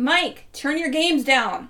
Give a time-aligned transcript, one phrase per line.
[0.00, 1.68] Mike, turn your games down.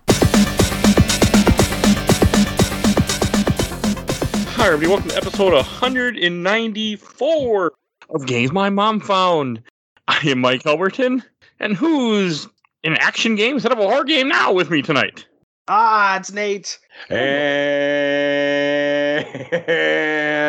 [4.47, 4.87] Hi, everybody.
[4.87, 7.73] Welcome to episode 194
[8.11, 9.61] of Games My Mom Found.
[10.07, 11.25] I am Mike Elberton,
[11.59, 12.47] and who's
[12.85, 15.27] in action game instead of a horror game now with me tonight?
[15.67, 16.79] Ah, it's Nate.
[17.09, 17.17] And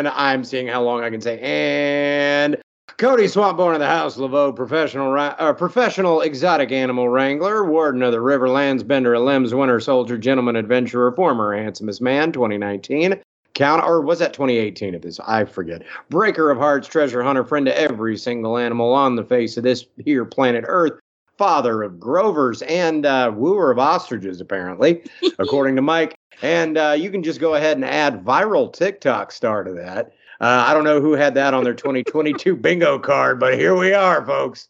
[0.07, 1.39] I'm seeing how long I can say.
[1.39, 2.57] And
[2.97, 8.19] Cody Swampborn of the House Laveau, professional uh, professional exotic animal wrangler, warden of the
[8.19, 13.19] Riverlands, bender of limbs, winter soldier, gentleman adventurer, former handsomest man, 2019.
[13.53, 15.19] Count or was that 2018 of this?
[15.21, 15.83] I forget.
[16.09, 19.85] Breaker of hearts, treasure hunter, friend to every single animal on the face of this
[19.97, 20.99] here planet Earth,
[21.37, 25.03] father of Grovers and uh, wooer of ostriches, apparently,
[25.39, 26.15] according to Mike.
[26.41, 30.13] And uh, you can just go ahead and add viral TikTok star to that.
[30.41, 33.93] Uh, I don't know who had that on their 2022 bingo card, but here we
[33.93, 34.69] are, folks.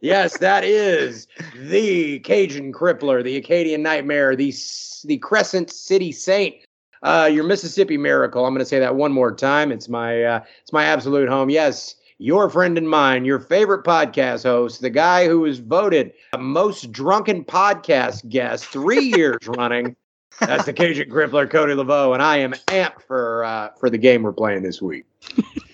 [0.00, 4.54] yes, that is the Cajun Crippler, the Acadian Nightmare, the
[5.04, 6.54] the Crescent City Saint,
[7.02, 8.46] uh, your Mississippi Miracle.
[8.46, 9.70] I'm going to say that one more time.
[9.70, 11.50] It's my uh, it's my absolute home.
[11.50, 16.38] Yes, your friend and mine, your favorite podcast host, the guy who was voted the
[16.38, 19.94] most drunken podcast guest three years running.
[20.40, 24.22] That's the Cajun Crippler, Cody Laveau, and I am amped for uh, for the game
[24.22, 25.04] we're playing this week.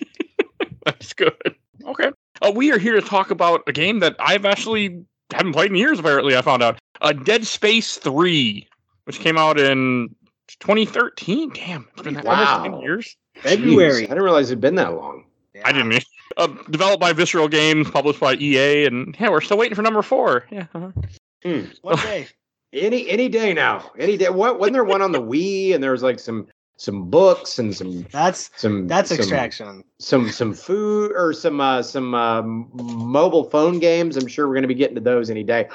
[0.85, 1.55] That's good.
[1.85, 2.11] Okay.
[2.41, 5.77] Uh, we are here to talk about a game that I've actually haven't played in
[5.77, 6.79] years, apparently, I found out.
[7.01, 8.67] Uh, Dead Space 3,
[9.05, 10.13] which came out in
[10.59, 11.51] 2013.
[11.53, 12.57] Damn, it's been that Wow.
[12.63, 13.17] almost 10 years.
[13.35, 13.91] February.
[13.91, 15.25] Jeez, I didn't realize it'd been that long.
[15.63, 16.03] I didn't.
[16.37, 20.01] Uh, developed by Visceral Games, published by EA, and yeah, we're still waiting for number
[20.01, 20.45] four.
[20.51, 20.67] Yeah.
[20.73, 20.91] uh-huh.
[21.81, 22.27] One day.
[22.73, 23.91] Any any day now.
[23.97, 24.29] Any day.
[24.29, 27.75] What wasn't there one on the Wii and there was like some some books and
[27.75, 29.83] some That's some that's some, extraction.
[29.99, 34.17] Some some food or some uh some um, mobile phone games.
[34.17, 35.67] I'm sure we're gonna be getting to those any day.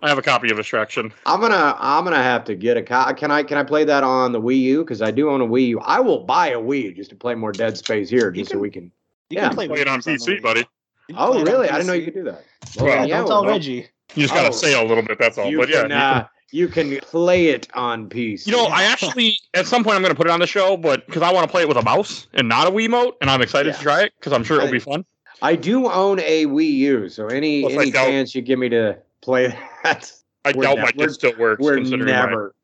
[0.00, 1.12] I have a copy of Extraction.
[1.26, 4.04] I'm gonna I'm gonna have to get a co- can I can I play that
[4.04, 5.80] on the Wii U because I do own a Wii U.
[5.80, 8.58] I will buy a Wii U just to play more Dead Space here just so
[8.58, 8.84] we can.
[9.30, 9.48] You Yeah.
[9.48, 10.60] can play, Play it on games the PC, buddy.
[10.62, 10.66] Wii.
[11.08, 11.68] You can play Oh really?
[11.68, 12.44] I didn't know you could do that.
[12.76, 13.88] Well, Yeah, yeah, don't tell well, Reggie.
[14.14, 14.52] You just gotta Oh.
[14.52, 15.54] say a little bit, that's all.
[15.56, 18.46] But yeah, can you uh, you can play it on PC.
[18.46, 20.76] You know, I actually at some point I'm going to put it on the show,
[20.76, 23.28] but because I want to play it with a mouse and not a Wiimote, and
[23.30, 23.76] I'm excited Yeah.
[23.76, 25.04] to try it because I'm sure it'll be fun.
[25.42, 28.42] I do own a Wii U, so any Well, if I any doubt- chance you
[28.42, 29.48] give me to play
[29.84, 30.10] that,
[30.44, 32.54] I doubt ne- my we're- kit still works we're considering my, never.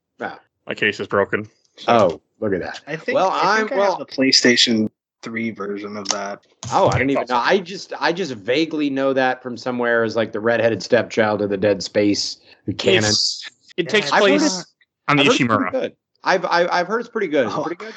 [0.67, 1.49] my case is broken.
[1.87, 2.81] Oh, look at that.
[2.87, 3.17] I think.
[3.17, 4.89] Well, I think I'm- I well- have the PlayStation
[5.25, 6.47] Three version of that.
[6.73, 7.37] Oh, I don't even know.
[7.37, 11.51] I just I just vaguely know that from somewhere as like the redheaded stepchild of
[11.51, 12.39] the Dead Space
[12.79, 12.99] canon.
[12.99, 13.41] It's-
[13.77, 14.65] it takes I've place
[15.09, 15.73] on the I've heard it's pretty Ishimura.
[15.73, 15.97] good.
[16.23, 17.47] I've I, I've heard it's pretty good.
[17.49, 17.63] Is it Oh.
[17.65, 17.95] pretty good?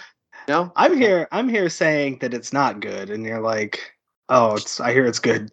[0.47, 0.71] No.
[0.75, 1.27] I'm here.
[1.31, 3.79] I'm here saying that it's not good, and you're like,
[4.29, 4.79] oh, it's.
[4.79, 5.51] I hear it's good.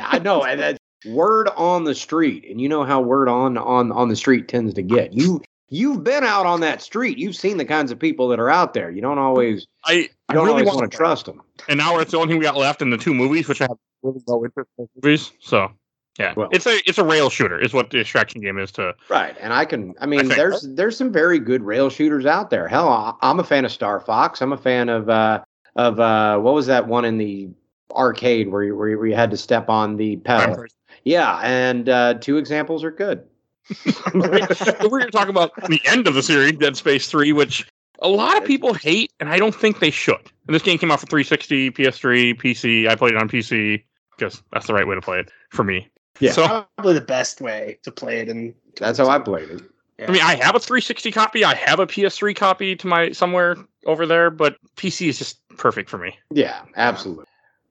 [0.00, 3.90] I know, and that's word on the street, and you know how word on on
[3.92, 5.12] on the street tends to get.
[5.14, 7.18] You you've been out on that street.
[7.18, 8.90] You've seen the kinds of people that are out there.
[8.90, 11.40] You don't always I, you I don't really want to trust them.
[11.68, 13.64] and now it's the only thing we got left in the two movies, which I
[13.64, 15.32] have really no interest in movies.
[15.40, 15.70] So
[16.18, 18.94] yeah, Well- it's a it's a rail shooter, is what the extraction game is to.
[19.08, 19.94] Right, and I can.
[20.00, 22.66] I mean, think- there's there's some very good rail shooters out there.
[22.68, 24.40] Hell, I, I'm a fan of Star Fox.
[24.42, 25.42] I'm a fan of uh
[25.76, 27.48] of uh what was that one in the
[27.92, 30.64] arcade where you, where you, where you had to step on the pedal?
[31.04, 33.24] Yeah, and uh, two examples are good.
[34.14, 37.66] We're going to talk about the end of the series, Dead Space 3, which
[38.00, 40.20] a lot of people hate, and I don't think they should.
[40.46, 42.88] And this game came out for 360, PS3, PC.
[42.88, 43.82] I played it on PC
[44.16, 45.88] because that's the right way to play it for me.
[46.20, 46.32] Yeah.
[46.32, 46.46] So,
[46.76, 48.28] Probably the best way to play it.
[48.28, 49.62] And That's how I played it.
[49.98, 51.44] I mean, I have a 360 copy.
[51.44, 53.56] I have a PS3 copy to my somewhere
[53.86, 56.18] over there, but PC is just perfect for me.
[56.30, 57.24] Yeah, absolutely.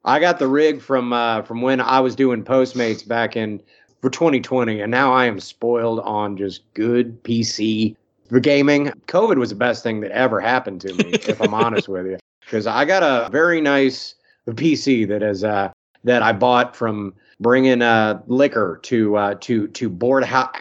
[0.06, 3.62] I got the rig from uh, from when I was doing Postmates back in
[4.02, 7.96] for 2020, and now I am spoiled on just good PC
[8.30, 8.92] for gaming.
[9.08, 12.18] COVID was the best thing that ever happened to me, if I'm honest with you,
[12.42, 14.16] because I got a very nice
[14.48, 15.72] PC that is uh,
[16.04, 20.56] that I bought from bringing uh, liquor to uh, to to board house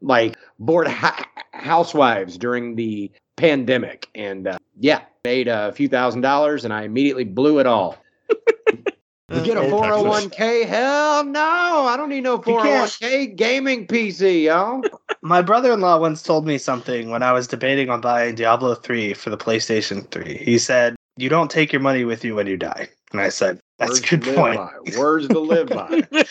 [0.00, 6.64] like board ha- housewives during the pandemic, and uh, yeah, made a few thousand dollars,
[6.64, 7.96] and I immediately blew it all.
[9.32, 10.66] You get a Oh, 401k?
[10.66, 14.82] Hell no, I don't need no 401k gaming PC, y'all.
[15.22, 19.30] my brother-in-law once told me something when I was debating on buying Diablo 3 for
[19.30, 20.36] the PlayStation 3.
[20.36, 23.58] He said, "You don't take your money with you when you die." And I said,
[23.78, 24.98] "That's Words a good point." by.
[24.98, 26.02] Words to live by.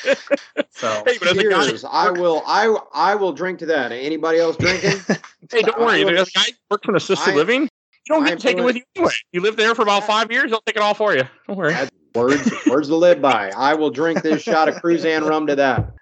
[0.70, 1.86] So Hey, but guy, Cheers.
[1.86, 2.44] I will.
[2.46, 3.92] I I will drink to that.
[3.92, 5.00] Anybody else drinking?
[5.52, 5.98] hey, don't worry.
[6.04, 7.70] I am- As a guy works in assisted I- living, you
[8.10, 9.12] don't get to take it with you anyway.
[9.32, 11.24] You live there for about five years, they'll take it all for you.
[11.48, 11.72] Don't worry.
[11.74, 13.52] That's- words words to live by.
[13.56, 15.94] I will drink this shot of Cruzan rum to that.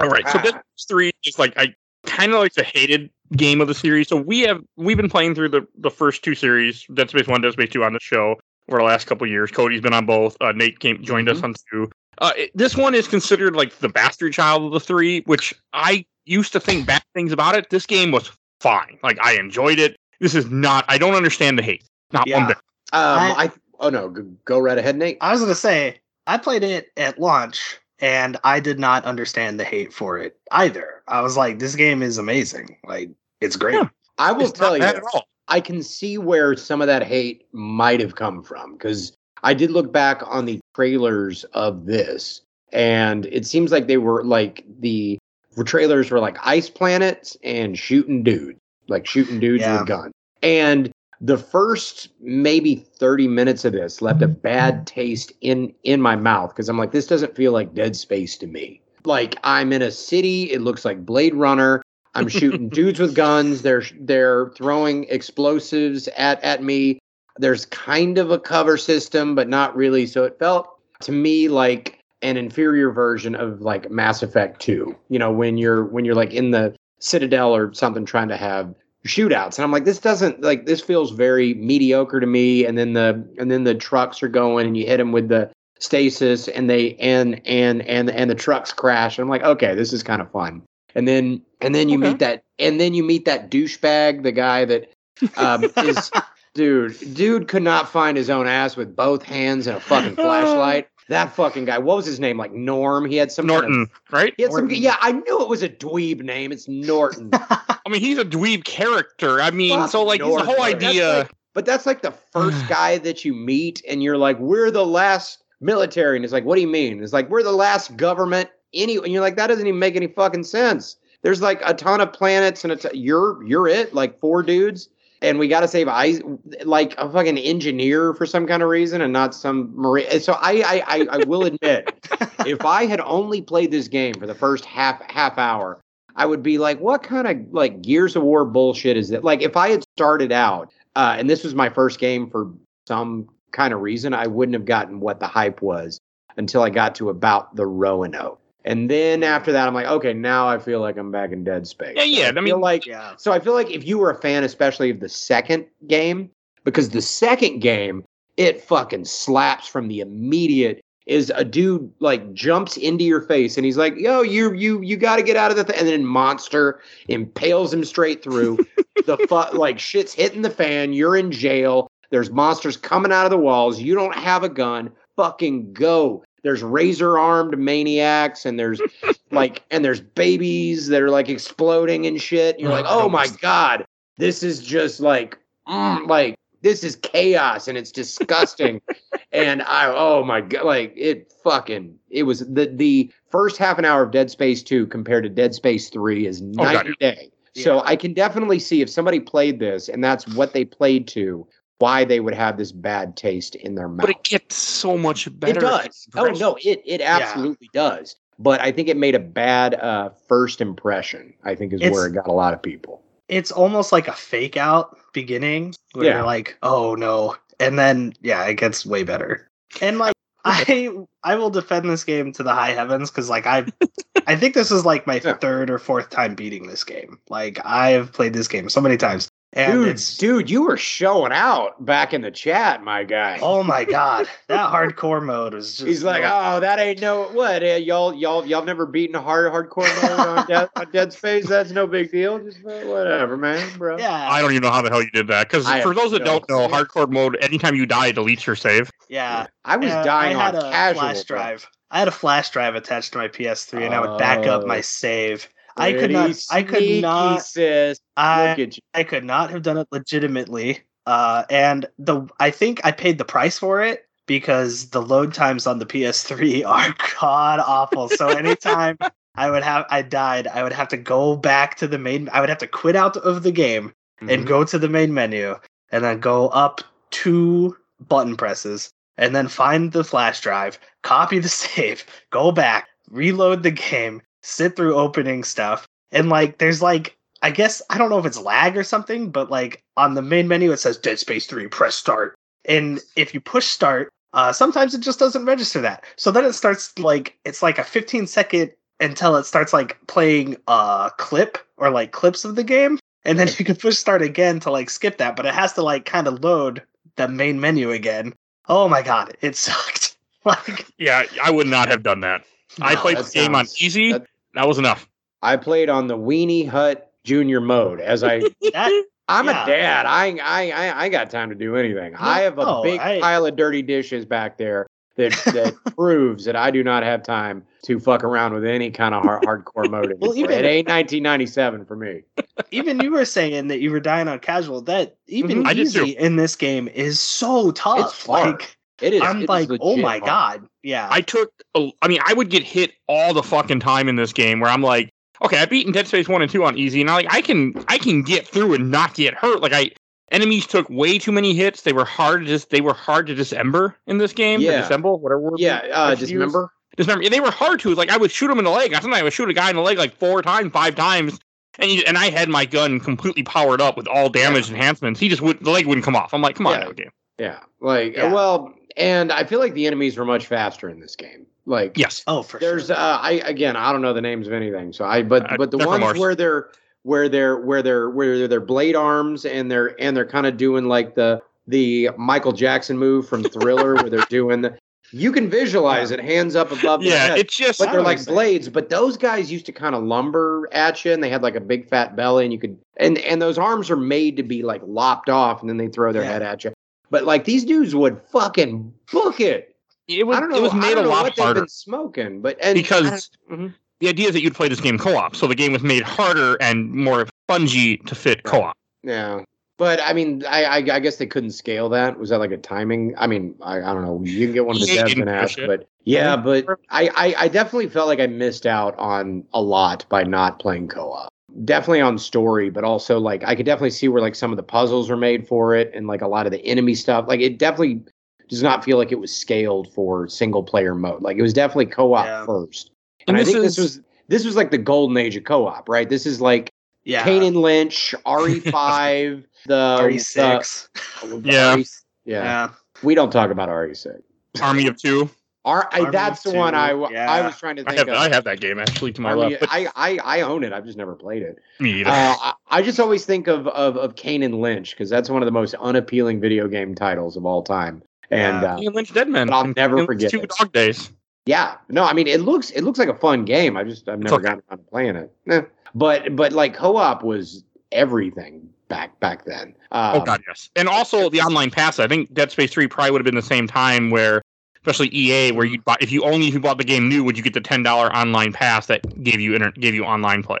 [0.00, 0.42] All right, so Ah.
[0.42, 1.74] Dead Space Three is like I
[2.06, 4.08] kind of like the hated game of the series.
[4.08, 7.40] So we have we've been playing through the the first two series, Dead Space One,
[7.40, 8.36] Dead Space Two, on the show
[8.68, 9.50] over the last couple of years.
[9.50, 10.36] Cody's been on both.
[10.40, 11.90] Uh, Nate came joined us on two.
[12.18, 16.04] Uh, it- this one is considered like the bastard child of the three, which I
[16.26, 17.70] used to think bad things about it.
[17.70, 18.30] This game was
[18.60, 18.98] fine.
[19.02, 19.96] Like I enjoyed it.
[20.20, 20.84] This is not.
[20.88, 21.84] I don't understand the hate.
[22.12, 22.38] Not Yeah.
[22.38, 22.56] one bit.
[22.92, 23.50] Um, I- I,
[23.82, 25.18] oh no, go, go right ahead, Nate.
[25.20, 29.64] I was gonna say I played it at launch and I did not understand the
[29.64, 31.02] hate for it either.
[31.08, 32.76] I was like, this game is amazing.
[32.84, 33.74] Like it's great.
[33.74, 33.88] Yeah.
[34.18, 35.24] I will It's tell you, bad at all.
[35.48, 39.12] I can see where some of that hate might have come from because
[39.42, 42.42] I did look back on the trailers of this,
[42.72, 45.18] and it seems like they were like the
[45.56, 48.58] the trailers were like ice planets and shooting dudes,
[48.88, 49.78] like shooting dudes Yeah.
[49.78, 50.12] with guns.
[50.42, 50.91] And
[51.22, 56.50] the first maybe 30 minutes of this left a bad taste in in my mouth
[56.50, 58.82] because I'm like, this doesn't feel like Dead Space to me.
[59.04, 61.80] Like I'm in a city, it looks like Blade Runner.
[62.14, 63.62] I'm shooting dudes with guns.
[63.62, 66.98] They're they're throwing explosives at at me.
[67.38, 70.06] There's kind of a cover system, but not really.
[70.06, 70.68] So it felt
[71.02, 74.94] to me like an inferior version of like Mass Effect 2.
[75.08, 78.74] You know, when you're when you're like in the Citadel or something trying to have
[79.06, 79.56] shootouts.
[79.56, 82.64] And I'm like, this doesn't like this feels very mediocre to me.
[82.64, 85.50] And then the and then the trucks are going and you hit them with the
[85.78, 89.18] stasis and they and and and and the trucks crash.
[89.18, 90.62] And I'm like, okay, this is kind of fun.
[90.94, 92.08] And then and then you Okay.
[92.10, 94.90] meet that and then you meet that douchebag, the guy that
[95.36, 96.10] um, is
[96.54, 100.88] dude, dude could not find his own ass with both hands and a fucking flashlight.
[101.12, 101.78] That fucking guy.
[101.78, 102.38] What was his name?
[102.38, 103.04] Like Norm.
[103.04, 104.34] He had some kind of- Norton, right?
[104.36, 104.68] he had some.
[104.70, 106.52] Yeah, I knew it was a dweeb name.
[106.52, 107.30] It's Norton.
[107.34, 109.40] I mean, he's a dweeb character.
[109.40, 110.46] I mean, Fuck so like it's the Norton.
[110.46, 111.18] whole That's idea.
[111.18, 114.86] like- but that's like the first guy that you meet, and you're like, "We're the
[114.86, 118.48] last military," and it's like, "What do you mean?" It's like, "We're the last government."
[118.74, 122.00] Any, and you're like, "That doesn't even make any fucking sense." There's like a ton
[122.00, 124.88] of planets, and it's you're you're it, like four dudes,
[125.22, 126.20] and we got to save ice,
[126.64, 130.20] like a fucking engineer for some kind of reason, and not some marine.
[130.20, 132.08] So I I I, I will admit,
[132.46, 135.80] if I had only played this game for the first half half hour,
[136.16, 139.24] I would be like, what kind of like Gears of War bullshit is that?
[139.24, 142.52] Like, if I had started out uh, and this was my first game for
[142.86, 146.00] some kind of reason, I wouldn't have gotten what the hype was
[146.36, 148.41] until I got to about the Roanoke.
[148.64, 151.66] And then after that, I'm like, okay, now I feel like I'm back in Dead
[151.66, 151.94] Space.
[151.96, 153.14] Yeah, yeah, I, I mean- feel like yeah.
[153.16, 156.30] so I feel like if you were a fan, especially of the second game,
[156.64, 158.04] because the second game,
[158.36, 163.66] it fucking slaps from the immediate is a dude like jumps into your face and
[163.66, 165.76] he's like, yo, you you you gotta get out of the thing.
[165.78, 168.58] And then monster impales him straight through.
[169.06, 171.88] the fu- like shit's hitting the fan, you're in jail.
[172.10, 173.80] There's monsters coming out of the walls.
[173.80, 174.90] You don't have a gun.
[175.16, 176.24] Fucking go.
[176.42, 178.80] There's razor armed maniacs and there's
[179.30, 182.58] like and there's babies that are like exploding and shit.
[182.58, 183.86] You're like, oh my god,
[184.18, 188.80] this is just like, mm, like this is chaos and it's disgusting.
[189.32, 193.84] and I, oh my god, like it fucking, it was the the first half an
[193.84, 197.30] hour of Dead Space Two compared to Dead Space Three is night God, and day.
[197.54, 201.46] So I can definitely see if somebody played this and that's what they played to,
[201.82, 204.06] why they would have this bad taste in their mouth.
[204.06, 205.58] But it gets so much better.
[205.58, 206.08] It does.
[206.14, 208.16] Oh no, it it absolutely does.
[208.38, 211.34] But I think it made a bad uh, first impression.
[211.44, 213.02] I think is It's- where it got a lot of people.
[213.28, 216.16] it's almost like a fake out beginning where Yeah.
[216.16, 217.36] you're like, oh no.
[217.60, 219.48] And then yeah, it gets way better.
[219.80, 220.90] And like I
[221.22, 223.66] I will defend this game to the high heavens because like I
[224.26, 225.34] I think this is like my Yeah.
[225.34, 227.18] third or fourth time beating this game.
[227.28, 229.28] Like I've played this game so many times.
[229.54, 233.38] And Dude, it's dude, you were showing out back in the chat, my guy.
[233.42, 234.26] oh my god.
[234.48, 237.62] That hardcore mode was just He's like, oh, that ain't no what?
[237.62, 241.46] Uh, y'all, y'all, y'all never beaten a hard hardcore mode on, Dead, on Dead Space?
[241.46, 242.38] That's no big deal.
[242.38, 243.98] Just uh, whatever, man, bro.
[243.98, 244.30] yeah.
[244.30, 245.50] I don't even know how the hell you did that.
[245.50, 248.56] Because for those that no don't know, hardcore mode, anytime you die, it deletes your
[248.56, 248.90] save.
[249.10, 249.48] yeah.
[249.66, 251.36] I was Uh, dying I had on a casual flash bro.
[251.36, 251.68] drive.
[251.90, 254.78] I had a flash drive attached to my PS3, and I would back up my
[254.78, 254.80] Oh.
[254.80, 255.46] save.
[255.76, 256.36] I could not.
[256.50, 257.42] I could not.
[257.42, 258.00] Sis.
[258.16, 258.82] I Look at you.
[258.94, 260.80] I could not have done it legitimately.
[261.06, 265.66] Uh, and the I think I paid the price for it because the load times
[265.66, 268.08] on the PS3 are god awful.
[268.08, 268.98] So anytime
[269.34, 272.28] I would have I died, I would have to go back to the main.
[272.32, 274.30] I would have to quit out of the game Mm-hmm.
[274.30, 275.56] and go to the main menu
[275.90, 277.76] and then go up two
[278.08, 283.72] button presses and then find the flash drive, copy the save, go back, reload the
[283.72, 285.86] game, sit through opening stuff.
[286.10, 289.50] And like there's like I guess I don't know if it's lag or something, but
[289.50, 292.34] like on the main menu it says Dead Space 3, press start.
[292.64, 296.04] And if you push start, uh, sometimes it just doesn't register that.
[296.16, 300.56] So then it starts like it's like a 15 second until it starts like playing
[300.68, 304.60] a clip or like clips of the game, and then you can push start again
[304.60, 306.82] to like skip that, but it has to like kind of load
[307.16, 308.32] the main menu again.
[308.68, 310.16] Oh my god, it sucked.
[310.44, 312.44] like Yeah, I would not have done that.
[312.80, 314.12] I played the game on easy.
[314.12, 315.08] that- That was enough.
[315.42, 318.38] I played on the Weenie Hut Junior mode as I
[318.72, 319.04] that.
[319.28, 319.62] I'm Yeah.
[319.62, 320.06] a dad.
[320.06, 322.14] I I I I got time to do anything.
[322.16, 326.44] I have a no, big I- pile of dirty dishes back there that that proves
[326.44, 329.88] that I do not have time to fuck around with any kind of hard, hardcore
[329.90, 330.14] mode.
[330.20, 332.22] Well, even- it ain't 1997 for me.
[332.70, 334.80] even you were saying that you were dying on casual.
[334.82, 335.66] That even Mhm.
[335.68, 337.98] I easy in this game is so tough.
[338.00, 338.50] It's hard.
[338.60, 339.22] Like It is.
[339.22, 340.24] I'm it is like, oh legit my hard.
[340.24, 341.08] god, yeah.
[341.10, 344.32] I took, a, I mean, I would get hit all the fucking time in this
[344.32, 345.10] game where I'm like,
[345.42, 347.74] okay, I've beaten Dead Space 1 and 2 on easy, and I like, I can,
[347.88, 349.60] I can get through and not get hurt.
[349.60, 349.90] Like, I,
[350.30, 351.82] enemies took way too many hits.
[351.82, 354.60] They were hard to just, they were hard to dismember in this game.
[354.60, 354.82] or Yeah.
[354.82, 355.58] disassemble, whatever word.
[355.58, 356.70] Yeah, uh, dismember.
[356.96, 357.28] Dismember.
[357.28, 358.92] They were hard to, like, I would shoot them in the leg.
[358.92, 361.38] Sometimes I would shoot a guy in the leg like four times, five times.
[361.78, 365.18] And, you, and I had my gun completely powered up with all damage enhancements.
[365.18, 366.34] He just would the leg wouldn't come off.
[366.34, 366.92] I'm like, come on, Yeah.
[366.92, 367.10] game.
[367.38, 368.30] Yeah, like Yeah.
[368.30, 371.46] well, and I feel like the enemies were much faster in this game.
[371.66, 372.24] Like Yes.
[372.26, 372.96] oh, for there's sure.
[372.96, 374.92] uh I again I don't know the names of anything.
[374.92, 376.18] So I but Uh, but the ones Mars.
[376.18, 376.70] where they're
[377.04, 380.86] where they're where they're where they're blade arms and they're and they're kind of doing
[380.86, 384.76] like the the Michael Jackson move from Thriller where they're doing the
[385.14, 387.38] you can visualize it hands up above Yeah, head.
[387.38, 388.34] it's just but they're like understand.
[388.34, 388.68] blades.
[388.70, 391.60] But those guys used to kind of lumber at you, and they had like a
[391.60, 394.80] big fat belly, and you could and and those arms are made to be like
[394.86, 396.32] lopped off, and then they throw their Yeah.
[396.32, 396.72] head at you.
[397.12, 399.76] But like these dudes would fucking book it.
[400.08, 400.56] it was I don't know.
[400.56, 401.60] it was I made don't a lot what they've harder.
[401.60, 403.10] been smoking, but and Because- I
[403.54, 403.74] don't- mhm.
[404.00, 406.56] the idea is that you'd play this game co-op, so the game was made harder
[406.60, 408.76] and more spongy to fit co-op.
[409.04, 409.42] yeah.
[409.78, 412.16] But I mean, I, I I guess they couldn't scale that.
[412.18, 413.14] Was that like a timing?
[413.18, 414.20] I mean, I, I don't know.
[414.22, 417.34] You can get one of the EA devs and ask, but yeah, but I, I
[417.44, 421.31] I definitely felt like I missed out on a lot by not playing co-op.
[421.64, 424.62] Definitely on story, but also like I could definitely see where like some of the
[424.62, 427.26] puzzles are made for it, and like a lot of the enemy stuff.
[427.28, 428.00] Like it definitely
[428.48, 431.22] does not feel like it was scaled for single player mode.
[431.22, 432.46] Like it was definitely co-op Yeah.
[432.46, 432.90] first.
[433.26, 435.88] And And, I this think this was this was like the golden age of co-op,
[435.88, 436.08] right?
[436.08, 436.70] This is like
[437.04, 437.22] yeah.
[437.24, 440.88] Kane and Lynch, RE5, the RE6.
[441.22, 441.74] the- Yeah.
[441.74, 441.84] RE
[442.24, 442.42] yeah.
[442.42, 442.68] yeah.
[443.02, 444.20] We don't talk about RE6.
[444.62, 445.28] Army of Two.
[445.64, 447.46] R- I, Army that's of the one Two, I, w- I yeah.
[447.46, 448.14] was trying to I think have of.
[448.14, 450.72] I have that game actually to my Army- left, but I, I I own it.
[450.72, 451.58] I've just never played it.
[451.78, 452.10] me either.
[452.10, 455.42] Uh, I, I just always think of of, of Kane and Lynch because that's one
[455.42, 458.02] of the most unappealing video game titles of all time.
[458.30, 458.74] And Yeah.
[458.74, 459.48] uh, Ian Lynch Deadman.
[459.48, 460.50] but I'll from never Ian Lynch forget Two it.
[460.58, 461.10] Dog Days.
[461.46, 463.76] yeah, no, I mean it looks it looks like a fun game.
[463.76, 464.42] I just I've never okay.
[464.44, 465.32] gotten around to playing it.
[465.48, 465.62] Eh.
[465.94, 469.74] But but like co-op was everything back back then.
[469.92, 470.70] Um, oh god, yes.
[470.76, 471.98] And also the online pass.
[471.98, 474.42] I think Dead Space Three probably would have been the same time where,
[474.84, 477.36] especially EA, where you buy if you only if you bought the game new, would
[477.36, 480.58] you get the ten dollar online pass that gave you inter- gave you online play?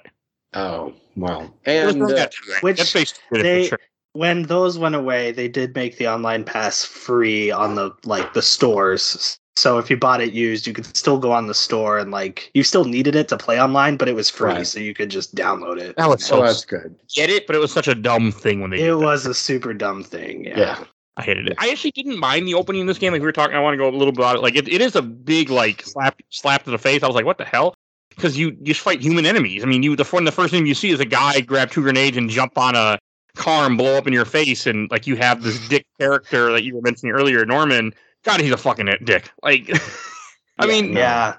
[0.54, 2.62] Oh well, and uh, that too, right?
[2.62, 3.78] which Dead Space they- sure.
[4.14, 8.42] When those went away, they did make the online pass free on the like the
[8.42, 9.38] stores.
[9.56, 12.50] So if you bought it used, you could still go on the store and like
[12.52, 14.66] you still needed it to play online, but it was free, Right.
[14.66, 15.96] so you could just download it.
[15.96, 16.94] That was so so that's good.
[17.14, 18.98] get it, but it was such a dumb thing when they did It that.
[18.98, 20.44] was a super dumb thing.
[20.44, 20.58] Yeah.
[20.58, 20.84] Yeah.
[21.16, 21.56] I hated it.
[21.58, 23.12] I actually didn't mind the opening of this game.
[23.12, 24.42] Like we were talking, I want to go a little bit about it.
[24.42, 27.02] Like it, it is a big like slap slap to the face.
[27.02, 27.74] I was like, what the hell?
[28.10, 29.62] Because you you just fight human enemies.
[29.62, 31.82] I mean, you the one the first thing you see is a guy grab two
[31.82, 32.98] grenades and jump on a
[33.36, 36.64] car and blow up in your face, and like you have this dick character that
[36.64, 37.92] you were mentioning earlier, Norman.
[38.24, 39.30] God, he's a fucking dick.
[39.42, 39.68] Like,
[40.58, 41.00] I Yeah, mean, no.
[41.00, 41.34] Yeah.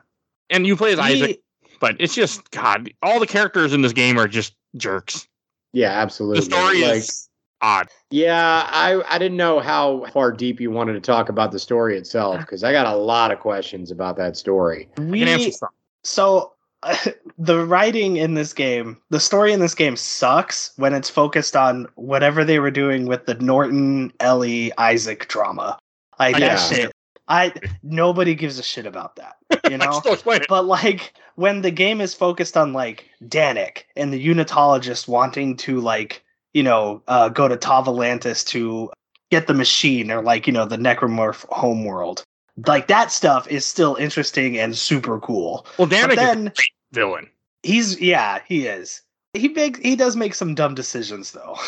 [0.50, 1.40] and you play as Isaac,
[1.80, 2.92] but it's just God.
[3.02, 5.28] All the characters in this game are just jerks.
[5.72, 6.40] Yeah, absolutely.
[6.42, 7.23] The story like, is
[7.64, 7.88] odd.
[8.12, 11.98] Yeah, I I didn't know how far deep you wanted to talk about the story
[11.98, 14.88] itself because I got a lot of questions about that story.
[14.98, 15.70] I can answer we some.
[16.04, 16.52] so
[17.38, 21.88] the writing in this game, the story in this game sucks when it's focused on
[21.96, 25.80] whatever they were doing with the Norton Ellie Isaac drama.
[26.20, 26.56] Like Yeah.
[26.56, 26.92] that shit.
[27.30, 27.54] I
[27.84, 29.38] nobody gives a shit about that.
[29.72, 29.92] You know?
[29.94, 30.48] still explain it.
[30.50, 35.80] but like when the game is focused on like Danik and the unitologist wanting to
[35.80, 36.23] like
[36.54, 38.92] you know uh, go to Tau Volantis to
[39.32, 42.24] get the machine or like you know the necromorph homeworld.
[42.68, 45.66] Like that stuff is still interesting and super cool.
[45.78, 47.30] Well, but Danik is a then great villain.
[47.64, 49.02] he's yeah he is.
[49.34, 51.58] He big he does make some dumb decisions though.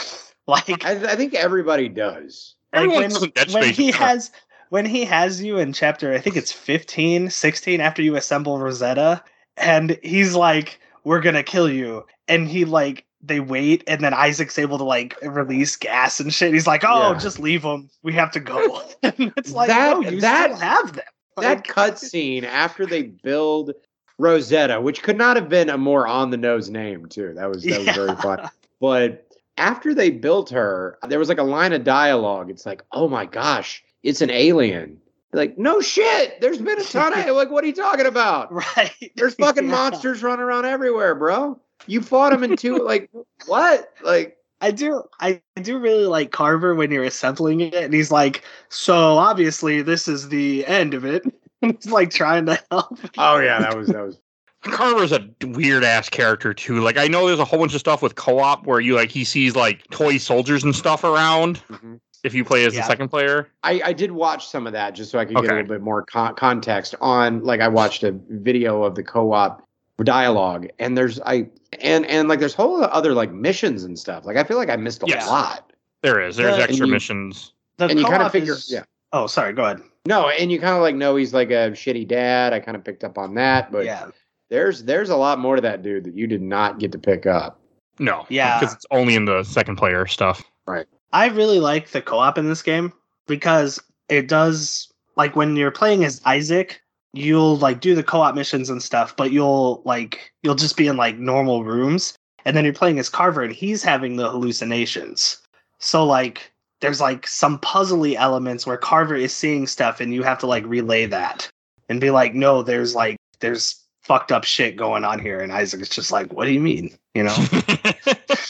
[0.47, 2.53] Like I, I think everybody does.
[2.71, 4.31] like Everyone when, does in when he is has
[4.69, 9.23] when he has you in chapter i think it's 15 16 after you assemble rosetta
[9.57, 12.05] and he's like we're gonna kill you.
[12.27, 16.53] And he like they wait and then isaac's able to like release gas and shit
[16.53, 17.17] he's like oh Yeah.
[17.19, 20.93] just leave them we have to go it's like That- no, you that- still have
[20.93, 21.05] them
[21.37, 23.71] That Like, cutscene after they build
[24.17, 27.33] Rosetta, which could not have been a more on the nose name too.
[27.35, 28.49] That was that was very fun.
[28.79, 32.49] But after they built her, there was like a line of dialogue.
[32.49, 35.01] It's like, oh my gosh, it's an alien.
[35.33, 36.39] Like, no shit.
[36.39, 38.53] There's been a ton of like, what are you talking about?
[38.53, 39.11] Right.
[39.17, 39.71] There's fucking Yeah.
[39.71, 41.59] monsters running around everywhere, bro.
[41.87, 42.77] You fought him in two.
[42.85, 43.09] Like,
[43.47, 43.91] what?
[44.03, 48.43] Like, I do I do really like Carver when you're assembling it and he's like,
[48.69, 51.23] so obviously this is the end of it.
[51.61, 52.97] he's like trying to help.
[53.17, 54.19] oh yeah, that was that was.
[54.63, 56.81] Carver's a weird ass character too.
[56.81, 59.23] Like I know there's a whole bunch of stuff with co-op where you like he
[59.23, 61.99] sees like toy soldiers and stuff around Mhm.
[62.23, 62.81] if you play as Yeah.
[62.81, 63.49] the second player.
[63.61, 65.81] I, I did watch some of that just so I could get a little bit
[65.81, 69.61] more con- context on like I watched a video of the co-op
[70.03, 71.47] dialogue and there's I
[71.81, 74.25] and and like there's whole other like missions and stuff.
[74.25, 75.27] Like I feel like I missed a Yes.
[75.27, 75.71] lot.
[76.01, 76.35] There is.
[76.35, 77.53] There's uh, Yeah, extra and you- missions.
[77.77, 78.83] The and you kind of figure is- yeah.
[79.13, 79.81] Oh, sorry, go ahead.
[80.05, 82.53] No, and you kind of like know he's like a shitty dad.
[82.53, 84.07] I kind of picked up on that, but yeah.
[84.49, 87.25] there's there's a lot more to that dude that you did not get to pick
[87.25, 87.59] up.
[87.99, 88.25] No.
[88.29, 88.59] Yeah.
[88.59, 90.43] Because it's only in the second player stuff.
[90.67, 90.85] Right.
[91.13, 92.91] I really like the co-op in this game
[93.25, 96.81] because it does like when you're playing as Isaac,
[97.17, 100.97] you'll like do the co-op missions and stuff, but you'll like you'll just be in
[100.97, 102.13] like normal rooms,
[102.45, 105.41] and then you're playing as Carver and he's having the hallucinations.
[105.79, 110.39] So like there's like some puzzly elements where Carver is seeing stuff and you have
[110.39, 111.49] to like relay that
[111.89, 115.81] and be like, no, there's like there's fucked up shit going on here, and Isaac
[115.81, 116.95] is just like, what do you mean?
[117.13, 117.35] You know?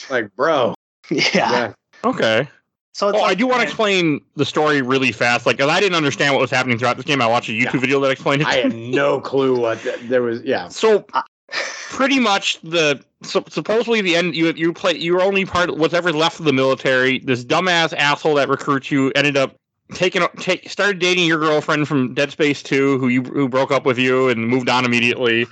[0.10, 0.76] Like, bro,
[1.10, 1.74] yeah.
[2.04, 2.48] okay.
[2.96, 5.46] So Oh, I do want to explain the story really fast.
[5.46, 7.22] Like, I didn't understand what was happening throughout this game.
[7.22, 7.80] I watched a YouTube Yeah.
[7.82, 8.48] video that explained it.
[8.48, 10.42] I had no clue what th- there was.
[10.44, 11.06] Yeah, So
[11.90, 15.78] pretty much the so, supposedly the end you you play you were only part of
[15.78, 17.20] whatever left of the military.
[17.20, 19.56] This dumbass asshole that recruits you ended up
[19.94, 23.86] taking take started dating your girlfriend from Dead Space Two, who you who broke up
[23.86, 25.48] with you and moved on immediately.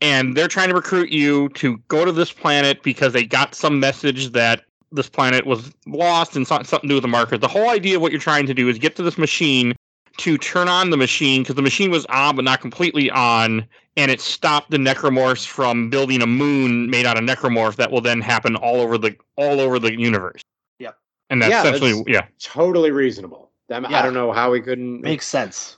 [0.00, 3.80] And they're trying to recruit you to go to this planet because they got some
[3.80, 7.40] message that this planet was lost and something to do with the markers.
[7.40, 9.74] The whole idea of what you're trying to do is get to this machine
[10.18, 13.66] to turn on the machine because the machine was on but not completely on
[13.98, 18.00] and it stopped the necromorphs from building a moon made out of necromorph that will
[18.00, 20.40] then happen all over the all over the universe.
[20.78, 20.96] Yep.
[21.30, 22.26] And that's Yeah, essentially that's- yeah.
[22.40, 23.50] totally reasonable.
[23.70, 25.00] I, mean, I don't know how we couldn't.
[25.00, 25.76] makes sense.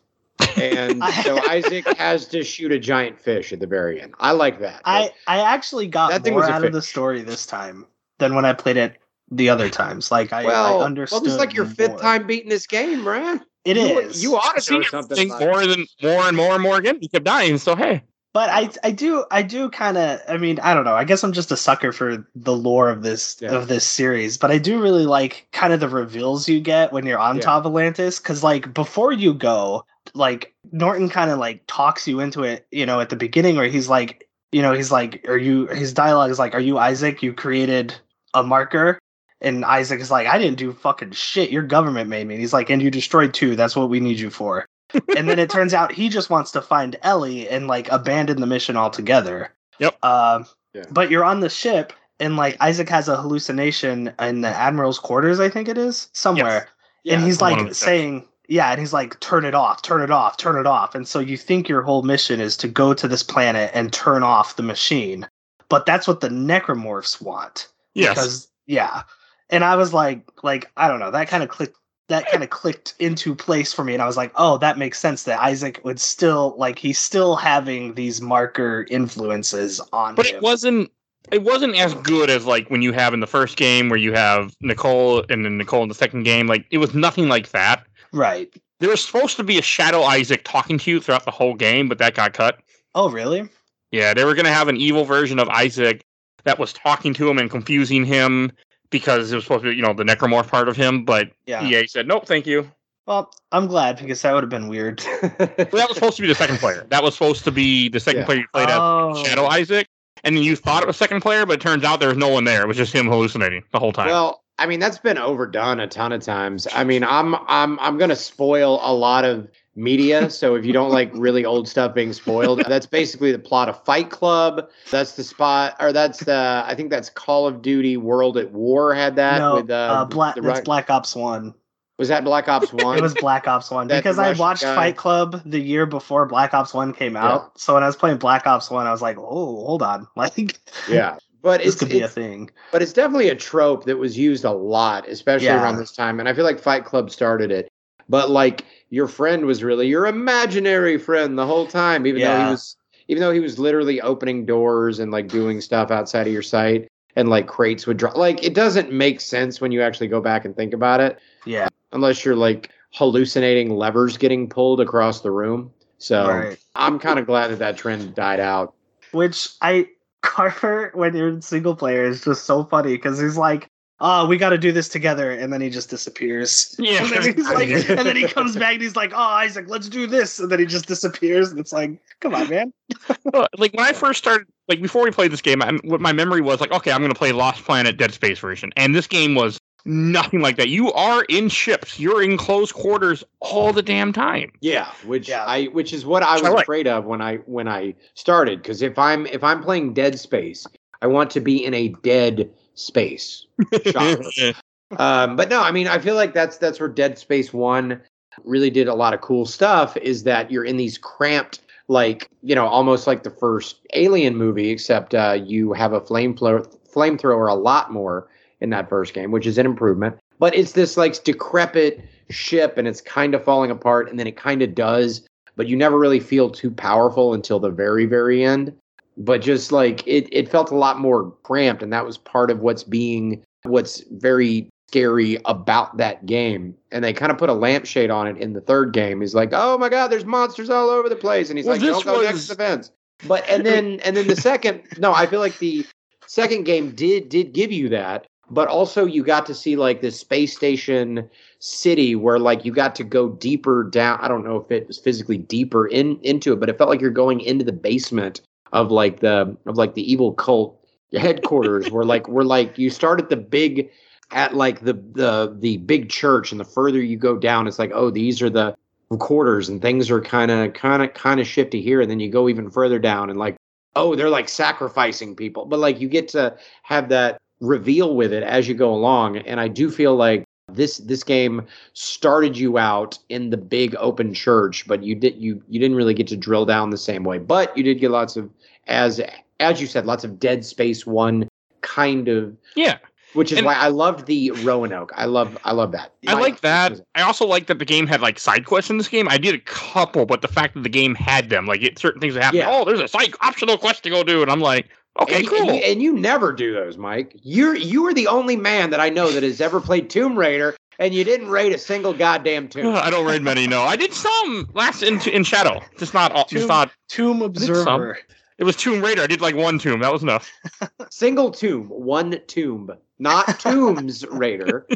[0.57, 4.15] and so Isaac has to shoot a giant fish at the very end.
[4.21, 4.83] I like that.
[4.85, 7.87] I I actually got That more was a out of the story this time
[8.19, 8.97] than when I played it
[9.31, 10.11] the other times.
[10.11, 11.17] Like I, well, I understood.
[11.17, 11.99] well, this is like your fifth more.
[12.01, 13.45] time beating this game, man.
[13.65, 14.23] It you, is.
[14.23, 15.31] You ought to Seen know something.
[15.31, 15.47] everything about it.
[15.51, 16.99] more than more and more and more again.
[17.01, 17.59] He kept dying.
[17.59, 18.03] So hey,
[18.33, 21.23] but I I do I do kind of I mean I don't know I guess
[21.23, 23.51] I'm just a sucker for the lore of this Yeah.
[23.51, 27.05] of this series but I do really like kind of the reveals you get when
[27.05, 27.43] you're on Yeah.
[27.43, 32.45] Tau Volantis because like before you go like Norton kind of like talks you into
[32.45, 35.67] it you know at the beginning where he's like you know he's like are you
[35.67, 37.95] his dialogue is like are you Isaac you created
[38.35, 38.99] a marker
[39.41, 42.53] and Isaac is like I didn't do fucking shit your government made me and he's
[42.53, 44.67] like and you destroyed two that's what we need you for
[45.17, 48.47] and then it turns out he just wants to find Ellie and like abandon the
[48.47, 49.53] mission altogether.
[49.79, 50.03] Yep.
[50.05, 50.85] Um, Yeah.
[50.91, 55.41] But you're on the ship, and like Isaac has a hallucination in the admiral's quarters,
[55.41, 56.69] I think it is somewhere,
[57.05, 57.79] Yeah, and he's like the steps.
[57.79, 61.07] saying, "Yeah," and he's like, "Turn it off, turn it off, turn it off." And
[61.07, 64.57] so you think your whole mission is to go to this planet and turn off
[64.57, 65.29] the machine,
[65.69, 68.15] but that's what the necromorphs want yes.
[68.15, 69.03] because yeah
[69.51, 71.77] and i was like like i don't know that kind of clicked
[72.09, 74.99] that kind of clicked into place for me and i was like oh that makes
[74.99, 80.37] sense that isaac would still like he's still having these marker influences on but him
[80.37, 80.91] it wasn't
[81.33, 84.13] it wasn't as good as like when you have in the first game where you
[84.13, 86.47] have Nicole and then Nicole in the second game.
[86.47, 87.87] Like it was nothing like that.
[88.13, 91.55] right There was supposed to be a Shadow Isaac talking to you throughout the whole
[91.55, 92.61] game, but that got cut.
[92.95, 93.49] oh really
[93.91, 96.05] Yeah, they were going to have an evil version of Isaac
[96.49, 98.51] that was talking to him and confusing him
[98.91, 101.05] because it was supposed to be, you know, the necromorph part of him.
[101.05, 102.71] But yeah EA said, nope, thank you.
[103.07, 106.29] well i'm glad because that would have been weird Well, that was supposed to be
[106.29, 106.87] the second player.
[106.91, 108.27] That was supposed to be the second Yeah.
[108.27, 109.25] player you played as oh.
[109.25, 109.87] Shadow Isaac.
[110.25, 112.29] And then you thought it was second player, but it turns out there was no
[112.29, 112.63] one there.
[112.63, 114.09] It was just him hallucinating the whole time.
[114.09, 116.67] Well, I mean that's been overdone a ton of times.
[116.73, 120.29] I mean, I'm I'm I'm gonna spoil a lot of media.
[120.39, 123.83] So if you don't like really old stuff being spoiled, that's basically the plot of
[123.85, 124.69] Fight Club.
[124.91, 128.95] That's the spot, or that's the I think that's Call of Duty World at War
[128.95, 131.55] had that no with uh, uh, black the that's black ops 1
[131.99, 132.97] was that Black Ops One?
[132.99, 134.75] it was black ops 1 That because i watched guy.
[134.75, 138.19] fight club the year before black ops 1 came out so when i was playing
[138.19, 141.17] black ops 1 i was like oh hold on like yeah.
[141.43, 144.45] But this it's, could be a thing but it's definitely a trope that was used
[144.45, 145.63] a lot, especially Yeah.
[145.63, 146.21] around this time.
[146.21, 147.69] And I feel like Fight Club started it.
[148.09, 152.51] But like your friend was really your imaginary friend the whole time, even though he
[152.51, 152.77] was
[153.09, 156.89] even though he was literally opening doors and like doing stuff outside of your sight
[157.17, 160.45] and like crates would drop like it doesn't make sense when you actually go back
[160.45, 161.69] and think about it Yeah.
[161.93, 166.59] unless you're like hallucinating levers getting pulled across the room so Right.
[166.77, 168.75] i'm kind of glad that that trend died out
[169.13, 169.89] Which I
[170.23, 174.37] Carver when you're in single player is just so funny because he's like, "Oh, we
[174.37, 176.75] got to do this together," and then he just disappears.
[176.79, 177.03] Yeah.
[177.03, 179.89] and then he's like, and then he comes back and he's like, "Oh, Isaac, let's
[179.89, 182.73] do this," and then he just disappears, and it's like, "Come on, man."
[183.59, 186.41] Like when I first started, like before we played this game, I, what my memory
[186.41, 189.35] was like, okay, I'm going to play Lost Planet Dead Space version, and this game
[189.35, 190.69] was nothing like that.
[190.69, 194.53] You are in ships, you're in close quarters all the damn time.
[194.61, 195.45] Yeah, which Yeah.
[195.45, 196.63] I which is what I was I like.
[196.65, 200.67] afraid of when I when I started because if I'm if I'm playing Dead Space,
[201.03, 203.47] I want to be in a dead space.
[204.97, 208.01] Um, but no, I mean I feel like that's that's where Dead Space One
[208.45, 209.97] really did a lot of cool stuff.
[209.99, 214.71] Is that you're in these cramped like you know almost like the first Alien movie,
[214.71, 218.29] except uh, you have a flamethrower flamethrower a lot more
[218.61, 220.19] in that first game, which is an improvement.
[220.39, 224.37] But it's this like decrepit ship and it's kind of falling apart and then it
[224.37, 228.75] kind of does, but you never really feel too powerful until the very, very end.
[229.19, 232.61] But just like it, it felt a lot more cramped, and that was part of
[232.61, 236.75] what's being what's very scary about that game.
[236.93, 239.21] And they kind of put a lampshade on it in the third game.
[239.21, 241.51] He's like, Oh my god, there's monsters all over the place.
[241.51, 242.91] And he's Well, like, Don't go next to the fence.
[243.27, 245.85] But and then and then the second no, I feel like the
[246.27, 250.19] second game did did give you that but also you got to see like this
[250.19, 251.29] space station
[251.59, 254.99] city where like you got to go deeper down i don't know if it was
[254.99, 258.41] physically deeper in into it but it felt like you're going into the basement
[258.73, 260.79] of like the of like the evil cult
[261.13, 263.91] headquarters where like we're like you start at the big
[264.31, 267.93] at like the the the big church and the further you go down it's like
[267.95, 268.75] oh these are the
[269.19, 272.31] quarters and things are kind of kind of kind of shifty here and then you
[272.31, 273.57] go even further down and like
[273.97, 275.65] oh they're like sacrificing people.
[275.65, 279.59] But like you get to have that reveal with it as you go along and
[279.59, 284.87] i do feel like this this game started you out in the big open church
[284.87, 287.39] but you did you you didn't really get to drill down the same way.
[287.39, 288.51] But you did get lots of
[288.89, 289.21] as
[289.61, 291.49] as you said lots of dead space one
[291.81, 292.99] kind of Yeah.
[293.35, 296.41] which is And- why i loved the roanoke i love i love that I My-
[296.41, 297.01] like that.
[297.15, 299.29] I also like that the game had like side quests in this game.
[299.29, 302.21] I did a couple, but the fact that the game had them, like it, certain
[302.21, 302.59] things that happen.
[302.59, 302.69] Yeah.
[302.71, 304.89] Oh, there's a side optional quest to go do, and I'm like,
[305.21, 305.59] okay, and, you- cool.
[305.71, 307.37] and, you, and you never do those, Mike.
[307.43, 310.77] You're you are the only man that I know that has ever played Tomb Raider,
[310.99, 312.95] and you didn't raid a single goddamn tomb.
[312.95, 313.67] I don't raid many.
[313.67, 315.81] No, I did some last in in Shadow.
[315.99, 316.33] Just not.
[316.33, 316.91] all Just Tomb- not.
[317.09, 317.47] Tomb some.
[317.47, 318.19] Observer.
[318.59, 319.23] It was Tomb Raider.
[319.23, 320.01] I did like one tomb.
[320.01, 320.51] That was enough.
[321.11, 324.87] Single tomb, one tomb, not Tombs Raider.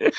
[0.00, 0.10] I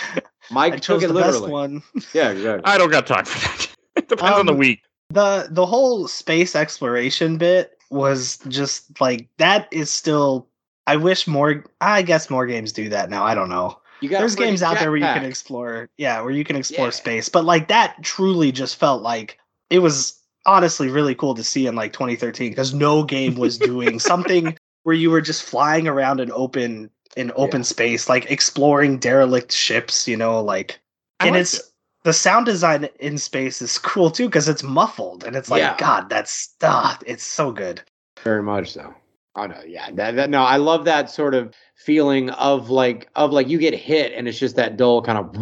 [0.51, 1.51] Mike chose took it the best literally.
[1.51, 1.83] one.
[2.13, 2.61] Yeah, exactly.
[2.63, 3.67] I don't got time for that.
[3.95, 4.81] It depends on the Um, week.
[5.09, 10.47] the the whole space exploration bit was just like that is still
[10.87, 13.23] I wish more I guess more games do that now.
[13.23, 13.79] I don't know.
[14.01, 16.87] You got There's games out there where you can explore yeah, where you can explore
[16.87, 16.91] Yeah.
[16.91, 17.29] space.
[17.29, 19.39] But like that truly just felt like
[19.69, 23.99] it was honestly really cool to see in like 2013 because no game was doing
[24.11, 27.65] something where you were just flying around an open in open Yeah.
[27.65, 30.79] space, like exploring derelict ships, you know, like
[31.19, 31.61] I and it's it.
[32.03, 35.75] the sound design in space is cool too because it's muffled and it's like Yeah.
[35.77, 37.81] god that's ah, it's so good
[38.23, 38.93] Very much so.
[39.35, 39.89] Oh no, yeah.
[39.91, 43.73] That, that no, I love that sort of feeling of like of like you get
[43.73, 45.35] hit and it's just that dull kind of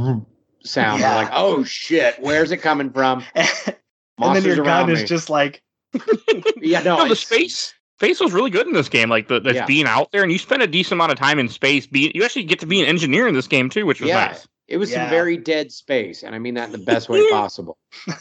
[0.63, 1.01] sound.
[1.01, 1.15] Yeah.
[1.15, 3.23] like, oh shit, where's it coming from?
[4.19, 4.93] and then your gun me.
[4.93, 5.62] is just like
[6.62, 9.10] yeah, no, No, the space space was really good in this game.
[9.10, 9.65] Like the, the Yeah.
[9.65, 11.86] being out there, and you spend a decent amount of time in space.
[11.86, 14.28] Being you actually get to be an engineer in this game too, which was Yeah.
[14.28, 14.47] nice.
[14.67, 17.78] It was some very dead space, and I mean that in the best way possible.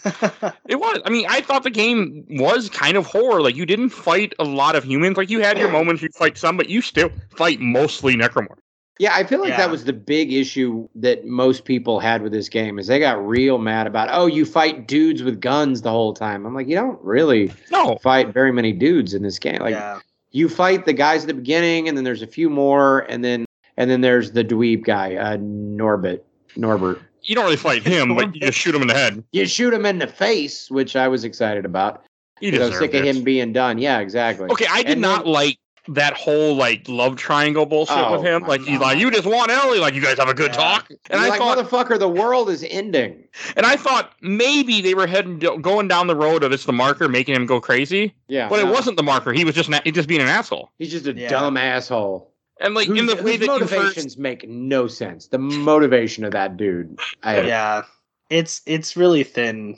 [0.68, 1.00] It was.
[1.05, 3.40] I mean, I thought the game was kind of horror.
[3.40, 5.16] Like you didn't fight a lot of humans.
[5.16, 8.59] Like you had your moments, you fight some, but you still fight mostly necromorph.
[8.98, 9.57] Yeah, I feel like Yeah.
[9.59, 13.26] that was the big issue that most people had with this game is they got
[13.26, 16.44] real mad about, oh, you fight dudes with guns the whole time.
[16.44, 19.59] I'm like, you don't really No, fight very many dudes in this game.
[19.61, 20.00] Like yeah
[20.33, 23.44] you fight the guys at the beginning, and then there's a few more, and then
[23.76, 26.24] and then there's the dweeb guy, uh, Norbert.
[26.57, 27.03] Norbert.
[27.24, 29.24] you don't really fight him, but you just shoot him in the head.
[29.33, 32.05] You shoot him in the face, which I was excited about.
[32.40, 33.79] He 'cause I was deserved sick of him being done.
[33.79, 34.48] Yeah, exactly.
[34.50, 38.22] Okay, I did And not then- like that whole like love triangle bullshit Oh, with
[38.22, 38.42] him.
[38.42, 38.82] Like he's God.
[38.82, 39.78] like, you just want Ellie.
[39.78, 40.56] Like you guys have a good Yeah.
[40.56, 40.90] talk.
[40.90, 43.24] And And I like, thought, motherfucker, the world is ending.
[43.56, 47.08] and I thought maybe they were heading going down the road of it's the marker
[47.08, 49.32] making him go crazy, Yeah, but it wasn't the marker.
[49.32, 50.70] He was just na- he just being an asshole.
[50.78, 51.28] He's just a Yeah.
[51.28, 52.32] dumb asshole.
[52.60, 55.28] And like in the way whose that you motivations first, make no sense.
[55.28, 56.98] The motivation of that dude.
[57.22, 57.82] I, yeah
[58.28, 59.76] it's it's really thin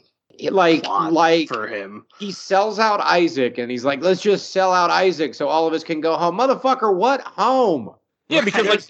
[0.50, 2.04] like like for him.
[2.18, 5.72] he sells out Isaac and he's like, let's just sell out Isaac so all of
[5.74, 6.38] us can go home.
[6.38, 7.90] Motherfucker, what home?
[8.28, 8.82] Yeah, because like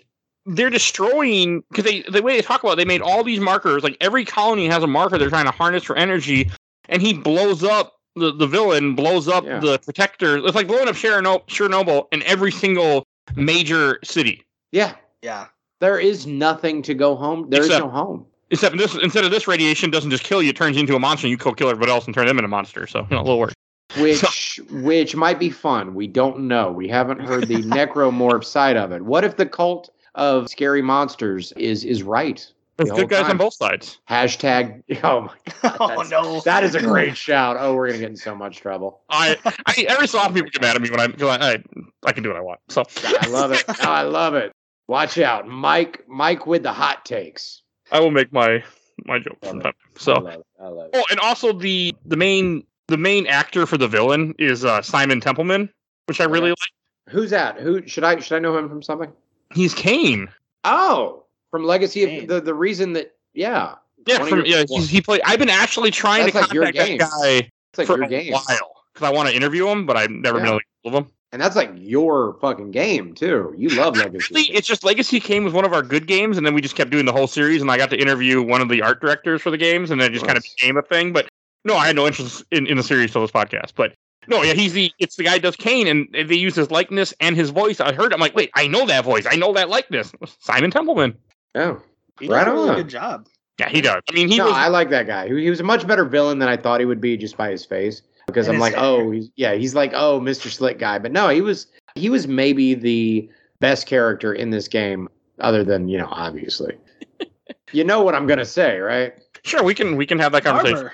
[0.46, 3.82] they're destroying because they the way they talk about it, they made all these markers.
[3.82, 6.50] Like every colony has a marker they're trying to harness for energy,
[6.88, 9.58] and he blows up the, the villain, blows up Yeah.
[9.60, 10.36] the protector.
[10.38, 13.04] It's like blowing up Chernobyl, Chernobyl in every single
[13.36, 14.44] major city.
[14.72, 15.46] yeah, Yeah.
[15.80, 17.48] there is nothing to go home.
[17.48, 18.26] There is Except- no home.
[18.52, 20.98] Except this, instead of this radiation doesn't just kill you, it turns you into a
[21.00, 22.90] monster, and you go kill everybody else and turn them into monsters.
[22.90, 23.54] So you know, a little worse.
[23.98, 25.94] Which which might be fun.
[25.94, 26.70] We don't know.
[26.70, 29.02] We haven't heard the necromorph side of it.
[29.02, 32.46] What if the cult of scary monsters is is right?
[32.78, 33.32] There's The good guys time.
[33.32, 33.98] on both sides.
[34.08, 35.76] Hashtag oh my god.
[35.80, 36.40] oh That's- no.
[36.40, 37.56] that is a great shout.
[37.58, 39.00] Oh, we're gonna get in so much trouble.
[39.10, 39.36] I,
[39.66, 41.64] I every so often people get mad at me when I, because I, I,
[42.04, 42.60] I can do what I want.
[42.68, 43.64] So I love it.
[43.68, 44.52] Oh, I love it.
[44.88, 46.04] Watch out, Mike.
[46.08, 47.61] Mike with the hot takes.
[47.92, 48.64] I will make my
[49.04, 49.62] my joke Love it.
[49.62, 49.72] sometime.
[49.94, 50.46] I So love it.
[50.60, 50.90] I love it.
[50.94, 55.20] Oh, and also the the main the main actor for the villain is uh, Simon
[55.20, 55.68] Templeman,
[56.06, 56.60] which I really Okay.
[57.06, 57.14] like.
[57.14, 57.60] Who's that?
[57.60, 59.12] Who should I should I know him from something?
[59.54, 60.28] He's Kain.
[60.64, 62.22] Oh, from Legacy Kain.
[62.22, 63.74] of the the reason that yeah,
[64.06, 64.64] Yeah, from, yeah.
[64.68, 65.20] He's, he played.
[65.24, 66.98] I've been actually trying That's to like your contact that game.
[66.98, 68.44] guy like for your a game, while
[68.92, 70.42] because I want to interview him, but I've never Yeah.
[70.44, 71.12] been able to get hold of him.
[71.32, 73.54] And that's like your fucking game too.
[73.56, 74.34] You love Legacy.
[74.34, 76.76] Really, it's just Legacy came was one of our good games, and then we just
[76.76, 79.40] kept doing the whole series, and I got to interview one of the art directors
[79.40, 80.54] for the games, and then it just kind of Nice.
[80.54, 81.12] became a thing.
[81.14, 81.28] But
[81.64, 83.72] no, I had no interest in, in the series till this podcast.
[83.74, 83.94] But
[84.28, 87.14] no, yeah, he's the it's the guy who does Kain, and they use his likeness
[87.18, 87.80] and his voice.
[87.80, 91.16] I heard, I'm like, wait, I know that voice, I know that likeness, Simon Templeman.
[91.54, 91.80] oh.
[92.20, 92.76] He Right did a really on.
[92.76, 93.26] good job.
[93.58, 94.02] Yeah, he does.
[94.08, 94.54] I mean, he no, was.
[94.54, 95.28] I like that guy.
[95.28, 97.50] He, he was a much better villain than I thought he would be just by
[97.50, 98.02] his face.
[98.26, 98.84] Because And I'm like, hair.
[98.84, 100.50] oh, he's yeah, he's like, oh, Mr.
[100.50, 100.98] Slick guy.
[100.98, 103.28] But no, he was he was maybe the
[103.60, 105.08] best character in this game,
[105.40, 106.76] other than you know, obviously.
[107.72, 109.14] you know what I'm gonna say, right?
[109.44, 110.90] Sure, we can we can have that conversation.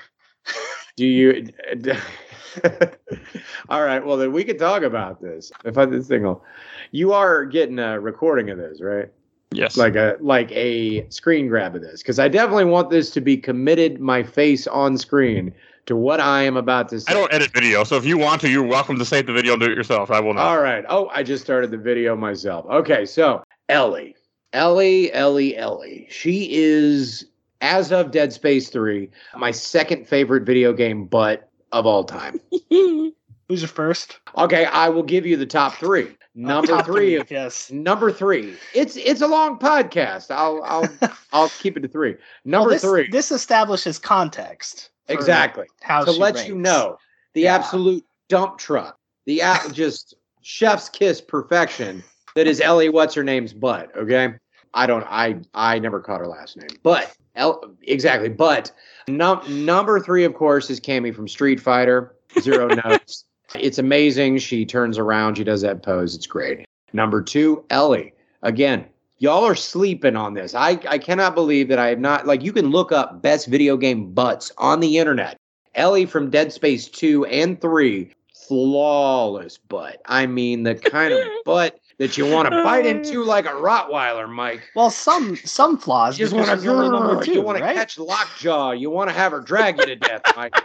[0.95, 1.47] Do you?
[3.69, 4.05] All right.
[4.05, 5.51] Well, then we can talk about this.
[5.63, 6.43] If I this thing will,
[6.91, 9.09] you are getting a recording of this, right?
[9.51, 9.77] Yes.
[9.77, 13.37] Like a like a screen grab of this, because I definitely want this to be
[13.37, 15.53] committed, my face on screen
[15.89, 17.11] to what I am about to say.
[17.11, 19.53] I don't edit video, so if you want to, you're welcome to save the video
[19.53, 20.11] and do it yourself.
[20.11, 20.47] I will not.
[20.47, 20.85] All right.
[20.87, 22.67] Oh, I just started the video myself.
[22.67, 24.15] Okay, so Ellie,
[24.53, 26.05] Ellie, Ellie, Ellie.
[26.11, 27.25] She is,
[27.61, 32.39] as of Dead Space Three, my second favorite video game, but of all time.
[32.69, 34.19] Who's your first?
[34.37, 36.15] Okay, I will give you the top three.
[36.35, 37.71] Number Top three, of Yes.
[37.71, 38.55] number three.
[38.75, 40.29] It's it's a long podcast.
[40.29, 42.15] I'll I'll I'll keep it to three.
[42.45, 44.91] Number Well, this, three, This establishes context.
[45.09, 45.67] Exactly.
[45.81, 46.97] How to let you know
[47.33, 47.55] the Yeah.
[47.55, 52.03] absolute dump truck, the a- just chef's kiss perfection
[52.35, 52.89] that is Ellie.
[52.89, 53.95] What's her name's butt?
[53.95, 54.33] Okay,
[54.73, 55.05] I don't.
[55.09, 58.29] I I never caught her last name, but El, exactly.
[58.29, 58.71] But
[59.07, 62.15] num- number three, of course, is Cammy from Street Fighter.
[62.39, 63.25] Zero notes.
[63.55, 64.37] It's amazing.
[64.37, 65.35] She turns around.
[65.35, 66.13] She does that pose.
[66.15, 66.65] It's great.
[66.93, 68.13] Number two, Ellie.
[68.43, 68.85] Again,
[69.19, 70.55] y'all are sleeping on this.
[70.55, 72.25] I, I cannot believe that I have not.
[72.25, 75.37] Like, you can look up best video game butts on the internet.
[75.75, 80.01] Ellie from Dead Space 2 and 3, flawless butt.
[80.05, 84.27] I mean, the kind of butt that you want to bite into like a Rottweiler,
[84.27, 84.63] Mike.
[84.75, 86.17] Well, some some flaws.
[86.17, 87.75] You just want she's only number to two, you want to right?
[87.75, 88.71] catch lockjaw.
[88.71, 90.55] You want to have her drag you to death, Mike.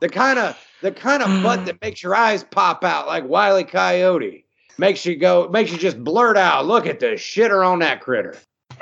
[0.00, 3.64] the kind of the kind of butt that makes your eyes pop out like Wiley
[3.64, 4.44] Coyote.
[4.78, 6.66] Makes you go, makes you just blurt out.
[6.66, 8.36] Look at the shitter on that critter.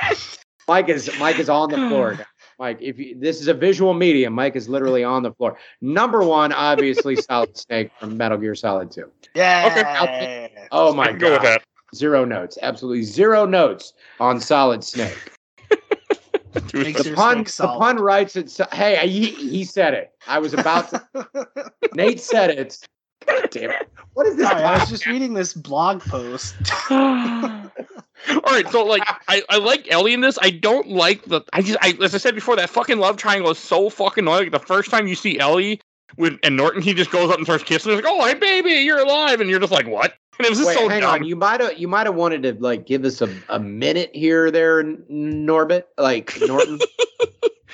[0.69, 2.19] Mike is Mike is on the floor.
[2.59, 5.59] Mike, if you, this is a visual medium, Mike is literally on the floor.
[5.81, 9.11] Number one, obviously, Solid Snake from Metal Gear Solid Two.
[9.35, 10.03] Yeah.
[10.03, 10.53] Okay.
[10.71, 11.63] Oh my can go with god, that.
[11.95, 15.33] zero notes, absolutely zero notes on Solid Snake.
[16.73, 18.51] The pun, the pun writes it.
[18.73, 20.13] Hey, he, he said it.
[20.27, 21.49] I was about to.
[21.95, 22.79] Nate said it.
[23.27, 23.89] God damn it!
[24.15, 24.49] What is this?
[24.49, 26.55] Sorry, I was just reading this blog post.
[26.91, 30.39] All right, so like I, I like Ellie in this.
[30.41, 33.51] I don't like the I just I as I said before, that fucking love triangle
[33.51, 34.45] is so fucking annoying.
[34.45, 35.81] Like, the first time you see Ellie
[36.17, 37.97] with and Norton, he just goes up and starts kissing her.
[37.97, 40.59] He's like, "Oh, hey, baby, you're alive," and you're just like, "What?" And it was
[40.59, 41.15] just Wait, so hang dumb.
[41.15, 41.25] on.
[41.25, 44.47] You might have you might have wanted to like give us a, a minute here,
[44.47, 46.79] or there, Norbit, like Norton.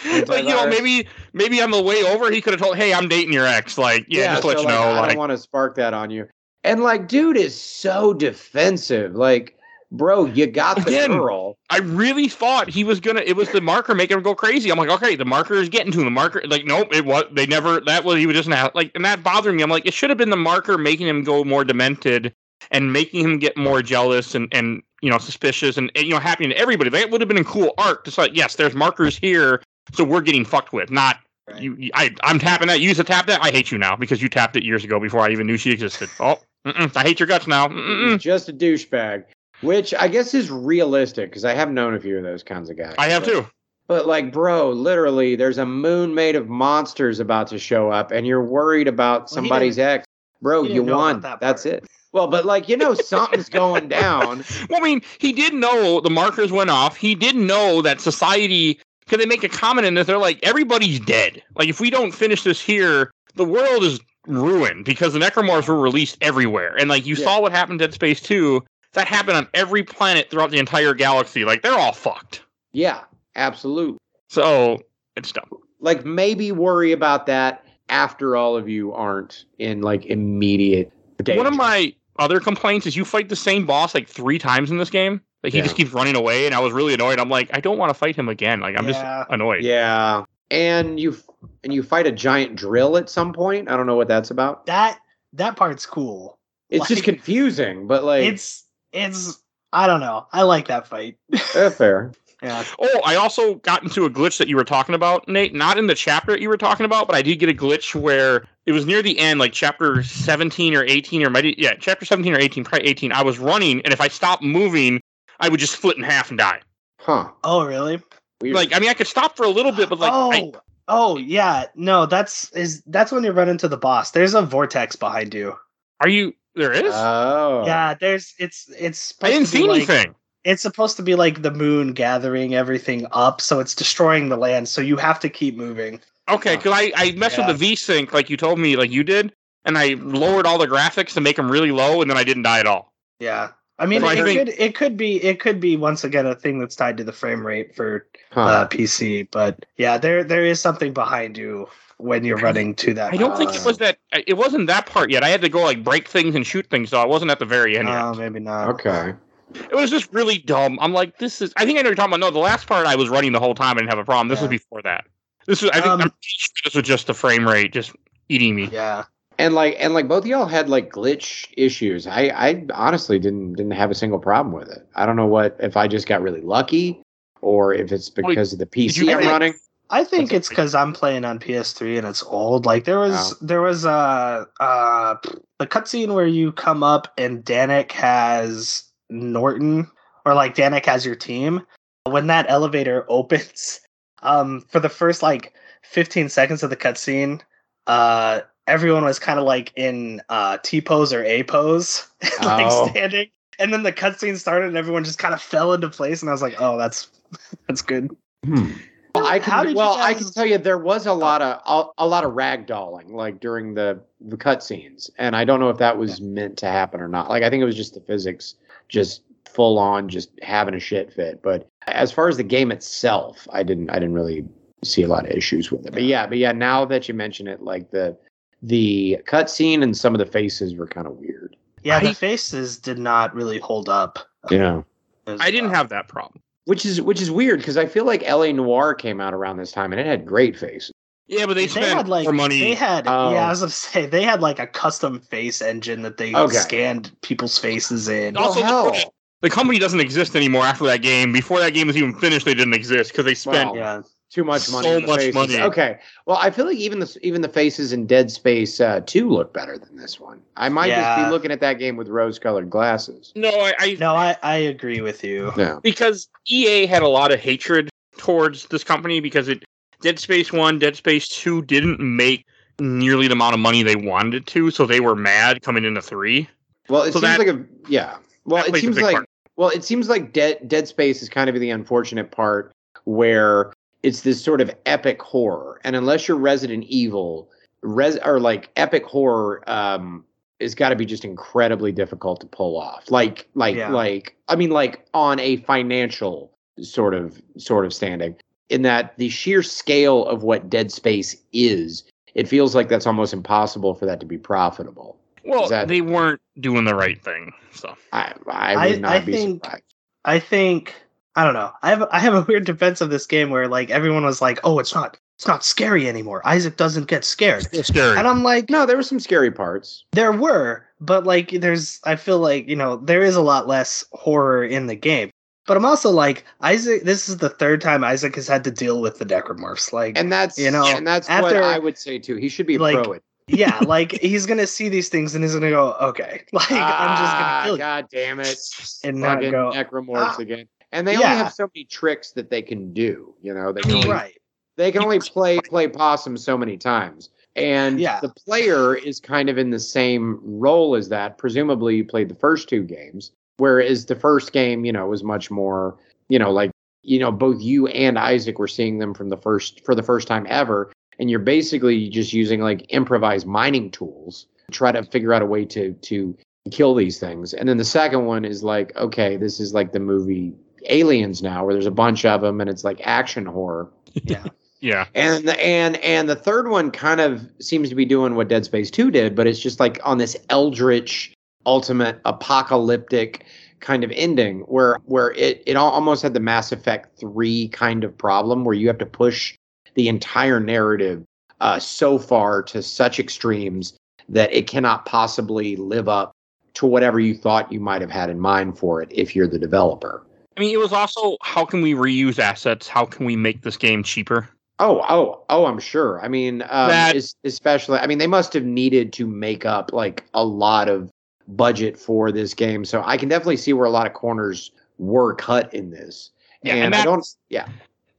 [0.05, 0.70] like you know, Antivirus.
[0.70, 3.78] maybe maybe on the way over, he could have told, "Hey, I'm dating your ex."
[3.78, 4.83] Like, yeah, just to let you like, know.
[4.83, 6.28] I Like, don't want to spark that on you.
[6.64, 9.14] And like, dude is so defensive.
[9.14, 9.59] Like,
[9.90, 11.59] bro, you got the Again, girl.
[11.70, 13.20] I really thought he was gonna.
[13.20, 14.70] It was the marker making him go crazy.
[14.70, 16.05] I'm like, okay, the marker is getting to him.
[16.05, 17.24] The marker, like, nope, it was.
[17.33, 17.81] They never.
[17.81, 19.62] That was he was just not like, and that bothered me.
[19.62, 22.35] I'm like, it should have been the marker making him go more demented
[22.70, 26.20] and making him get more jealous and and you know suspicious and, and you know
[26.20, 26.90] happening to everybody.
[26.90, 28.05] That would have been a cool arc.
[28.05, 30.90] Just like, yes, there's markers here, so we're getting fucked with.
[30.90, 31.18] Not
[31.51, 31.61] Right.
[31.61, 32.79] You, you- I, I'm tapping that.
[32.81, 33.42] You used to tap that.
[33.42, 35.73] I hate you now because you tapped it years ago before I even knew she
[35.73, 36.09] existed.
[36.21, 37.66] Oh, mm-mm, I hate your guts now.
[37.66, 38.16] Mm-mm.
[38.21, 39.25] Just a douchebag,
[39.61, 42.77] which I guess is realistic because I have known a few of those kinds of
[42.79, 42.95] guys.
[42.97, 43.47] I have but- too.
[43.88, 48.25] But like, bro, literally, there's a moon made of monsters about to show up, and
[48.25, 50.07] you're worried about Well, somebody's ex.
[50.40, 51.21] Bro, you didn't won.
[51.23, 51.85] that That's it.
[52.12, 54.45] Well, but like, you know, something's going down.
[54.71, 56.97] Well, I mean, he did know the markers went off.
[56.97, 61.01] He did know that society, because they make a comment in this, they're like, everybody's
[61.01, 61.43] dead.
[61.57, 65.81] Like, if we don't finish this here, the world is ruined because the necromorphs were
[65.81, 66.77] released everywhere.
[66.79, 67.25] And, like, you Yeah.
[67.25, 68.62] saw what happened in Dead Space 2.
[68.93, 71.45] That happened on every planet throughout the entire galaxy.
[71.45, 72.43] Like, they're all fucked.
[72.73, 73.01] Yeah,
[73.37, 73.99] absolutely.
[74.29, 74.83] So,
[75.17, 75.49] it's dumb.
[75.81, 81.38] Like, maybe worry about that after all of you aren't in like immediate danger.
[81.38, 84.79] One of my other complaints is you fight the same boss like three times in
[84.79, 85.21] this game.
[85.42, 85.64] Like, he Yeah.
[85.64, 87.18] just keeps running away, and I was really annoyed.
[87.18, 88.61] I'm like, I don't want to fight him again.
[88.61, 88.92] Like, I'm Yeah.
[88.92, 89.62] just annoyed.
[89.62, 91.16] yeah, and you
[91.64, 93.68] and you fight a giant drill at some point.
[93.70, 94.66] I don't know what that's about.
[94.66, 94.98] That
[95.33, 96.38] that part's cool.
[96.70, 100.26] It's just confusing, but like it's it's I don't know.
[100.33, 101.16] I like that fight.
[101.55, 102.12] eh, fair.
[102.42, 102.62] yeah.
[102.78, 105.55] Oh, I also got into a glitch that you were talking about, Nate.
[105.55, 107.94] Not in the chapter that you were talking about, but I did get a glitch
[107.94, 112.05] where it was near the end, like chapter 17 or 18, or maybe, yeah, chapter
[112.05, 113.12] 17 or 18, probably 18.
[113.12, 115.00] I was running, and if I stopped moving,
[115.42, 116.61] I would just split in half and die.
[116.98, 117.28] Huh.
[117.44, 118.00] Oh really?
[118.40, 118.55] Weird.
[118.57, 120.52] Like, I mean, I could stop for a little bit, but like, oh, I,
[120.88, 121.66] oh yeah.
[121.74, 124.12] No, that's is that's when you run into the boss.
[124.12, 125.55] There's a vortex behind you.
[126.00, 126.92] are you, there is?
[126.94, 127.64] oh.
[127.66, 129.14] Yeah, there's it's it's.
[129.20, 130.14] I didn't to be see like- anything.
[130.44, 134.68] It's supposed to be like the moon gathering everything up, so it's destroying the land.
[134.68, 136.00] So you have to keep moving.
[136.28, 137.46] Okay, because I, I messed Yeah.
[137.46, 139.33] with the V-Sync like you told me, like you did,
[139.64, 142.42] and I lowered all the graphics to make them really low, and then I didn't
[142.42, 142.92] die at all.
[143.20, 143.50] Yeah.
[143.83, 146.25] I mean, So I it think- could it could be it could be once again
[146.27, 148.40] a thing that's tied to the frame rate for Huh.
[148.40, 151.66] uh, PC, but yeah, there there is something behind you
[151.99, 153.12] when you're running to that.
[153.12, 153.99] I don't think it Uh, was that.
[154.27, 155.25] It wasn't that part yet.
[155.25, 157.45] I had to go like break things and shoot things, so I wasn't at the
[157.45, 158.16] very end yet.
[158.16, 158.68] Maybe not.
[158.71, 159.14] okay.
[159.55, 160.79] It was just really dumb.
[160.81, 161.53] I'm like, this is.
[161.57, 162.21] I think I know what you're talking about.
[162.27, 163.77] No, the last part I was running the whole time.
[163.77, 164.29] I didn't have a problem.
[164.29, 165.05] This was before that.
[165.47, 165.71] This was.
[165.73, 167.92] I think Um, I'm sure this was just the frame rate just
[168.31, 168.71] eating me.
[168.73, 169.05] Yeah.
[169.38, 172.07] And like and like both of y'all had like glitch issues.
[172.07, 174.87] I I honestly didn't didn't have a single problem with it.
[174.95, 177.03] I don't know what if I just got really lucky
[177.40, 179.55] or if it's Wait, because of the PC I'm have- running.
[179.90, 182.64] I think That's it's because I'm playing on PS3 and it's old.
[182.64, 185.16] Like there was there was a uh
[185.59, 189.87] the cutscene where you come up and Danik has Norton
[190.25, 191.61] or like Danik has your team.
[192.05, 193.81] When that elevator opens,
[194.23, 197.42] um for the first like 15 seconds of the cutscene,
[197.87, 202.07] uh everyone was kind of like in uh T pose or A pose,
[202.42, 202.88] like Oh.
[202.88, 203.29] standing.
[203.59, 206.33] And then the cutscene started and everyone just kind of fell into place and I
[206.33, 207.09] was like, "Oh, that's
[207.68, 208.72] that's good." Hmm.
[209.14, 211.42] Well, I How can, did you well, I can tell you there was a lot
[211.42, 215.68] of a, a lot of ragdolling like during the the cutscenes, and I don't know
[215.68, 217.29] if that was meant to happen or not.
[217.29, 218.55] Like I think it was just the physics,
[218.88, 221.42] just full on, just having a shit fit.
[221.42, 224.46] But as far as the game itself, I didn't I didn't really
[224.83, 225.92] see a lot of issues with it.
[225.92, 228.16] But yeah, but yeah, now that you mention it, like the
[228.62, 231.57] the cutscene and some of the faces were kind of weird.
[231.83, 234.18] Yeah, I- the faces did not really hold up.
[234.51, 234.83] Yeah.
[235.27, 235.77] as I didn't well.
[235.79, 236.40] have that problem.
[236.64, 239.72] Which is which is weird because I feel like LA Noire came out around this
[239.72, 240.92] time and it had great faces.
[241.27, 242.61] Yeah, but they, They spent had like more money.
[242.61, 243.33] They had Oh.
[243.33, 246.57] yeah, I was gonna say they had like a custom face engine that they Okay.
[246.57, 248.37] scanned people's faces in.
[248.37, 249.14] Also, Well, the- hell.
[249.40, 251.33] the company doesn't exist anymore after that game.
[251.33, 253.70] Before that game was even finished, they didn't exist because they spent.
[253.70, 253.75] Wow.
[253.77, 254.88] Yeah, too much money.
[254.88, 255.35] So in the much faces.
[255.35, 255.61] money.
[255.61, 255.99] Okay.
[256.27, 259.53] Well, I feel like even the even the faces in Dead Space uh, Two look
[259.53, 260.40] better than this one.
[260.57, 263.33] I might just be looking at that game with rose-colored glasses.
[263.37, 265.53] No, I, I no, I I agree with you.
[265.57, 265.79] Yeah.
[265.83, 269.64] because EA had a lot of hatred towards this company because it
[270.01, 272.45] Dead Space 1, Dead Space 2 didn't make
[272.81, 276.03] nearly the amount of money they wanted it to, so they were mad coming into
[276.03, 276.49] 3.
[276.88, 278.16] Well, it So seems that- like a yeah.
[278.45, 279.29] Well, it seems like part.
[279.57, 282.73] well, it seems like Dead Dead Space is kind of the unfortunate part
[283.04, 283.73] where
[284.03, 287.50] it's this sort of epic horror, and unless you're Resident Evil,
[287.83, 290.25] res or like epic horror, um,
[290.61, 293.11] has got to be just incredibly difficult to pull off.
[293.11, 293.90] Like, like, Yeah.
[293.90, 298.37] like, I mean, like on a financial sort of sort of standing,
[298.69, 303.33] in that the sheer scale of what Dead Space is, it feels like that's almost
[303.33, 305.19] impossible for that to be profitable.
[305.44, 307.53] Well, that- they weren't doing the right thing.
[307.73, 309.85] So I I I- would not I be think- surprised.
[310.25, 310.94] I think
[311.35, 311.72] I don't know.
[311.83, 314.60] I have I have a weird defense of this game where like everyone was like,
[314.64, 316.42] "Oh, it's not it's not scary anymore.
[316.46, 318.18] Isaac doesn't get scared." it's scary.
[318.18, 320.04] And I'm like, No, there were some scary parts.
[320.12, 324.04] There were, but like there's I feel like, you know, there is a lot less
[324.12, 325.30] horror in the game.
[325.66, 327.04] But I'm also like Isaac.
[327.04, 329.92] This is the third time Isaac has had to deal with the necromorphs.
[329.92, 332.37] Like, And that's You know, and that's what after- I would say too.
[332.37, 335.54] He should be like, pro at yeah, like he's gonna see these things and he's
[335.54, 337.78] gonna go, okay, like I'm just gonna Ah, kill you.
[337.78, 338.58] God damn it.
[339.04, 340.68] And not go, necromorphs "Ah." again.
[340.93, 343.35] And they only have so many tricks that they can do.
[343.43, 344.38] You know, they can only, right.
[344.77, 347.31] they can only play play possum so many times.
[347.57, 348.21] And Yeah.
[348.21, 351.38] the player is kind of in the same role as that.
[351.38, 353.33] Presumably you played the first two games.
[353.59, 355.97] Whereas the first game, you know, was much more,
[356.29, 356.71] you know, like,
[357.03, 360.27] you know, both you and Isaac were seeing them from the first for the first
[360.29, 360.90] time ever.
[361.19, 365.47] And you're basically just using like improvised mining tools to try to figure out a
[365.47, 366.37] way to to
[366.71, 367.55] kill these things.
[367.55, 370.55] And then the second one is like, okay, this is like the movie
[370.88, 373.90] Aliens now, where there's a bunch of them and it's like action horror.
[374.24, 374.44] Yeah.
[374.83, 375.06] Yeah.
[375.14, 378.64] And the and and the third one kind of seems to be doing what Dead
[378.64, 381.33] Space 2 did, but it's just like on this eldritch
[381.64, 383.46] ultimate apocalyptic
[383.78, 388.18] kind of ending where where it it almost had the Mass Effect 3 kind of
[388.18, 389.56] problem where you have to push
[389.94, 391.22] the entire narrative
[391.60, 393.94] uh, so far to such extremes
[394.28, 396.33] that it cannot possibly live up
[396.74, 399.58] to whatever you thought you might have had in mind for it if you're the
[399.58, 400.26] developer.
[400.57, 402.88] I mean, it was also how can we reuse assets?
[402.88, 404.48] How can we make this game cheaper?
[404.79, 405.67] Oh, oh, oh!
[405.67, 406.21] I'm sure.
[406.25, 407.98] I mean, um, That- es- especially.
[407.98, 411.11] I mean, they must have needed to make up like a lot of
[411.48, 415.35] budget for this game, so I can definitely see where a lot of corners were
[415.35, 416.31] cut in this.
[416.63, 417.27] Yeah, and and I don't.
[417.48, 417.69] Yeah,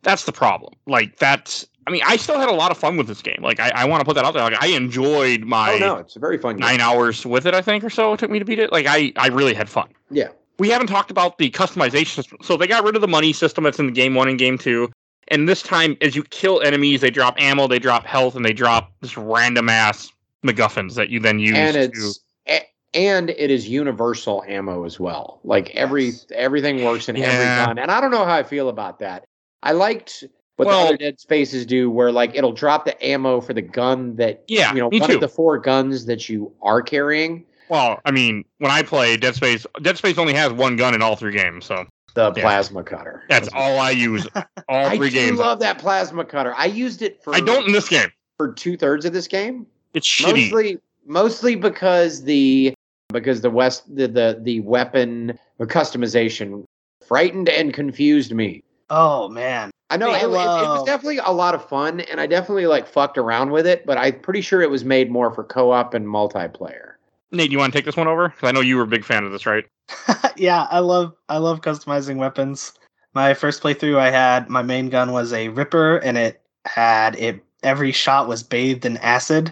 [0.04, 0.74] That's the problem.
[0.88, 1.68] Like that's.
[1.86, 3.40] I mean, I still had a lot of fun with this game.
[3.42, 4.44] Like I, I want to put that out there.
[4.44, 6.62] Like I enjoyed my oh no, it's a very fun game.
[6.62, 7.54] nine hours with it.
[7.54, 8.72] I think or so it took me to beat it.
[8.72, 9.90] Like I, I really had fun.
[10.10, 10.30] Yeah.
[10.60, 12.08] We haven't talked about the customization.
[12.16, 12.38] system.
[12.44, 14.58] So they got rid of the money system that's in the game one and game
[14.58, 14.92] two.
[15.30, 18.54] And this time, as you kill enemies, they drop ammo, they drop health, and they
[18.54, 20.12] drop this random ass
[20.46, 21.56] MacGuffins that you then use.
[21.58, 25.40] and it's a- and it is universal ammo as well.
[25.44, 26.26] Like every Yes.
[26.36, 27.26] everything works in Yeah.
[27.28, 29.24] every gun, and I don't know how I feel about that.
[29.64, 30.26] I liked
[30.58, 33.62] what Well- the other Dead Spaces do, where like it'll drop the ammo for the
[33.62, 35.16] gun that Yeah, you know one too.
[35.16, 37.46] of the four guns that you are carrying.
[37.70, 41.02] Well, I mean, when I play Dead Space, Dead Space only has one gun in
[41.02, 41.86] all three games, so
[42.16, 42.44] The Yeah.
[42.44, 43.24] plasma cutter.
[43.30, 44.28] that's all I use.
[44.70, 45.40] All three do games.
[45.40, 46.54] love that plasma cutter.
[46.56, 48.12] I used it for I don't in this game.
[48.38, 49.66] for two thirds of this game.
[49.94, 50.52] It's shitty.
[50.52, 52.74] Mostly, mostly because the
[53.12, 56.64] because the west the the, the weapon customization
[57.08, 58.64] frightened and confused me.
[58.90, 59.72] Oh man.
[59.90, 62.88] I know it, it- it was definitely a lot of fun, and I definitely like
[62.88, 63.86] fucked around with it.
[63.86, 66.93] But I'm pretty sure it was made more for co-op and multiplayer.
[67.34, 68.30] Nate, you want to take this one over?
[68.30, 69.66] Because I know you were a big fan of this, right?
[70.38, 72.74] yeah, I love I love customizing weapons.
[73.14, 77.44] My first playthrough, I had my main gun was a Ripper, and it had it.
[77.64, 79.52] Every shot was bathed in acid,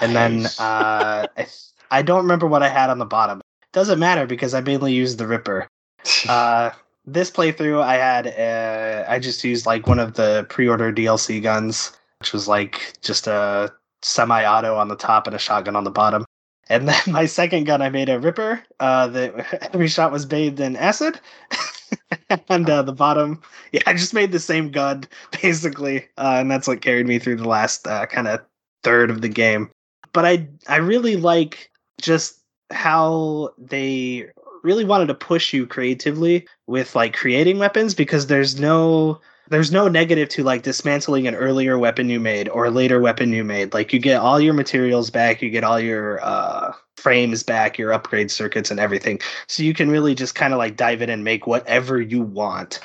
[0.00, 1.46] and then uh, I,
[1.90, 3.40] I don't remember what I had on the bottom.
[3.72, 5.68] Doesn't matter because I mainly used the Ripper.
[6.28, 6.70] Uh,
[7.04, 11.92] this playthrough, I had uh, I just used like one of the pre-order DLC guns,
[12.20, 16.24] which was like just a semi-auto on the top and a shotgun on the bottom.
[16.70, 18.62] And then my second gun, I made a Ripper.
[18.78, 21.20] Uh, that every shot was bathed in acid,
[22.48, 23.42] and uh, the bottom,
[23.72, 25.04] yeah, I just made the same gun
[25.42, 28.40] basically, uh, and that's what carried me through the last uh, kind of
[28.84, 29.70] third of the game.
[30.12, 32.40] But I I really like just
[32.70, 34.30] how they
[34.62, 39.88] really wanted to push you creatively with like creating weapons because there's no there's no
[39.88, 43.74] negative to like dismantling an earlier weapon you made or a later weapon you made
[43.74, 47.92] like you get all your materials back you get all your uh frames back your
[47.92, 51.24] upgrade circuits and everything so you can really just kind of like dive in and
[51.24, 52.80] make whatever you want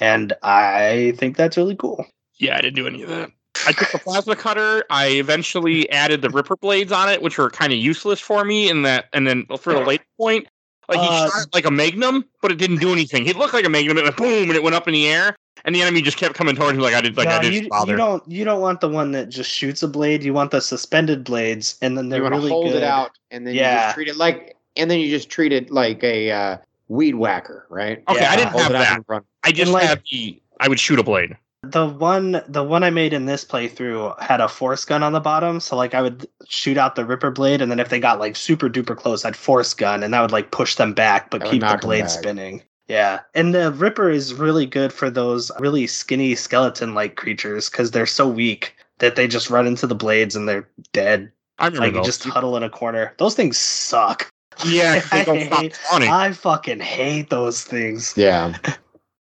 [0.00, 2.06] and i think that's really cool
[2.38, 3.30] Yeah, I didn't do any of that.
[3.66, 4.84] I took the plasma cutter.
[4.90, 8.68] I eventually added the ripper blades on it, which were kind of useless for me.
[8.68, 10.48] In that, and then for the late point,
[10.88, 13.26] like he Uh, shot like a magnum, but it didn't do anything.
[13.26, 13.96] It looked like a magnum.
[13.98, 16.34] It went boom, and it went up in the air, and the enemy just kept
[16.34, 16.82] coming towards me.
[16.84, 17.92] Like I did, like I No, didn't you, bother.
[17.92, 20.60] you don't you don't want the one that just shoots a blade you want the
[20.60, 22.76] suspended blades and then they're you want to really hold good.
[22.76, 23.84] it out, and then you Yeah.
[23.86, 26.56] just treat it like, and then you just treat it like a uh,
[26.88, 28.02] weed whacker, right?
[28.08, 28.30] Okay, Yeah.
[28.32, 28.72] I didn't Hold have
[29.08, 29.22] that.
[29.42, 30.40] I just And, like- had the.
[30.60, 31.36] I would shoot a blade.
[31.66, 35.20] The one the one I made in this playthrough had a force gun on the
[35.20, 38.18] bottom, so like I would shoot out the ripper blade, and then if they got
[38.20, 41.40] like super duper close, I'd force gun, and that would like push them back, but
[41.40, 42.62] That keep the blade spinning.
[42.88, 47.90] Yeah, and the ripper is really good for those really skinny skeleton like creatures because
[47.92, 51.32] they're so weak that they just run into the blades and they're dead.
[51.58, 53.14] I remember Like you just huddle in a corner.
[53.18, 54.30] Those things suck.
[54.66, 58.12] yeah, they don't hate- I fucking hate those things.
[58.16, 58.56] Yeah,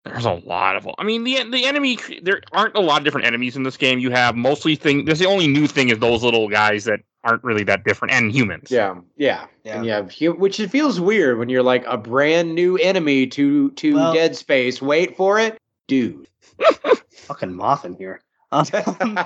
[0.05, 0.93] There's a lot of them.
[0.97, 1.97] I mean, the the enemy.
[2.23, 3.99] There aren't a lot of different enemies in this game.
[3.99, 5.05] You have mostly thing.
[5.05, 8.31] There's the only new thing is those little guys that aren't really that different, and
[8.31, 8.71] humans.
[8.71, 9.75] Yeah, yeah, Yeah.
[9.75, 13.27] and you have hu- which it feels weird when you're like a brand new enemy
[13.27, 14.81] to to Well- Dead Space.
[14.81, 16.27] Wait for it, dude.
[17.11, 18.21] Fucking moth in here.
[18.51, 18.65] Um,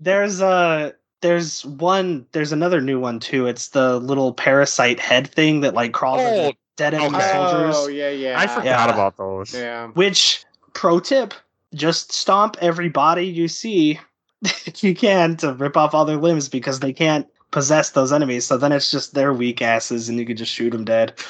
[0.00, 3.46] there's uh there's one there's another new one too.
[3.46, 7.32] It's the little parasite head thing that like crawls Oh, into dead enemy okay.
[7.32, 7.74] soldiers.
[7.76, 8.40] Oh yeah, yeah.
[8.40, 8.94] I forgot Yeah.
[8.94, 9.54] about those.
[9.54, 9.88] Yeah.
[9.88, 11.34] Which pro tip,
[11.74, 14.00] just stomp every body you see
[14.42, 18.46] if you can to rip off all their limbs because they can't possess those enemies.
[18.46, 21.14] So then it's just their weak asses and you can just shoot them dead.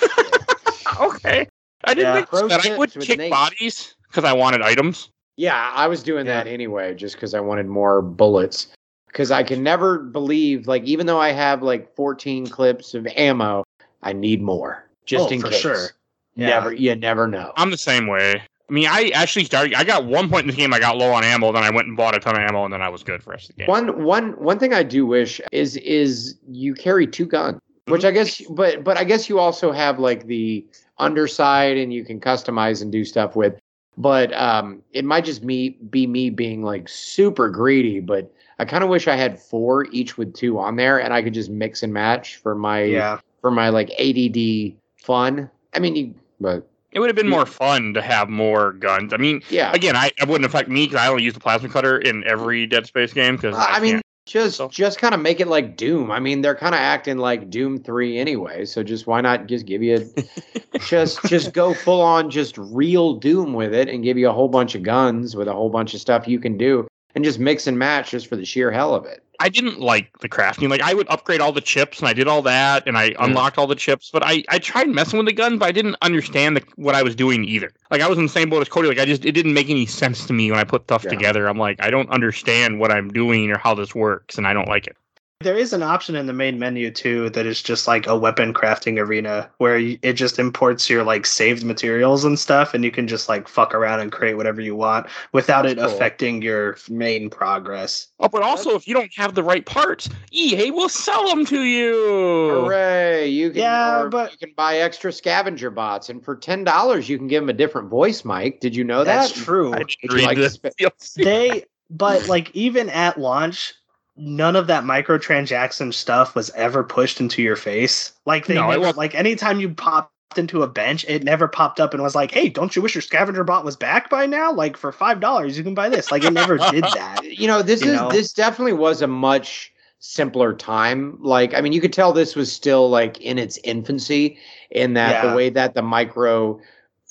[1.01, 1.47] Okay.
[1.85, 2.25] I didn't Yeah.
[2.27, 3.31] think that I would kick Nate.
[3.31, 5.09] bodies because I wanted items.
[5.37, 8.69] Yeah, I was doing that anyway, just because I wanted more bullets.
[9.07, 13.65] Because I can never believe, like, even though I have like 14 clips of ammo,
[14.03, 15.61] I need more just Oh, in for case.
[15.61, 15.89] sure.
[16.37, 16.47] Yeah.
[16.49, 17.53] Never, you never know.
[17.57, 18.41] I'm the same way.
[18.69, 19.75] I mean, I actually started.
[19.75, 20.73] I got one point in the game.
[20.73, 21.51] I got low on ammo.
[21.53, 23.27] Then I went and bought a ton of ammo, and then I was good for
[23.27, 23.67] the rest of the game.
[23.69, 27.59] One, one, one thing I do wish is is you carry two guns,
[27.89, 30.65] which I guess, but but I guess you also have like the
[30.99, 33.59] underside, and you can customize and do stuff with.
[33.99, 38.85] But um, it might just me be me being like super greedy, but I kind
[38.85, 41.83] of wish I had four each with two on there, and I could just mix
[41.83, 43.19] and match for my Yeah.
[43.41, 45.51] for my like ADD fun.
[45.75, 49.13] I mean, you, but It would have been more fun to have more guns.
[49.13, 51.69] I mean, yeah, again, I it wouldn't affect me because I only use the plasma
[51.69, 53.37] cutter in every Dead Space game.
[53.37, 54.69] Because I, I, mean, can't- just so.
[54.69, 56.11] just kind of make it like Doom.
[56.11, 58.65] I mean, they're kind of acting like Doom Three anyway.
[58.65, 60.09] So just why not just give you
[60.87, 64.49] just just go full on just real Doom with it and give you a whole
[64.49, 67.67] bunch of guns with a whole bunch of stuff you can do and just mix
[67.67, 69.23] and match just for the sheer hell of it.
[69.43, 70.69] I didn't like the crafting.
[70.69, 73.57] Like I would upgrade all the chips, and I did all that, and I unlocked
[73.57, 74.11] all the chips.
[74.13, 77.03] But I, I tried messing with the guns, but I didn't understand the, what I
[77.03, 77.73] was doing either.
[77.91, 78.89] Like I was in the same boat as Cody.
[78.89, 81.11] Like I just it didn't make any sense to me when I put stuff Yeah.
[81.11, 81.49] together.
[81.49, 84.69] I'm like I don't understand what I'm doing or how this works, and I don't
[84.69, 84.97] like it.
[85.43, 88.53] There is an option in the main menu too that is just like a weapon
[88.53, 93.09] crafting arena where it just imports your like saved materials and stuff, and you can
[93.09, 95.87] just like fuck around and create whatever you want without it cool.
[95.87, 98.09] affecting your main progress.
[98.19, 101.63] Oh, but also if you don't have the right parts, EA will sell them to
[101.63, 102.51] you.
[102.51, 103.27] Hooray!
[103.27, 107.09] You can Yeah, or but- you can buy extra scavenger bots, and for ten dollars
[107.09, 108.61] you can give them a different voice mic.
[108.61, 109.43] Did you know That's that?
[109.43, 109.73] true.
[109.73, 113.73] I didn't read like this spe- they but like even at launch
[114.21, 118.13] none of that microtransaction stuff was ever pushed into your face.
[118.27, 121.93] Like they No, never, like anytime you popped into a bench it never popped up
[121.93, 124.53] and was like hey don't you wish your scavenger bot was back by now?
[124.53, 126.11] Like for five dollars you can buy this.
[126.11, 127.25] Like it never did that.
[127.25, 128.11] You know this You is know?
[128.11, 131.19] this definitely was a much simpler time.
[131.21, 134.39] Like i mean you could tell this was still like in its infancy
[134.71, 135.31] in that Yeah.
[135.31, 136.61] the way that the micro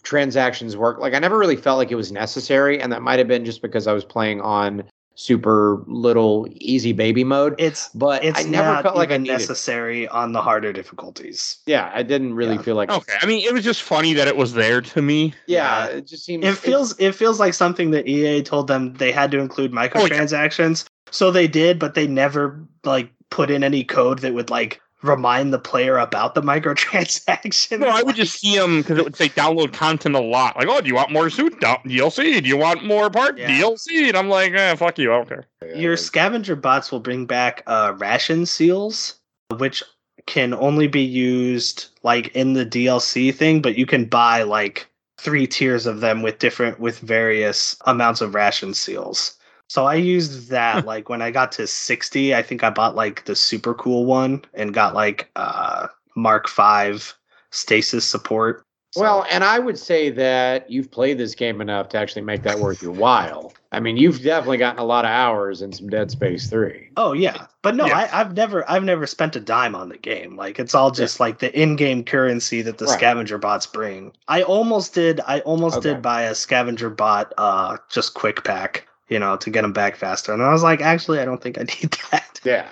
[0.03, 0.99] transactions work.
[0.99, 3.62] Like i never really felt like it was necessary and that might have been just
[3.62, 4.84] because i was playing on
[5.20, 9.24] super little easy baby mode it's but it's i never not felt like i even
[9.24, 12.61] needed necessary on the harder difficulties yeah i didn't really Yeah.
[12.61, 15.34] feel like Okay, I mean it was just funny that it was there to me.
[15.45, 15.97] yeah Yeah.
[15.97, 19.30] it just seems it feels it feels like something that EA told them they had
[19.32, 19.89] to include Oh, yeah.
[19.89, 20.86] microtransactions.
[21.11, 25.54] So they did, but they never like put in any code that would like remind
[25.54, 27.80] the player about the microtransaction.
[27.80, 30.58] No, I would just see them because it would say download content a lot.
[30.58, 32.41] Like, oh, do you want more suit Down- DLC?
[32.41, 33.50] Do you want more part Yeah.
[33.50, 34.08] DLC?
[34.10, 35.45] And I'm like, eh, fuck you, I don't care.
[35.76, 39.16] your scavenger bots will bring back uh, ration seals,
[39.58, 39.84] which
[40.26, 44.88] can only be used like in the DLC thing, but you can buy like
[45.20, 49.36] three tiers of them with different with various amounts of ration seals.
[49.70, 53.24] So I used that like when I got to 60, I think I bought like
[53.26, 57.15] the super cool one and got like uh Mark 5
[57.51, 58.63] stasis support.
[58.91, 62.41] So- Well, and I would say that you've played this game enough to actually make
[62.43, 63.53] that worth your while.
[63.72, 66.89] I mean, you've definitely gotten a lot of hours in some Dead Space 3.
[66.97, 67.97] Oh yeah, but no, Yeah.
[68.11, 70.36] I, I've never, I've never spent a dime on the game.
[70.36, 72.97] Like it's all just like the in-game currency that the Right.
[72.97, 74.11] scavenger bots bring.
[74.28, 75.89] I almost did, I almost Okay.
[75.93, 79.95] did buy a scavenger bot, uh, just quick pack, you know, to get them back
[79.95, 80.32] faster.
[80.32, 82.39] And I was like, actually, I don't think I need that.
[82.43, 82.68] Yeah.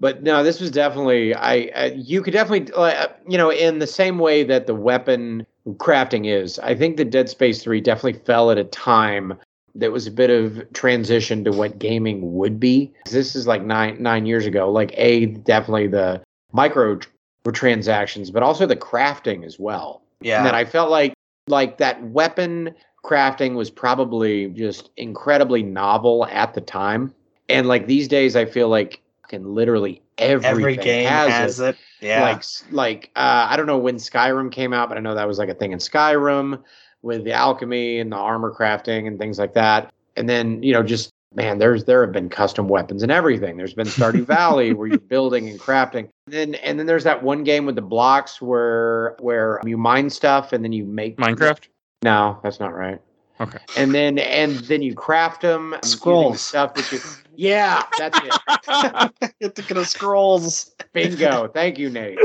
[0.00, 3.86] But no, this was definitely I, I you could definitely uh, you know in the
[3.86, 6.58] same way that the weapon crafting is.
[6.60, 9.34] I think the Dead Space 3 definitely fell at a time
[9.74, 12.92] that was a bit of transition to what gaming would be.
[13.10, 14.70] This is like 9 9 years ago.
[14.70, 16.22] Like a definitely the
[16.52, 17.08] micro tr-
[17.52, 20.02] transactions, but also the crafting as well.
[20.20, 20.38] Yeah.
[20.38, 21.14] And that I felt like
[21.48, 22.74] like that weapon
[23.08, 27.14] crafting was probably just incredibly novel at the time.
[27.48, 31.68] And like these days I feel like fucking literally Every game has, has, it.
[31.70, 31.76] it.
[32.00, 32.22] Yeah.
[32.22, 35.38] Like like uh I don't know when Skyrim came out, but I know that was
[35.38, 36.62] like a thing in Skyrim
[37.02, 39.92] with the alchemy and the armor crafting and things like that.
[40.16, 43.56] And then, you know, just man, there's there have been custom weapons and everything.
[43.56, 46.08] There's been Stardew Valley where you're building and crafting.
[46.26, 50.10] And then and then there's that one game with the blocks where where you mine
[50.10, 51.68] stuff and then you make Minecraft.
[52.02, 53.00] No, that's not right.
[53.40, 53.58] Okay.
[53.76, 56.40] And then and then you craft them Scrolls.
[56.40, 56.98] stuff that you
[57.36, 59.32] Yeah, that's it.
[59.40, 60.74] You're thinking of scrolls.
[60.92, 61.46] Bingo.
[61.48, 62.18] Thank you, Nate.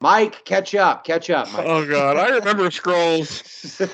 [0.00, 1.04] Mike, catch up.
[1.04, 1.66] Catch up, Mike.
[1.66, 3.80] Oh god, I remember scrolls.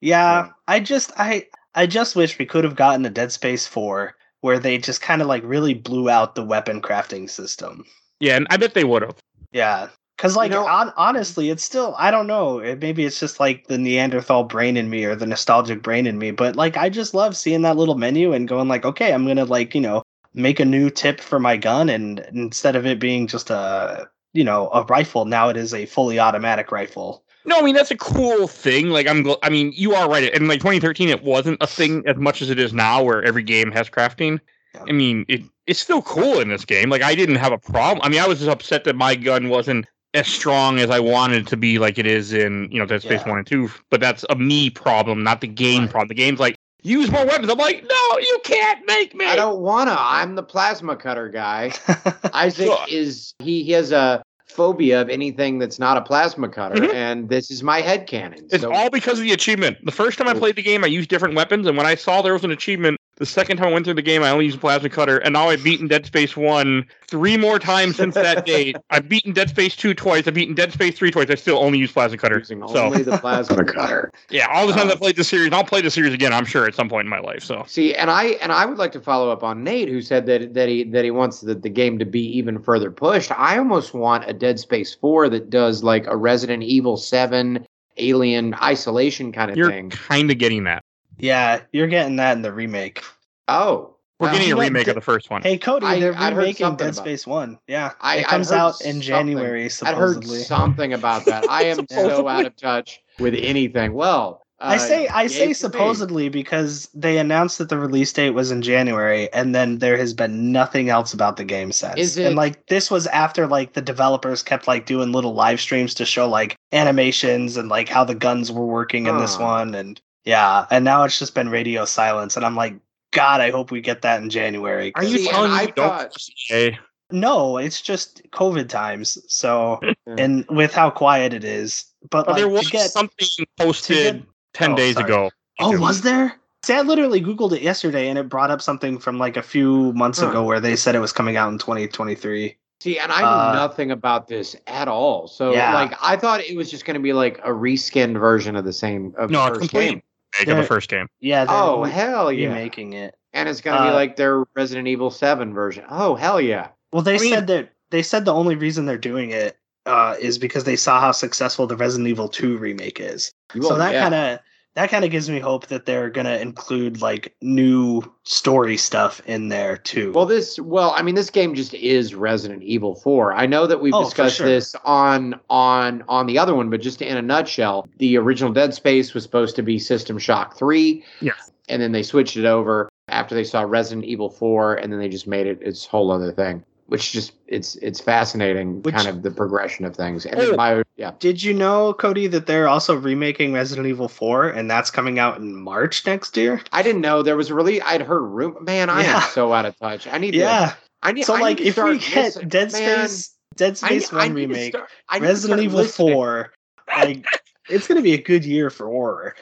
[0.00, 4.14] Yeah, I just I I just wish we could have gotten a Dead Space 4
[4.40, 7.84] where they just kind of like really blew out the weapon crafting system.
[8.18, 9.16] Yeah, and I bet they would have.
[9.52, 9.88] Yeah.
[10.20, 13.66] Cuz like know- on, honestly, it's still I don't know, it, maybe it's just like
[13.68, 17.14] the Neanderthal brain in me or the nostalgic brain in me, but like I just
[17.14, 20.02] love seeing that little menu and going like, okay, I'm going to like, you know,
[20.34, 24.44] make a new tip for my gun and instead of it being just a, you
[24.44, 27.24] know, a rifle, now it is a fully automatic rifle.
[27.46, 28.90] No, I mean that's a cool thing.
[28.90, 30.30] Like I'm, gl- I mean you are right.
[30.34, 33.42] In like 2013, it wasn't a thing as much as it is now, where every
[33.42, 34.38] game has crafting.
[34.74, 34.84] Yeah.
[34.88, 36.90] I mean, it it's still cool in this game.
[36.90, 38.04] Like I didn't have a problem.
[38.04, 41.42] I mean, I was just upset that my gun wasn't as strong as I wanted
[41.42, 43.28] it to be, like it is in you know Dead Space Yeah.
[43.28, 43.70] One and Two.
[43.90, 45.90] But that's a me problem, not the game Right.
[45.90, 46.08] problem.
[46.08, 47.50] The game's like use more weapons.
[47.50, 49.26] I'm like, no, you can't make me.
[49.26, 49.96] I don't wanna.
[49.98, 51.72] I'm the plasma cutter guy.
[52.32, 56.92] Isaac is he, he has a phobia of anything that's not a plasma cutter, Mhm.
[56.94, 58.48] and this is my head cannon.
[58.50, 59.78] It's all because of the achievement.
[59.84, 62.20] The first time I played the game, I used different weapons, and when I saw
[62.20, 64.56] there was an achievement, the second time I went through the game, I only used
[64.56, 68.46] a plasma cutter, and now I've beaten Dead Space 1 three more times since that
[68.46, 68.76] date.
[68.88, 71.78] I've beaten Dead Space 2 twice, I've beaten Dead Space 3 twice, I still only
[71.78, 72.38] use plasma cutter.
[72.38, 74.10] using So, only the plasma cutter.
[74.30, 76.32] yeah, all the times Uh, I've played the series, and I'll play the series again,
[76.32, 77.44] I'm sure, at some point in my life.
[77.44, 80.24] So, See, and I and I would like to follow up on Nate, who said
[80.26, 83.30] that that he that he wants the, the game to be even further pushed.
[83.32, 87.66] I almost want a Dead Space Four that does like a Resident Evil Seven
[87.98, 89.90] Alien Isolation kind of you're thing.
[89.90, 90.82] kind of getting that.
[91.20, 93.02] Yeah, you're getting that in the remake.
[93.48, 95.42] Oh, We're well, getting a remake Dead- of the first one.
[95.42, 97.58] Hey Cody, I- they're I'd remaking Dead Space One.
[97.66, 99.00] Yeah, I- it comes out in something.
[99.00, 101.48] January I'd heard something about that.
[101.48, 103.94] I am so out of touch with anything.
[103.94, 105.54] Well, I uh, say I say for me.
[105.54, 110.12] supposedly because they announced that the release date was in January, and then there has
[110.12, 111.98] been nothing else about the game since.
[111.98, 115.94] Is And like this was after like the developers kept like doing little live streams
[115.94, 119.98] to show like animations and like how the guns were working in this one, and
[120.24, 122.74] yeah, and now it's just been radio silence, and I'm like,
[123.12, 124.92] God, I hope we get that in January.
[124.94, 126.12] Are you telling me don't
[126.48, 126.78] Hey,
[127.10, 129.18] No, it's just COVID times.
[129.28, 133.26] So, and with how quiet it is, but but like there was get something
[133.58, 135.04] posted get- 10 Oh, days sorry.
[135.06, 135.30] ago.
[135.58, 136.34] Oh, was there?
[136.64, 139.92] See, I literally Googled it yesterday and it brought up something from like a few
[139.94, 140.28] months Huh.
[140.28, 142.56] ago where they said it was coming out in 2023.
[142.80, 145.26] See, and I knew Uh, nothing about this at all.
[145.26, 145.74] So, Yeah.
[145.74, 148.72] like, I thought it was just going to be like a reskinned version of the
[148.72, 150.02] same of No, the a first complete game.
[150.38, 151.06] Remake of the first game.
[151.20, 152.52] Yeah, they're Oh re- hell yeah!
[152.54, 153.14] Making it.
[153.32, 155.84] And it's going to be Uh, like their Resident Evil Seven version.
[155.88, 156.68] Oh hell yeah!
[156.92, 159.56] Well, they I mean- said that they said the only reason they're doing it
[159.86, 163.32] uh, is because they saw how successful the Resident Evil 2 remake is.
[163.54, 164.02] You so that yeah.
[164.02, 164.38] kind of
[164.74, 169.48] that kind of gives me hope that they're gonna include like new story stuff in
[169.48, 170.12] there too.
[170.12, 173.32] Well, this well, I mean, this game just is Resident Evil Four.
[173.34, 174.46] I know that we've Oh, discussed sure.
[174.46, 178.72] this on on on the other one, but just in a nutshell, the original Dead
[178.74, 181.04] Space was supposed to be System Shock Three.
[181.20, 181.50] Yes.
[181.68, 185.08] and then they switched it over after they saw Resident Evil 4 and then they
[185.08, 189.22] just made it its whole other thing which just it's it's fascinating Which- kind of
[189.22, 190.56] the progression of things and Oh.
[190.56, 194.90] my yeah Did you know, Cody, that they're also remaking Resident Evil 4 and that's
[194.90, 196.60] coming out in March next year?
[196.72, 199.16] I didn't know there was a really I'd heard room man I Yeah.
[199.16, 200.74] am so out of touch I need to Yeah.
[201.02, 203.78] I need So I need like to if we get listen- Dead man, Space Dead
[203.78, 206.12] Space I 1 need to remake, start- I need to Resident Evil listening.
[206.14, 206.52] 4,
[206.88, 207.24] like
[207.68, 209.36] it's going to be a good year for horror.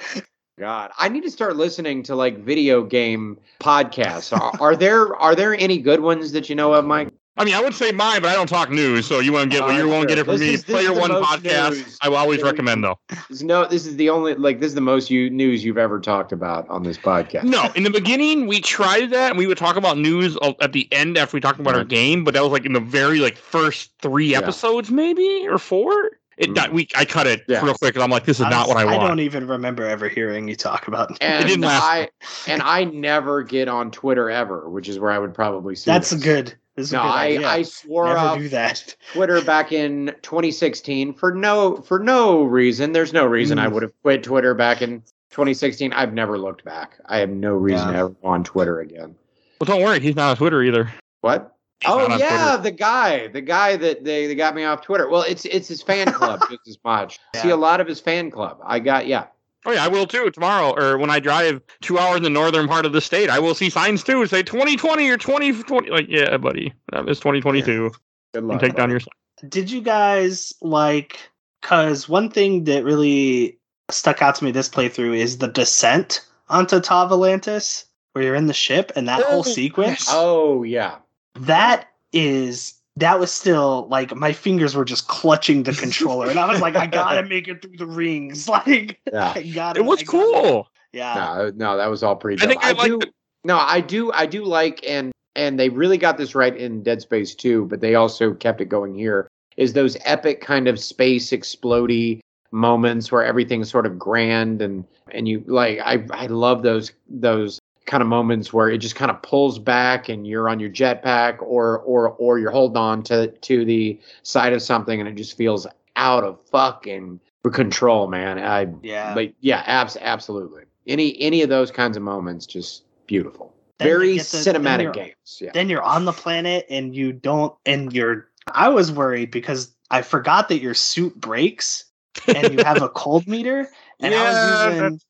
[0.59, 4.37] God, I need to start listening to like video game podcasts.
[4.39, 7.09] Are, are there are there any good ones that you know of, Mike?
[7.39, 9.63] I mean, I would say mine, but I don't talk news, so you won't get
[9.63, 10.55] Uh, you won't get it from this me.
[10.55, 12.99] is- this Player One podcast, news I will always that recommend though.
[13.29, 16.01] There's no, this is the only like this is the most you news you've ever
[16.01, 17.45] talked about on this podcast.
[17.45, 20.89] No, in the beginning we tried that, and we would talk about news at the
[20.93, 21.89] end after we talked about our Mhm.
[21.89, 24.39] game, but that was like in the very like first three Yeah.
[24.39, 25.93] episodes, maybe or four.
[26.39, 26.73] It Mhm.
[26.73, 27.65] We I cut it Yeah.
[27.65, 29.03] real quick and I'm like, this is not what I want.
[29.03, 32.09] I don't even remember ever hearing you talk about and didn't last I
[32.47, 35.91] and I never get on Twitter ever, which is where I would probably see.
[35.91, 36.23] That's this.
[36.23, 36.55] good.
[36.79, 37.49] This is No, a good I idea.
[37.49, 38.97] I swore Never off do that.
[39.13, 42.93] Twitter back in 2016 for no for no reason.
[42.93, 43.73] There's no reason I Mm.
[43.73, 45.93] would have quit Twitter back in 2016.
[45.93, 46.99] I've never looked back.
[47.07, 47.93] I have no reason Yeah.
[47.93, 49.15] to ever go on Twitter again.
[49.61, 50.91] Well, don't worry, he's not on Twitter either.
[51.21, 51.55] What?
[51.81, 52.63] He's oh yeah, Twitter.
[52.63, 55.09] the guy, the guy that they, they got me off Twitter.
[55.09, 57.19] Well, it's it's his fan club just as much.
[57.37, 58.59] See a lot of his fan club.
[58.65, 59.27] I got yeah.
[59.67, 62.69] Oh yeah, I will too tomorrow, or when I drive two hours in the northern
[62.69, 65.91] part of the state, I will see signs too say 2020 or 2020.
[65.91, 67.91] Like, yeah, buddy, that is 2022.
[68.35, 69.01] Good And take down your.
[69.49, 71.19] Did you guys like?
[71.61, 73.59] Because one thing that really
[73.91, 78.47] stuck out to me this playthrough is the descent onto Tau Volantis, where you're in
[78.47, 80.07] the ship, and that whole Oh, sequence.
[80.09, 80.97] Oh yeah.
[81.35, 82.75] That is.
[82.99, 86.77] That was still like my fingers were just clutching the controller, and I was like,
[86.77, 88.49] I gotta make it through the rings.
[88.49, 89.33] Like, Yeah.
[89.37, 89.81] I gotta.
[89.81, 90.69] It was I cool.
[90.93, 91.15] Yeah.
[91.15, 92.43] No, no, that was all pretty.
[92.43, 92.99] I think I liked do.
[93.01, 93.13] it.
[93.45, 94.11] No, I do.
[94.13, 97.81] I do like and and they really got this right in Dead Space 2, but
[97.81, 99.29] they also kept it going here.
[99.57, 102.21] Is those epic kind of space explody
[102.51, 107.58] moments where everything's sort of grand and and you like I I love those those
[107.89, 111.43] kind of moments where it just kind of pulls back and you're on your jetpack
[111.43, 115.37] or or or you're holding on to to the side of something and it just
[115.37, 115.67] feels
[115.97, 117.19] out of fucking
[117.53, 118.39] control, man.
[118.39, 119.15] I Yeah.
[119.15, 120.65] but yeah, abs- absolutely.
[120.87, 123.53] Any any of those kinds of moments, just beautiful.
[123.79, 125.39] Then Very the- cinematic games.
[125.41, 125.51] Yeah.
[125.55, 130.01] then you're on the planet and you don't and you're i was worried because i
[130.03, 131.85] forgot that your suit breaks
[132.27, 133.69] and you have a cold meter
[134.01, 135.01] and i was using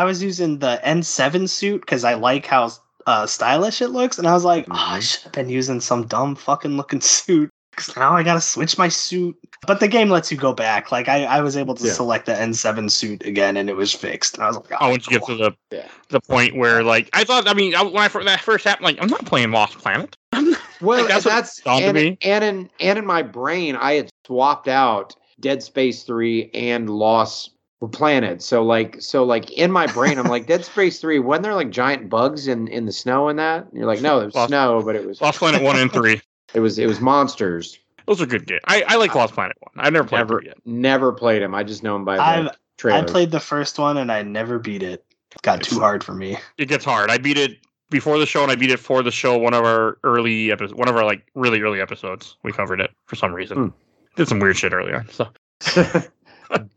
[0.00, 2.70] i was using the n7 suit because i like how
[3.06, 5.02] uh, stylish it looks and i was like oh i Mhm.
[5.02, 8.88] should have been using some dumb fucking looking suit because now i gotta switch my
[8.88, 9.34] suit
[9.66, 11.92] but the game lets you go back like i, I was able to Yeah.
[11.92, 15.06] select the n7 suit again and it was fixed and i was like Oh, once
[15.08, 15.88] you to get to the Yeah.
[16.10, 18.84] the point where like I thought, I mean, I, when I fir- that first happened,
[18.86, 20.14] like I'm not playing Lost Planet.
[20.80, 22.18] Well, Like, that's and that's and, me.
[22.22, 27.50] and in and in my brain, I had swapped out Dead Space Three and Lost
[27.86, 28.42] Planet.
[28.42, 31.20] So like, so like in my brain, I'm like Dead Space Three.
[31.20, 33.66] When they're like giant bugs in in the snow and that?
[33.66, 35.92] And you're like, no, there's was Lost- snow, but it was Lost Planet one and
[35.92, 36.20] three.
[36.54, 37.78] it was it was monsters.
[38.06, 38.62] Those are good games.
[38.66, 39.72] I, I like Lost Planet one.
[39.76, 40.56] I've never played Never it yet.
[40.64, 41.54] never played them.
[41.54, 42.48] I just know them by the I've-
[42.84, 45.04] i played the first one and i never beat it
[45.34, 47.10] it got too hard for me It gets hard.
[47.10, 47.58] I beat it
[47.90, 49.36] before the show, and I beat it for the show.
[49.36, 52.90] One of our early episodes, one of our like really early episodes, we covered it
[53.06, 53.56] for some reason.
[53.58, 53.68] Hmm.
[54.14, 55.04] Did some weird shit earlier.
[55.10, 55.28] So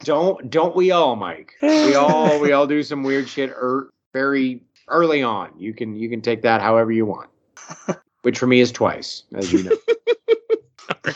[0.03, 1.53] don't don't we all, Mike?
[1.61, 5.51] We all we all do some weird shit er, very early on.
[5.57, 7.29] You can you can take that however you want.
[8.23, 9.75] Which for me is twice, as you know.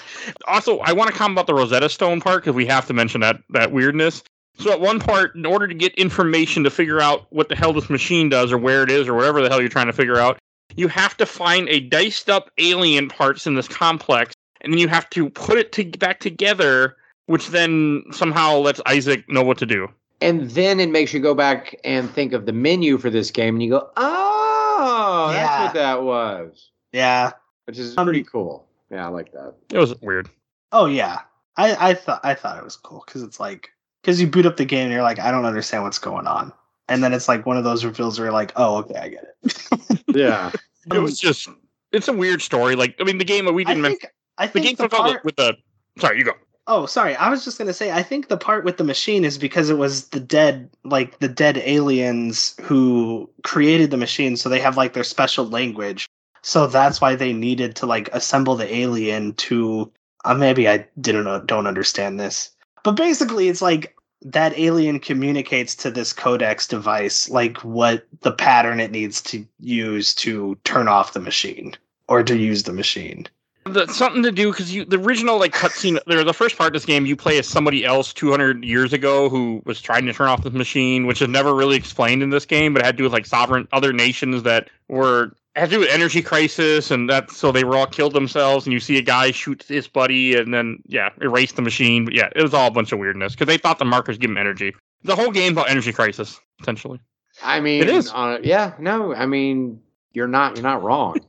[0.47, 3.21] also, I want to comment about the Rosetta Stone part because we have to mention
[3.21, 4.23] that that weirdness.
[4.57, 7.73] So at one part, in order to get information to figure out what the hell
[7.73, 10.17] this machine does or where it is or whatever the hell you're trying to figure
[10.17, 10.39] out,
[10.75, 14.87] you have to find a diced up alien parts in this complex, and then you
[14.87, 16.95] have to put it to, back together,
[17.27, 19.87] which then somehow lets Isaac know what to do.
[20.21, 23.55] and then it makes you go back and think of the menu for this game,
[23.55, 25.63] and you go, "Oh, that's Yeah.
[25.65, 27.31] what that was," yeah
[27.65, 28.65] which is Um, pretty cool.
[28.91, 29.55] Yeah, I like that.
[29.73, 30.29] It was weird.
[30.71, 31.19] Oh yeah,
[31.57, 33.69] I I thought I thought it was cool because it's like
[34.01, 36.53] because you boot up the game and you're like I don't understand what's going on,
[36.87, 39.25] and then it's like one of those reveals where you're like oh okay I get
[39.43, 40.03] it.
[40.15, 40.51] Yeah,
[40.93, 41.49] It was just,
[41.91, 42.77] it's a weird story.
[42.77, 44.95] Like, I mean, the game that we didn't mention, think I the think game the
[44.95, 45.25] part.
[45.25, 45.57] with the.
[45.99, 46.31] Sorry, you go.
[46.67, 49.37] Oh sorry, I was just gonna say I think the part with the machine is
[49.37, 54.59] because it was the dead like the dead aliens who created the machine, so they
[54.59, 56.07] have like their special language.
[56.41, 59.91] So that's why they needed to like assemble the alien to.
[60.23, 62.49] Uh, maybe I didn't don't understand this,
[62.83, 68.79] but basically it's like that alien communicates to this codex device like what the pattern
[68.79, 71.75] it needs to use to turn off the machine
[72.07, 73.27] or to use the machine.
[73.65, 76.73] The, something to do because you the original like cutscene there the first part of
[76.73, 80.27] this game you play as somebody else 200 years ago who was trying to turn
[80.27, 82.97] off this machine which is never really explained in this game but it had to
[82.97, 87.09] do with like sovereign other nations that were had to do with energy crisis and
[87.09, 90.35] that so they were all killed themselves and you see a guy shoot his buddy
[90.35, 93.33] and then yeah erase the machine but yeah it was all a bunch of weirdness
[93.33, 96.99] because they thought the markers give him energy the whole game about energy crisis essentially
[97.43, 98.09] I mean, It is.
[98.13, 99.81] Uh, yeah, no, I mean,
[100.13, 101.17] you're not you're not wrong.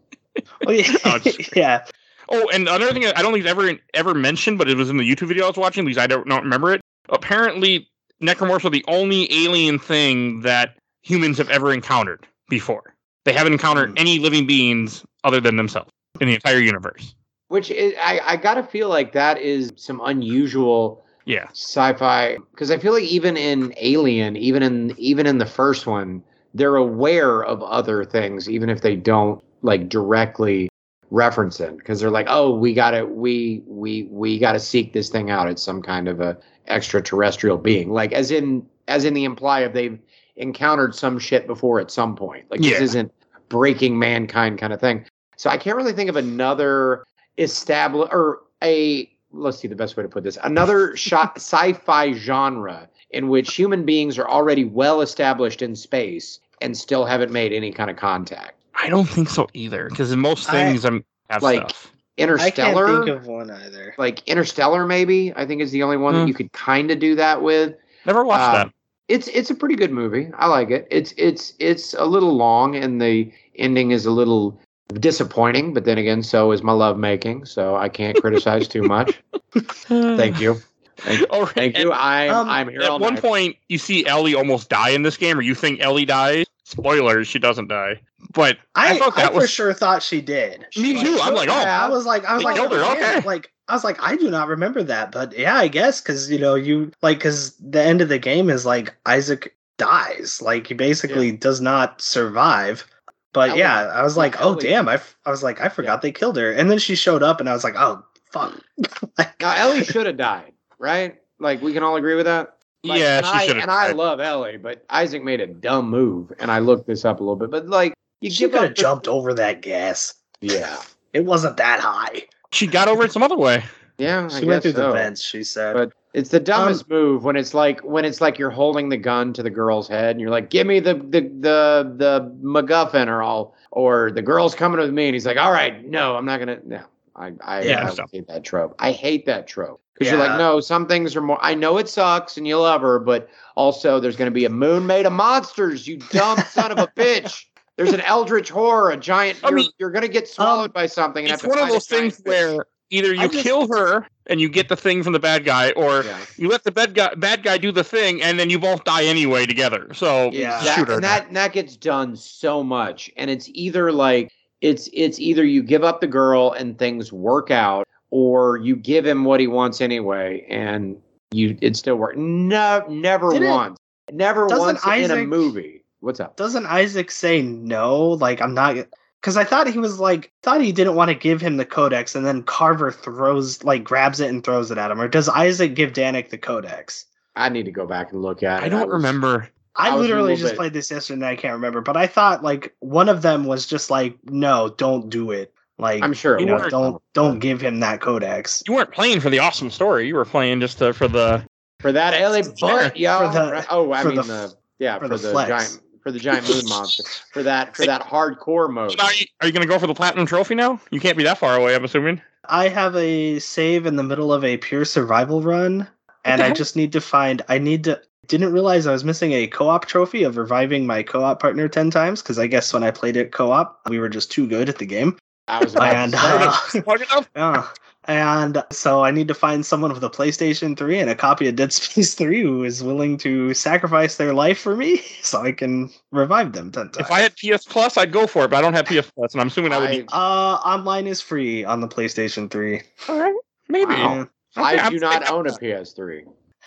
[0.67, 1.19] Oh yeah, Oh,
[1.57, 1.87] yeah.
[2.29, 4.97] Oh, and another thing I don't think it's ever ever mentioned, but it was in
[4.97, 5.83] the YouTube video I was watching.
[5.85, 6.81] At least I don't, don't remember it.
[7.09, 7.89] Apparently,
[8.23, 12.95] necromorphs are the only alien thing that humans have ever encountered before.
[13.25, 13.99] They haven't encountered Hmm.
[13.99, 17.15] any living beings other than themselves in the entire universe.
[17.49, 22.79] Which is, I I gotta feel like that is some unusual Yeah, sci-fi because I
[22.79, 26.23] feel like even in Alien, even in even in the first one,
[26.55, 30.69] they're aware of other things, even if they don't like directly
[31.11, 31.77] reference it.
[31.77, 35.49] Because they're like, oh, we gotta we we we gotta seek this thing out.
[35.49, 36.37] It's some kind of a
[36.69, 39.99] extraterrestrial being, like as in as in the imply of they've
[40.37, 42.45] encountered some shit before at some point.
[42.51, 42.73] Like Yeah.
[42.73, 43.13] this isn't
[43.49, 45.05] breaking mankind kind of thing.
[45.37, 47.05] So I can't really think of another
[47.39, 52.89] established or a let's see the best way to put this another shot sci-fi genre
[53.11, 57.71] in which human beings are already well established in space and still haven't made any
[57.71, 58.55] kind of contact.
[58.83, 61.91] I don't think so either, because in most things I'm have Like, stuff.
[61.93, 63.95] I can't Interstellar, think of one either.
[63.99, 66.29] like Interstellar, maybe I think is the only one that Hmm.
[66.29, 67.75] you could kind of do that with.
[68.07, 68.73] Never watched Um,
[69.09, 70.29] It's it's a pretty good movie.
[70.37, 70.87] I like it.
[70.91, 74.59] It's it's it's a little long and the ending is a little
[74.95, 77.45] disappointing, but then again, so is my love making.
[77.45, 79.21] So I can't criticize too much.
[79.53, 80.61] Thank you.
[80.97, 81.47] Thank you.
[81.47, 81.93] Thank you.
[81.93, 83.23] I'm um, I'm here At all one night.
[83.23, 86.47] point, you see Ellie almost die in this game, or you think Ellie dies.
[86.65, 88.01] Spoilers: she doesn't die.
[88.37, 90.67] But I, I thought I that for was- sure thought she did.
[90.77, 91.19] me Like, too.
[91.23, 93.01] I'm like, oh, I was like, I was like, her, oh, okay.
[93.01, 93.23] yeah.
[93.25, 96.39] like I was like, I do not remember that, but yeah, I guess because you
[96.39, 100.75] know you like because the end of the game is like Isaac dies, like he
[100.75, 102.87] basically does not survive.
[103.33, 105.69] But Ellie- yeah, I was like, oh Ellie- damn, I, f- I was like, I
[105.69, 108.61] forgot they killed her, and then she showed up, and I was like, oh fuck.
[109.19, 111.17] like, Now Ellie should have died, right?
[111.41, 112.53] Like we can all agree with that.
[112.85, 113.63] Like, yeah, and she I, should have.
[113.65, 117.19] And I love Ellie, but Isaac made a dumb move, and I looked this up
[117.19, 117.51] a little bit.
[117.51, 120.15] But like, you she could have the- jumped over that gas.
[120.41, 120.77] Yeah,
[121.13, 122.23] It wasn't that high.
[122.53, 123.65] She got over it some other way.
[123.99, 124.29] yeah.
[124.29, 124.89] She I went guess through so.
[124.89, 125.23] the vents.
[125.23, 125.75] She said.
[125.75, 128.97] But it's the dumbest Um, move when it's like when it's like you're holding the
[128.97, 133.09] gun to the girl's head and you're like, "Give me the the the the MacGuffin,"
[133.09, 136.25] or I'll or the girl's coming with me, and he's like, "All right, no, I'm
[136.25, 136.81] not gonna." No,
[137.17, 138.75] I I, Yeah, I so- hate that trope.
[138.79, 141.39] I hate that trope because you're like, no, some things are more.
[141.43, 144.87] I know it sucks and you love her, but also there's gonna be a moon
[144.87, 145.87] made of monsters.
[145.89, 147.46] You dumb son of a bitch.
[147.77, 149.39] There's an eldritch horror, a giant.
[149.45, 151.25] I you're, mean, you're gonna get swallowed um, by something.
[151.25, 152.25] And It's have to one of those things fish.
[152.25, 155.71] where either you just- kill her and you get the thing from the bad guy,
[155.73, 156.19] or Yeah.
[156.37, 159.05] you let the bad guy bad guy do the thing, and then you both die
[159.05, 159.93] anyway together.
[159.93, 160.63] So Yeah.
[160.65, 160.95] That- her.
[160.95, 164.31] and that and that gets done so much and it's either like
[164.63, 169.05] it's it's either you give up the girl and things work out or you give
[169.05, 170.97] him what he wants anyway and
[171.33, 173.79] you it still works no never Didn't- once
[174.13, 178.03] never doesn't once in a movie what's up doesn't Isaac say no?
[178.09, 178.77] Like I'm not
[179.21, 182.15] because I thought he was like thought he didn't want to give him the codex,
[182.15, 185.01] and then Carver throws like grabs it and throws it at him.
[185.01, 187.07] Or does Isaac give Danik the codex?
[187.39, 189.51] i need to go back and look at it I don't was- remember.
[189.79, 191.17] I, I literally just bit- played this yesterday.
[191.17, 194.73] and I can't remember, but I thought like one of them was just like, no,
[194.79, 195.53] don't do it.
[195.79, 196.71] Like i'm sure you know, was.
[196.71, 198.63] don't don't give him that codex.
[198.67, 200.09] You weren't playing for the awesome story.
[200.09, 201.45] You were playing just to, for the.
[201.81, 203.19] for that LA butt, yo.
[203.19, 206.21] For the- oh, I mean the the, yeah, for for, the the, giant for the
[206.21, 207.03] giant moon monster.
[207.33, 209.01] For that for that hardcore mode.
[209.01, 210.81] Are you, are you going to go for the platinum trophy now?
[210.93, 211.75] You can't be that far away.
[211.75, 212.23] I'm assuming.
[212.49, 215.89] I have a save in the middle of a pure survival run,
[216.25, 217.43] and I just need to find.
[217.49, 218.01] I need to.
[218.29, 222.23] Didn't realize I was missing a co-op trophy of reviving my co-op partner ten times
[222.23, 224.87] because I guess when I played it co-op, we were just too good at the
[224.87, 225.19] game.
[225.49, 227.03] I was about And to say, uh, Plug
[227.37, 227.67] yeah.
[228.09, 231.57] And so I need to find someone with a PlayStation 3 and a copy of
[231.57, 235.91] Dead Space 3 who is willing to sacrifice their life for me so I can
[236.13, 236.97] revive them 10 times.
[236.99, 239.33] If I had PS Plus, I'd go for it, but I don't have PS Plus,
[239.33, 239.89] and I'm assuming I would.
[239.91, 240.17] I- Be, uh,
[240.65, 242.81] online is free on the PlayStation 3.
[243.09, 243.35] all right,
[243.69, 243.93] maybe.
[243.95, 244.15] Wow.
[244.17, 244.25] Yeah.
[244.63, 246.23] I I'm do not own a PS3.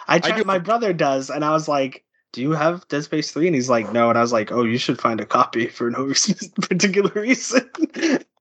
[0.08, 3.32] I tried, do- my brother does, and I was like, "Do you have Dead Space
[3.32, 3.48] 3?
[3.48, 5.90] And he's like, "No." And I was like, "Oh, you should find a copy for
[5.90, 6.14] no
[6.62, 7.70] particular reason."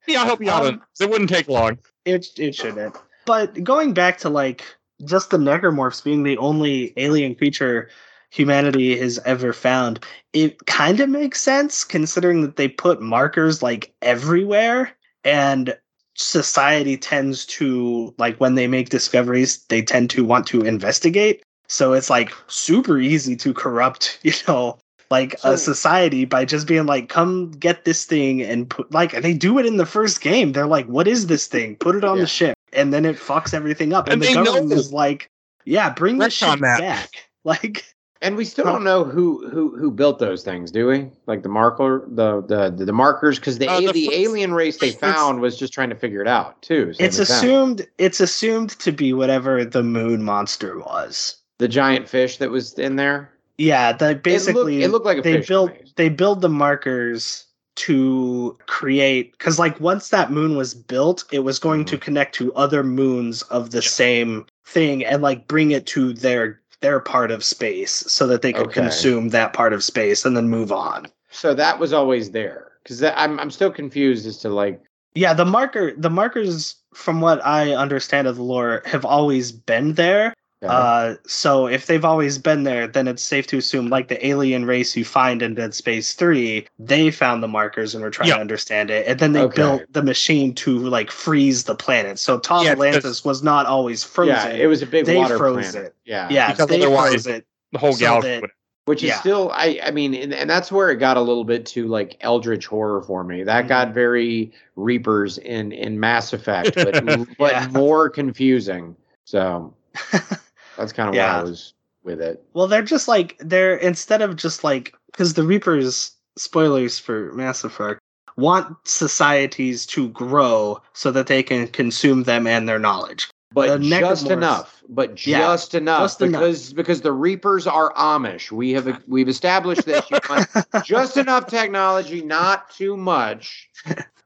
[0.07, 0.66] Yeah, I'll help you out.
[0.66, 1.78] Um, it wouldn't take long.
[2.09, 2.96] It it shouldn't.
[3.26, 4.64] But going back to like
[5.04, 7.88] just the necromorphs being the only alien creature
[8.30, 13.92] humanity has ever found, it kind of makes sense considering that they put markers like
[14.02, 14.92] everywhere
[15.24, 15.76] and
[16.14, 21.92] society tends to like when they make discoveries they tend to want to investigate so
[21.92, 24.76] it's like super easy to corrupt you know
[25.11, 29.12] like So- a society by just being like come get this thing and put like
[29.22, 32.04] they do it in the first game they're like what is this thing put it
[32.04, 32.22] on Yeah.
[32.22, 34.76] the ship and then it fucks everything up and, And the government know.
[34.76, 35.30] is like
[35.64, 36.80] yeah bring the Retcon ship that.
[36.80, 37.11] back
[37.44, 37.84] like
[38.20, 41.09] And we still don't know who who who built those things, do we?
[41.28, 44.52] Like the marker, the the the, the markers, because the Uh, the the, first- alien
[44.54, 46.92] race they found was just trying to figure it out too.
[46.94, 47.36] same it's as them.
[47.36, 52.74] assumed it's assumed to be whatever the moon monster was the giant fish that was
[52.78, 53.30] in there.
[53.59, 57.44] Yeah that basically it looked like they built they build the markers
[57.74, 62.02] to create because like once that moon was built it was going to mm-hmm.
[62.02, 67.00] connect to other moons of the same thing and like bring it to their their
[67.00, 68.80] part of space so that they could Okay.
[68.80, 72.72] consume that part of space and then move on So that was always there.
[72.82, 74.80] Because I'm I'm still confused as to like
[75.14, 79.94] yeah the marker the markers from what i understand of the lore have always been
[79.94, 80.32] there
[80.66, 84.64] Uh, so if they've always been there, then it's safe to assume, like the alien
[84.64, 88.34] race you find in Dead Space Three, they found the markers and were trying Yeah.
[88.36, 89.54] to understand it, and then they Okay.
[89.56, 92.18] built the machine to like freeze the planet.
[92.18, 94.34] So Tau Yeah, Volantis was not always frozen.
[94.34, 95.88] yeah, it was a big they water froze planet.
[95.88, 95.94] it.
[96.04, 97.46] Yeah, yeah, Because they otherwise- froze it.
[97.72, 98.40] the whole So galaxy.
[98.40, 98.50] that-
[98.86, 99.20] which is Yeah.
[99.20, 102.16] still I I mean and, and that's where it got a little bit too like
[102.22, 103.44] eldritch horror for me.
[103.44, 103.68] That Mhm.
[103.68, 107.04] got very Reapers in in Mass Effect, but
[107.38, 108.96] but more confusing.
[109.26, 109.74] So
[110.79, 111.41] that's kind of where Yeah.
[111.41, 111.74] I was
[112.05, 112.43] with it.
[112.55, 117.64] Well, they're just like they're instead of just like because the Reapers spoilers for Mass
[117.64, 118.01] Effect
[118.37, 123.29] want societies to grow so that they can consume them and their knowledge.
[123.53, 124.83] But The just enough.
[124.89, 126.41] But Yeah, just enough just enough.
[126.41, 128.53] because because the Reapers are Amish.
[128.53, 133.68] We have we've established that you just enough technology, not too much.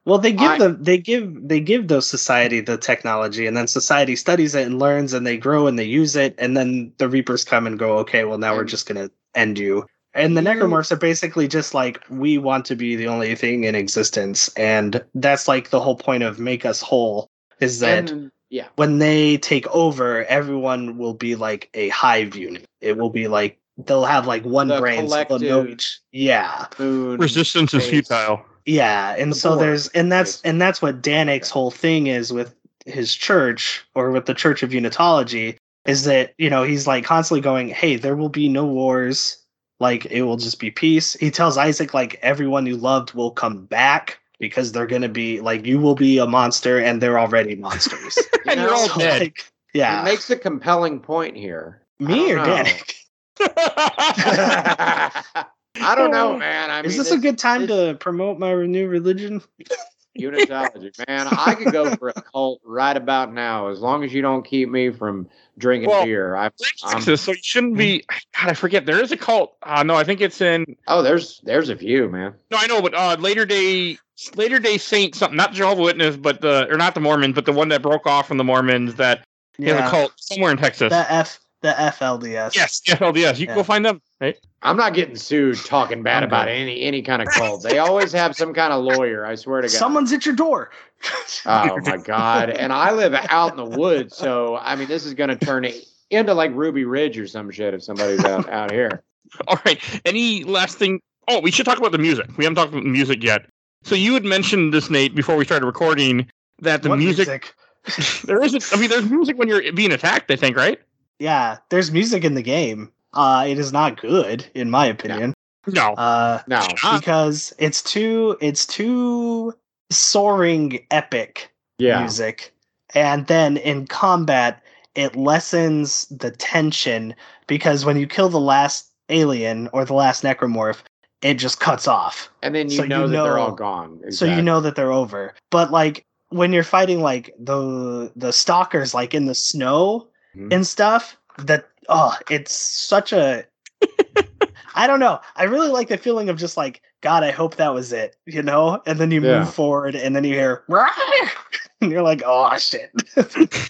[0.05, 3.67] Well, they give I- them they give they give those society the technology, and then
[3.67, 7.09] society studies it and learns, and they grow and they use it, and then the
[7.09, 7.97] Reapers come and go.
[7.99, 9.85] Okay, well now we're just gonna end you.
[10.15, 13.75] And the Necromorphs are basically just like we want to be the only thing in
[13.75, 17.29] existence, and that's like the whole point of make us whole.
[17.59, 18.67] Is that And yeah.
[18.75, 22.65] when they take over, everyone will be like a hive unit.
[22.81, 25.99] It will be like they'll have like one The brain, so they'll know each.
[26.11, 28.45] Yeah, Moon, Resistance is futile.
[28.65, 32.31] Yeah, and The so Borg, there's and that's and that's what Danik's whole thing is
[32.31, 32.55] with
[32.85, 37.41] his church or with the Church of Unitology is that you know he's like constantly
[37.41, 39.37] going, hey, there will be no wars.
[39.79, 41.13] Like it will just be peace.
[41.15, 45.65] He tells Isaac like everyone you loved will come back because they're gonna be like
[45.65, 48.17] you will be a monster and they're already monsters.
[48.45, 49.21] And you're all So, dead.
[49.21, 51.81] like, yeah, It makes a compelling point here.
[51.99, 52.45] me or know.
[52.45, 52.93] Danik?
[55.81, 56.69] I don't know, man.
[56.69, 59.41] I Is mean, this a good time it's to promote my new religion?
[60.17, 61.27] unitology, man?
[61.27, 64.69] I could go for a cult right about now, as long as you don't keep
[64.69, 66.35] me from drinking Well, beer.
[66.35, 66.51] I, I'm,
[66.93, 68.05] Texas, so you shouldn't be.
[68.39, 68.85] God, I forget.
[68.85, 69.55] There is a cult.
[69.63, 70.75] Uh, no, I think it's in.
[70.87, 72.33] oh, there's there's a few, man.
[72.51, 73.97] No, I know, but uh, later day,
[74.35, 77.53] later day Saint something, not Jehovah Witness, but the or not the Mormons, but the
[77.53, 79.25] one that broke off from the Mormons that
[79.59, 80.89] has a cult somewhere in Texas.
[80.89, 82.55] The F the FLDS.
[82.55, 83.39] yes, yes, LDS.
[83.39, 84.01] You can go find them.
[84.19, 84.37] Right?
[84.63, 87.63] I'm not getting sued talking bad about any any kind of cult.
[87.63, 89.25] They always have some kind of lawyer.
[89.25, 89.71] I swear to God.
[89.77, 90.71] Someone's at your door.
[91.45, 92.49] Oh my god!
[92.49, 95.67] And I live out in the woods, so I mean, this is going to turn
[96.09, 99.03] into like Ruby Ridge or some shit if somebody's out out here.
[99.47, 99.81] All right.
[100.05, 101.01] Any last thing?
[101.27, 102.29] Oh, we should talk about the music.
[102.37, 103.45] We haven't talked about the music yet.
[103.83, 107.53] So you had mentioned this, Nate, before we started recording, that the What music,
[108.23, 108.63] there isn't.
[108.71, 110.31] I mean, there's music when you're being attacked.
[110.31, 110.79] I think, right?
[111.19, 112.91] Yeah, there's music in the game.
[113.13, 115.33] Uh, it is not good, in my opinion.
[115.67, 115.93] No.
[115.93, 116.59] Uh, No,
[116.91, 119.53] because it's too it's too
[119.91, 122.53] soaring epic yeah, music,
[122.93, 124.61] and then in combat
[124.95, 127.15] it lessens the tension
[127.47, 130.81] because when you kill the last alien or the last necromorph,
[131.23, 132.29] it just cuts off.
[132.43, 134.11] and then you So you know that they're all gone.
[134.11, 135.33] so you know that they're over.
[135.49, 140.53] But like when you're fighting like the the stalkers like in the snow Mhm.
[140.53, 143.45] and stuff, that oh, it's such a
[144.75, 145.19] I don't know.
[145.35, 147.23] I really like the feeling of just like God.
[147.23, 148.81] I hope that was it, you know.
[148.85, 149.39] And then you Yeah.
[149.39, 150.63] move forward, and then you hear,
[151.81, 152.91] and you're like, oh shit.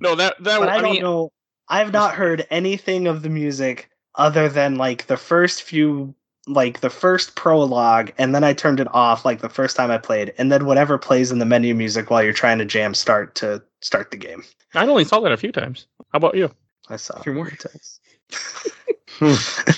[0.00, 1.30] No, that that but I, I, don't mean, know.
[1.68, 6.14] I've not heard anything of the music other than like the first few,
[6.46, 9.98] like the first prologue, and then I turned it off like the first time I
[9.98, 13.34] played, and then whatever plays in the menu music while you're trying to jam start
[13.36, 14.42] to start the game.
[14.74, 15.86] I only saw that a few times.
[16.12, 16.50] How about you?
[16.88, 17.18] I saw.
[17.18, 17.50] A few more.
[17.50, 18.00] times.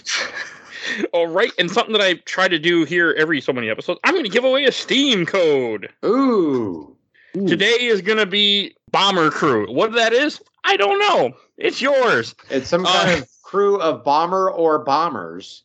[1.12, 4.14] All right, and something that I try to do here every so many episodes, I'm
[4.14, 5.88] going to give away a Steam code.
[6.04, 6.96] Ooh,
[7.34, 9.72] Today is going to be Bomber Crew.
[9.72, 11.32] What that is, I don't know.
[11.56, 12.34] It's yours.
[12.50, 15.62] it's some Uh, kind of crew of bomber or bombers.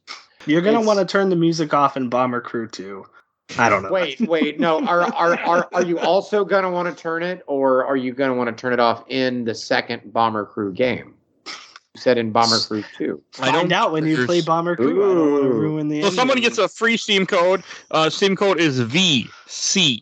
[0.48, 3.06] You're gonna want to turn the music off in Bomber Crew too.
[3.58, 3.91] I don't know.
[3.91, 4.86] Wait, wait, no.
[4.86, 8.36] Are are are are you also gonna want to turn it, or are you gonna
[8.36, 11.14] want to turn it off in the second bomber crew game?
[11.45, 13.24] You said in Bomber Crew Two.
[13.39, 15.12] I Find don't- out when you play Bomber Crew.
[15.12, 16.02] I don't want to ruin the.
[16.02, 16.18] So ending.
[16.18, 17.64] someone gets a free Steam code.
[17.89, 20.02] Uh, Steam code is VCN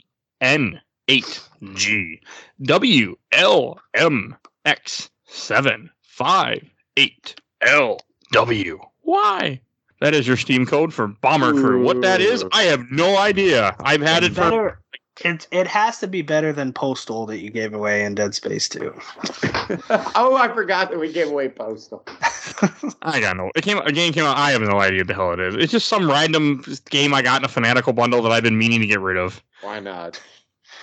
[1.08, 1.40] eight
[1.74, 2.20] G
[2.64, 4.36] W L M
[4.66, 6.68] X seven five
[6.98, 8.00] eight L
[8.32, 9.62] W Y.
[10.06, 11.84] That is your Steam code for Bomber Crew.
[11.84, 13.76] What that is, I have no idea.
[13.80, 14.80] I've had it It's for better.
[15.24, 18.70] It it has to be better than Postal that you gave away in Dead Space
[18.70, 18.94] 2.
[19.90, 22.04] oh, I forgot that we gave away Postal.
[23.02, 23.50] I got no.
[23.56, 23.80] It came.
[23.80, 24.38] A game came out.
[24.38, 25.56] I have no idea what the hell it is.
[25.56, 28.82] It's just some random game I got in a fanatical bundle that I've been meaning
[28.82, 29.44] to get rid of.
[29.62, 30.22] Why not?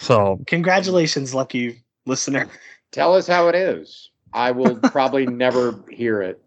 [0.00, 2.48] So Congratulations, lucky listener.
[2.90, 4.10] Tell us how it is.
[4.32, 6.41] I will probably never hear it.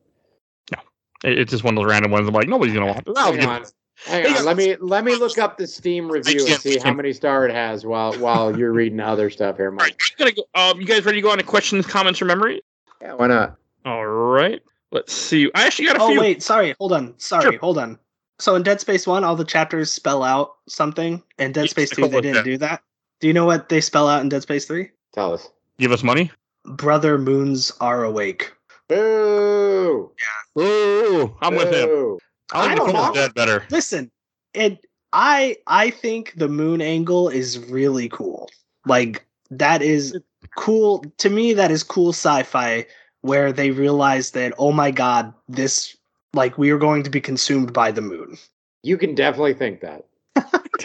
[1.25, 2.27] It- it's just one of those random ones.
[2.27, 3.07] I'm like, nobody's gonna want.
[3.07, 3.13] It.
[3.17, 3.61] I'll Hang on.
[3.63, 3.73] it.
[4.05, 4.37] Hang Hang on.
[4.39, 4.45] on.
[4.45, 7.53] Let me let me look up the Steam review and see how many star it
[7.53, 10.01] has while while you're reading other stuff here, All right, Mike.
[10.19, 10.43] I'm gonna go.
[10.53, 12.61] Um, you guys ready to go on to questions, comments, or memory?
[13.01, 13.55] Yeah, why not?
[13.85, 14.61] All right.
[14.91, 15.49] Let's see.
[15.55, 16.19] I actually got a Oh few.
[16.19, 16.75] wait, sorry.
[16.79, 17.13] Hold on.
[17.17, 17.59] Sorry, Sure.
[17.59, 17.97] hold on.
[18.39, 21.21] So in Dead Space One, all the chapters spell out something.
[21.39, 22.43] In Dead Yes, Space Two, they didn't that.
[22.45, 22.81] do that.
[23.21, 24.91] Do you know what they spell out in Dead Space Three?
[25.13, 25.49] Tell us.
[25.79, 26.31] Give us money.
[26.65, 28.51] Brother moons are awake.
[28.87, 30.11] Boo!
[30.59, 32.17] Ooh, I'm with him.
[32.53, 33.13] I like I the don't Cole's know.
[33.13, 33.63] dead better.
[33.69, 34.11] Listen,
[34.53, 34.85] it.
[35.13, 38.49] I I think the moon angle is really cool.
[38.85, 40.17] Like that is
[40.57, 41.53] cool to me.
[41.53, 42.85] That is cool sci-fi
[43.21, 45.95] where they realize that oh my god, this
[46.33, 48.37] like we are going to be consumed by the moon.
[48.83, 50.05] You can definitely think that.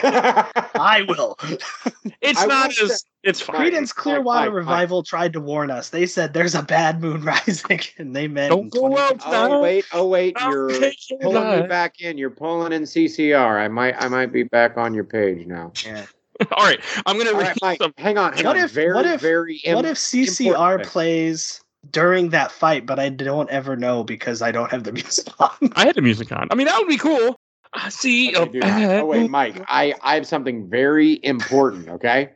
[0.02, 1.36] I will.
[2.22, 3.04] It's I not will as.
[3.22, 3.56] It's fine.
[3.58, 4.54] Mike, Creedence Clearwater Mike, Mike.
[4.54, 5.90] Revival tried to warn us.
[5.90, 9.60] They said there's a bad moon rising, and they meant Don't go 20 out oh
[9.60, 12.16] wait, oh wait, I'll you're take your pulling me back in.
[12.16, 13.60] You're pulling in CCR.
[13.60, 15.72] I might, I might be back on your page now.
[15.84, 16.06] Yeah.
[16.52, 17.82] All right, I'm gonna read right, Mike.
[17.82, 17.92] some.
[17.98, 18.64] Hang on, hang What on.
[18.64, 19.60] if- very, what if- very.
[19.66, 21.60] What im- if CCR plays
[21.90, 25.50] during that fight, but I don't ever know because I don't have the music on?
[25.76, 26.48] I had the music on.
[26.50, 27.38] I mean, that would be cool.
[27.74, 28.66] I see, Okay, a do that.
[28.78, 29.62] bad Oh wait, Mike.
[29.68, 31.88] I, I have something very important.
[31.90, 32.30] Okay.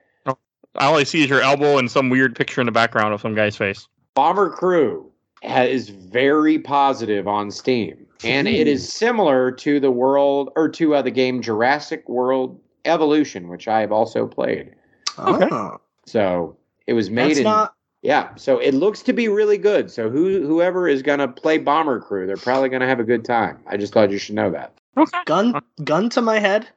[0.77, 3.35] All I see is your elbow and some weird picture in the background of some
[3.35, 3.87] guy's face.
[4.14, 5.11] Bomber Crew
[5.43, 11.03] is very positive on Steam, and it is similar to the world or to uh,
[11.03, 14.75] the game Jurassic World Evolution, which I have also played.
[15.18, 15.49] Okay.
[15.51, 16.57] Oh, So
[16.87, 17.75] it was made that's in not.
[18.03, 18.35] yeah.
[18.37, 19.91] So it looks to be really good.
[19.91, 23.59] So who whoever is gonna play Bomber Crew, they're probably gonna have a good time.
[23.66, 24.75] I just thought you should know that.
[24.97, 25.18] Okay.
[25.27, 26.68] gun gun to my head,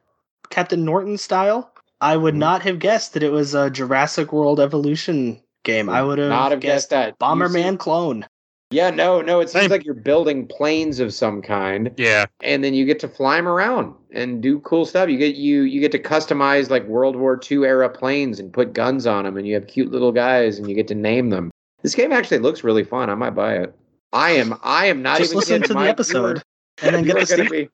[0.50, 1.72] Captain Norton style.
[2.00, 2.38] I would Mhm.
[2.38, 5.88] not have guessed that it was a Jurassic World Evolution game.
[5.88, 7.18] I would have Not have guessed that.
[7.18, 8.26] Bomberman see- clone.
[8.70, 9.40] Yeah, no, no.
[9.40, 9.70] It seems Same.
[9.70, 11.90] like you're building planes of some kind.
[11.96, 12.26] Yeah.
[12.42, 15.08] and then you get to fly them around and do cool stuff.
[15.08, 18.74] You get you you get to customize like World War II era planes and put
[18.74, 21.50] guns on them, and you have cute little guys, and you get to name them.
[21.82, 23.08] This game actually looks really fun.
[23.08, 23.74] I might buy it.
[24.12, 26.42] I am I am not Just even listen to the Mike, episode
[26.82, 27.68] and then get are, the you are Steam.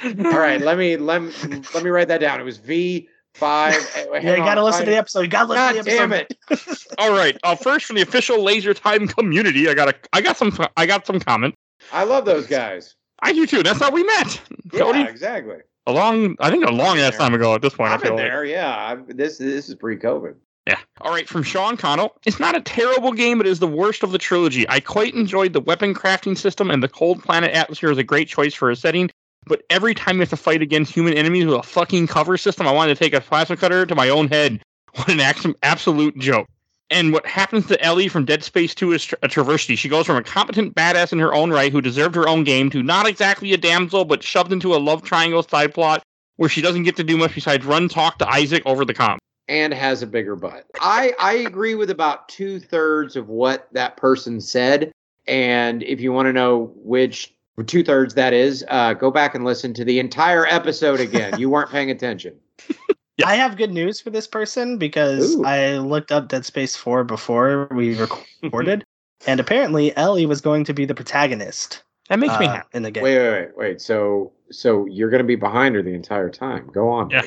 [0.00, 0.60] gonna be all right.
[0.60, 1.32] Let me let me
[1.74, 2.40] let me write that down.
[2.40, 3.74] It was V five.
[4.22, 5.20] Yeah, you gotta listen to the episode.
[5.20, 6.26] You gotta listen God to the episode.
[6.48, 6.84] damn it!
[6.98, 7.36] All right.
[7.42, 10.86] Uh, first, from the official Laser Time community, I got a, I got some, I
[10.86, 11.54] got some comment.
[11.92, 12.94] I love those guys.
[13.20, 13.62] I do too.
[13.62, 14.40] That's how we met.
[14.72, 15.56] Cody, Yeah, exactly.
[15.86, 17.90] a long, I think a long ass time ago at this point.
[17.90, 18.24] I I've been feel like.
[18.26, 18.44] there.
[18.44, 20.34] Yeah, I've, this this is pre-COVID.
[20.66, 20.78] Yeah.
[21.02, 22.16] All right, from Sean Connell.
[22.24, 24.68] It's not a terrible game, but it is the worst of the trilogy.
[24.68, 28.28] I quite enjoyed the weapon crafting system, and the cold planet atmosphere is a great
[28.28, 29.10] choice for a setting.
[29.46, 32.66] But every time you have to fight against human enemies with a fucking cover system,
[32.66, 34.60] I wanted to take a plasma cutter to my own head.
[34.96, 35.20] What an
[35.62, 36.48] absolute joke.
[36.88, 39.76] And what happens to Ellie from Dead Space 2 is a traversity.
[39.76, 42.70] She goes from a competent badass in her own right who deserved her own game
[42.70, 46.02] to not exactly a damsel, but shoved into a love triangle side plot
[46.36, 49.20] where she doesn't get to do much besides run talk to Isaac over the comp.
[49.48, 50.64] and has a bigger butt.
[50.80, 54.92] I I agree with about two thirds of what that person said.
[55.28, 59.44] And if you want to know which two thirds that is, uh, go back and
[59.44, 61.38] listen to the entire episode again.
[61.38, 62.34] you weren't paying attention.
[63.18, 63.28] Yeah.
[63.28, 65.44] I have good news for this person because Ooh.
[65.46, 68.84] I looked up Dead Space 4 before we recorded,
[69.26, 72.68] and apparently Ellie was going to be the protagonist That makes me uh, happy.
[72.74, 73.02] in the game.
[73.02, 73.80] Wait, wait, wait, wait.
[73.80, 76.68] So so you're gonna be behind her the entire time.
[76.74, 77.08] Go on.
[77.08, 77.22] Yeah.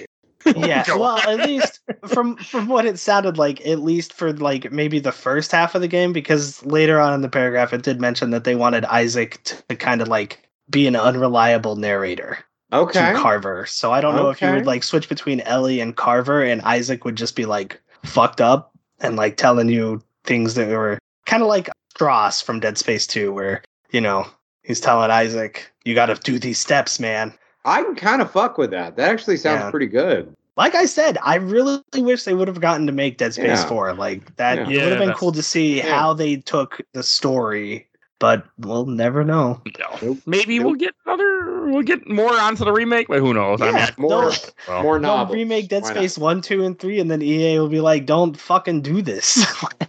[0.57, 4.99] yeah, well, at least from from what it sounded like, at least for like maybe
[4.99, 8.29] the first half of the game, because later on in the paragraph it did mention
[8.31, 12.37] that they wanted Isaac to, to kind of like be an unreliable narrator
[12.71, 13.13] Okay.
[13.13, 13.65] to Carver.
[13.65, 17.05] So I don't know if you would like switch between Ellie and Carver, and Isaac
[17.05, 21.49] would just be like fucked up and like telling you things that were kind of
[21.49, 23.61] like Stross from Dead Space 2, where
[23.91, 24.25] you know
[24.63, 27.33] he's telling Isaac, "You got to do these steps, man."
[27.65, 28.95] I can kind of fuck with that.
[28.95, 29.69] That actually sounds Yeah.
[29.71, 30.33] pretty good.
[30.59, 33.65] Like I said, I really wish they would have gotten to make Dead Space Yeah.
[33.69, 33.93] 4.
[33.93, 34.61] Like that, Yeah.
[34.63, 35.97] it would Yeah, have been cool to see Yeah.
[35.97, 37.87] how they took the story,
[38.19, 39.61] but we'll never know.
[39.79, 40.17] No.
[40.25, 40.65] Maybe Nope.
[40.65, 41.69] we'll get another.
[41.69, 43.61] We'll get more onto the remake, but who knows?
[43.61, 44.31] I mean, Yeah, More No.
[44.67, 45.35] well, more They'll novels.
[45.37, 45.95] remake Dead Why not?
[45.97, 49.45] Space 1, 2, and 3, and then EA will be like, don't fucking do this.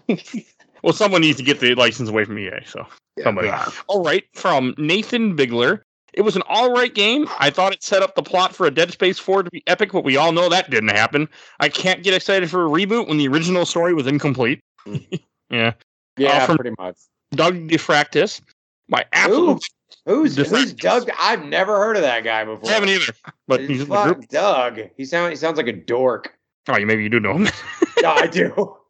[0.85, 2.61] well, someone needs to get the license away from EA.
[2.65, 2.87] So
[3.25, 3.49] somebody.
[3.49, 3.69] yeah.
[3.89, 5.85] All right, from Nathan Bigler.
[6.13, 7.27] It was an all right game.
[7.39, 9.93] I thought it set up the plot for a Dead Space 4 to be epic,
[9.93, 11.29] but we all know that didn't happen.
[11.61, 14.61] I can't get excited for a reboot when the original story was incomplete.
[15.51, 15.73] yeah.
[16.17, 16.97] Yeah, Uh, pretty much.
[17.33, 18.41] Doug DeFractis.
[18.89, 19.63] My absolute.
[20.07, 21.11] Who's Different- who's Doug?
[21.19, 22.69] I've never heard of that guy before.
[22.71, 23.13] I haven't either,
[23.47, 24.29] but he's in the group.
[24.29, 24.81] Doug.
[24.97, 26.35] He sounds he sounds like a dork.
[26.69, 27.49] Oh, you maybe you do know him.
[28.01, 28.47] Yeah, I do.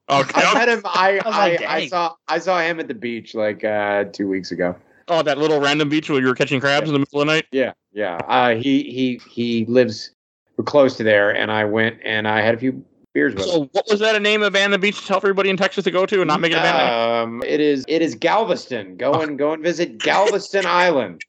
[0.08, 0.40] okay.
[0.40, 0.82] I met him.
[0.84, 4.28] I I I, like, I saw I saw him at the beach like uh, two
[4.28, 4.76] weeks ago.
[5.10, 7.32] Oh, that little random beach where you were catching crabs in the middle of the
[7.34, 7.46] night.
[7.50, 8.16] Yeah, yeah.
[8.28, 10.12] Uh, he he he lives
[10.64, 13.44] close to there, and I went and I had a few beers with.
[13.44, 15.90] So, what was that a name of Abandoned Beach to tell everybody in Texas to
[15.90, 17.42] go to and not make it abandoned?
[17.42, 18.96] Um, it is it is Galveston.
[18.96, 21.22] Go and go and visit Galveston Island.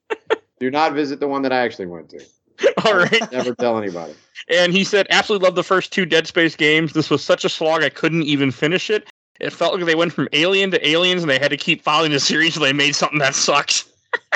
[0.60, 2.24] Do not visit the one that I actually went to.
[2.86, 3.32] All right.
[3.32, 4.14] Never tell anybody.
[4.48, 6.94] And he said, absolutely loved the first two Dead Space games.
[6.94, 9.10] This was such a slog, I couldn't even finish it.
[9.42, 12.12] It felt like they went from Alien to Aliens, and they had to keep following
[12.12, 13.86] the series, so they made something that sucks.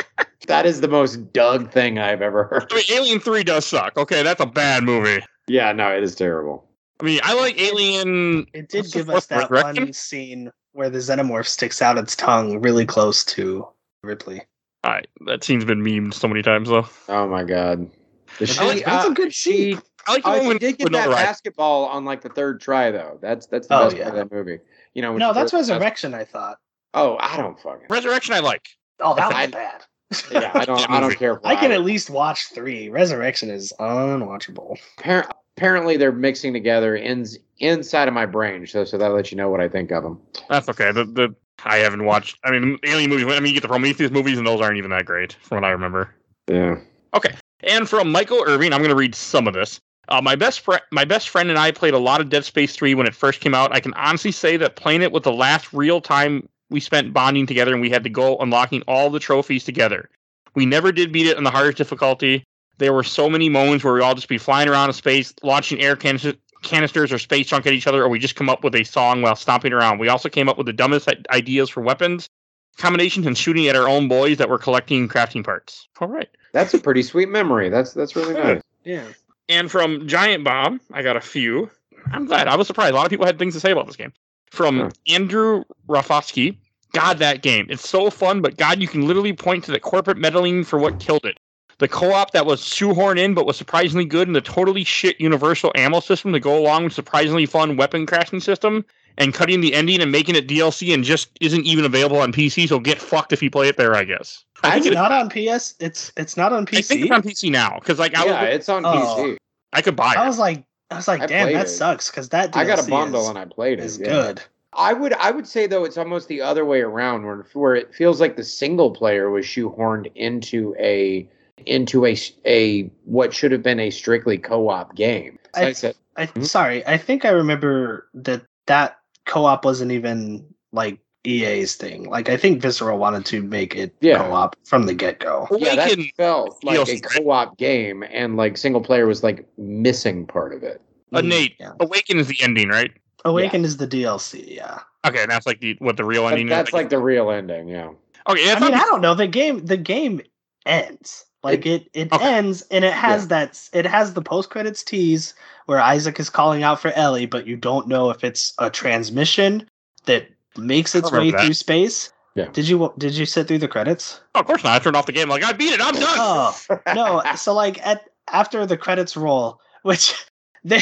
[0.48, 2.68] That is the most Doug thing I've ever heard.
[2.72, 3.98] I mean, Alien Three does suck.
[3.98, 5.24] Okay, that's a bad movie.
[5.48, 6.70] Yeah, no, it is terrible.
[7.00, 8.46] I mean, I like Alien.
[8.54, 9.86] It did give us that Resurrection?
[9.86, 13.68] one scene where the xenomorph sticks out its tongue really close to
[14.04, 14.44] Ripley.
[14.84, 16.88] All right, that scene's been memed so many times though.
[17.10, 17.90] Oh my god.
[18.38, 19.82] The That's- she, that's a uh, good she, scene.
[20.08, 22.30] I like the oh, one she when did get that Ryder- basketball on like the
[22.30, 23.18] third try though.
[23.20, 24.10] That's that's the Oh, best yeah.
[24.10, 24.60] part of that movie.
[24.96, 26.14] You know, No, that's Resurrection.
[26.14, 26.58] I thought.
[26.94, 27.88] Oh, I don't fucking.
[27.90, 28.34] Resurrection.
[28.34, 28.66] I like.
[29.00, 29.84] Oh, that I- was bad.
[30.32, 30.90] Yeah, I don't.
[30.90, 31.46] I don't care.
[31.46, 32.90] I can at least watch three.
[32.90, 34.78] Resurrection is unwatchable.
[35.00, 39.38] Appar- apparently they're mixing together ins inside of my brain, so so that lets you
[39.38, 40.22] know what I think of them.
[40.50, 40.92] That's okay.
[40.92, 41.36] The the
[41.66, 42.38] I haven't watched.
[42.44, 43.26] I mean, Alien movies.
[43.26, 45.66] I mean, you get the Prometheus movies, and those aren't even that great, from what
[45.66, 46.14] I remember.
[46.48, 46.76] Yeah.
[47.14, 47.34] Okay.
[47.64, 49.80] And from Michael Irving, I'm going to read some of this.
[50.08, 52.76] Uh, my best friend, my best friend and I played a lot of Dead Space
[52.76, 53.74] 3 when it first came out.
[53.74, 57.46] I can honestly say that playing it was the last real time we spent bonding
[57.46, 60.10] together, and we had to go unlocking all the trophies together.
[60.56, 62.44] We never did beat it on the hardest difficulty.
[62.78, 65.80] There were so many moments where we all just be flying around in space, launching
[65.80, 68.76] air canis- canisters or space junk at each other, or we just come up with
[68.76, 70.00] a song while stomping around.
[70.00, 72.30] We also came up with the dumbest ideas for weapons
[72.78, 75.88] combinations and shooting at our own boys that were collecting crafting parts.
[76.00, 76.30] All right.
[76.52, 77.70] That's a pretty sweet memory.
[77.70, 78.54] That's that's really Yeah.
[78.54, 78.62] nice.
[78.84, 79.08] Yeah.
[79.50, 81.70] And from Giant Bomb, I got a few.
[82.12, 82.48] I'm glad.
[82.48, 82.94] I was surprised.
[82.94, 84.14] A lot of people had things to say about this game.
[84.52, 84.90] From Huh.
[85.10, 86.58] Andrew Rafosky,
[86.94, 87.68] God, that game.
[87.70, 91.00] It's so fun, but God, you can literally point to the corporate meddling for what
[91.00, 91.38] killed it.
[91.78, 95.74] The co-op that was shoehorned in but was surprisingly good, and the totally shit universal
[95.76, 98.86] ammo system to go along with surprisingly fun weapon crafting system,
[99.18, 102.68] and cutting the ending and making it DLC and just isn't even available on PC.
[102.68, 104.44] So get fucked if you play it there, I guess.
[104.68, 105.76] I think, It's it, not on PS.
[105.80, 107.02] It's it's not on I think PC.
[107.04, 108.90] it's on PC now because like I, yeah, was, it's on Oh.
[109.18, 109.38] PC.
[109.74, 110.18] I could buy it.
[110.18, 111.70] I was like, I was like, I damn, that it.
[111.70, 113.84] sucks because that I got a bundle is, and I played it.
[113.84, 113.86] it.
[113.86, 114.06] is yeah.
[114.08, 114.42] good.
[114.78, 117.94] I would I would say though it's almost the other way around where where it
[117.96, 121.30] feels like the single player was shoehorned into a
[121.66, 125.40] into a a what should have been a strictly co-op game.
[125.56, 126.46] So I- I said, I Mhm.
[126.46, 132.10] sorry, I think I remember that that co-op wasn't even like EA's thing.
[132.10, 134.18] Like I think Visceral wanted to make it Yeah.
[134.20, 135.48] co-op from the get-go.
[135.52, 140.26] yeah, that Awaken- felt like a co-op game, and like single player was like missing
[140.28, 140.82] part of it.
[141.14, 141.72] Uh, Nate, Yeah.
[141.80, 142.92] Awaken is the ending, right?
[143.24, 144.80] Awaken is the DLC, yeah.
[145.08, 146.74] Okay, and that's like the what the real That- ending that's is.
[146.74, 147.68] like the real ending.
[147.68, 147.90] Yeah.
[148.28, 148.52] okay.
[148.52, 149.14] I mean, I don't know.
[149.16, 150.22] The game the game
[150.66, 151.26] ends.
[151.44, 152.26] Like it it, Okay.
[152.38, 155.36] ends and it has that it has the post credits tease
[155.68, 159.70] where Isaac is calling out for Ellie, but you don't know if it's a transmission
[160.06, 160.28] that
[160.58, 161.42] makes its way that.
[161.42, 162.12] through space.
[162.36, 162.50] Yeah.
[162.52, 164.20] Did you did you sit through the credits?
[164.34, 164.74] Oh, of course not.
[164.74, 165.30] I turned off the game.
[165.30, 165.82] Like I beat it.
[165.82, 166.04] I'm done.
[166.06, 166.58] Oh
[166.94, 167.22] no!
[167.36, 170.14] So like at after the credits roll, which
[170.64, 170.82] they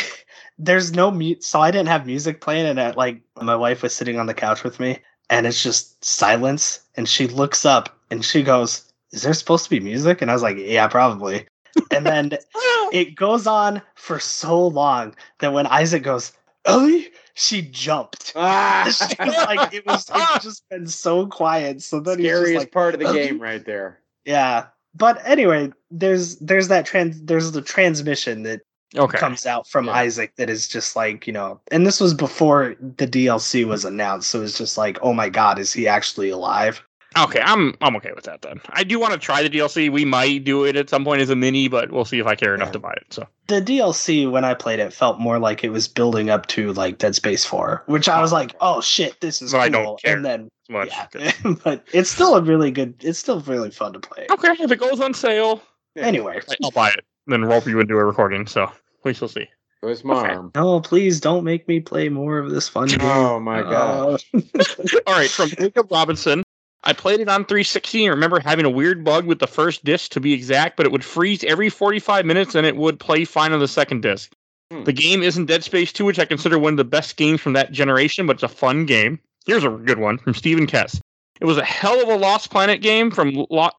[0.57, 3.95] there's no mute, so I didn't have music playing, and at, like my wife was
[3.95, 8.25] sitting on the couch with me, and it's just silence, and she looks up and
[8.25, 11.47] she goes, "Is there supposed to be music?" And I was like, "Yeah, probably."
[11.91, 12.31] And then
[12.91, 16.31] it goes on for so long that when Isaac goes,
[16.65, 18.33] Ellie, she jumped.
[18.43, 21.81] Ah, she was like, it was it's just been so quiet.
[21.81, 23.99] So then he's just scariest like, part of the game right there.
[24.25, 24.67] Yeah.
[24.95, 28.61] But anyway, there's there's that trans there's the transmission that
[28.95, 29.17] okay.
[29.17, 29.93] comes out from Yeah.
[29.93, 34.29] Isaac that is just like, you know, and this was before the DLC was announced,
[34.29, 36.83] so it's just like, oh my god, is he actually alive?
[37.17, 37.41] Okay.
[37.43, 38.61] I'm I'm okay with that then.
[38.69, 39.91] I do want to try the DLC.
[39.91, 42.35] We might do it at some point as a mini, but we'll see if I
[42.35, 42.73] care enough Yeah.
[42.73, 43.05] to buy it.
[43.11, 46.73] So The DLC when I played it felt more like it was building up to
[46.73, 49.63] like Dead Space 4, which I was like, oh shit, this is But cool.
[49.65, 50.89] I don't care And then much.
[50.89, 51.31] yeah,
[51.63, 52.95] but it's still a really good.
[52.99, 54.27] It's still really fun to play.
[54.29, 54.55] Okay.
[54.59, 55.61] If it goes on sale,
[55.95, 57.05] Anyway, I- I'll buy it.
[57.27, 58.47] Then rope you into a recording.
[58.47, 58.71] So
[59.03, 59.47] we shall see.
[59.81, 60.51] Twist my arm.
[60.55, 62.99] no, please don't make me play more of this fun game.
[63.01, 64.23] Oh my god.
[64.33, 64.39] Uh,
[65.07, 66.41] All right, from Jacob Robinson.
[66.85, 70.11] I played it on 360 and remember having a weird bug with the first disc
[70.11, 73.53] to be exact, but it would freeze every 45 minutes and it would play fine
[73.53, 74.31] on the second disc.
[74.71, 74.83] Hmm.
[74.83, 77.53] The game isn't Dead Space 2, which I consider one of the best games from
[77.53, 79.19] that generation, but it's a fun game.
[79.45, 80.99] Here's a good one from Stephen Kess.
[81.41, 83.69] It was a hell of a Lost Planet game from Lo-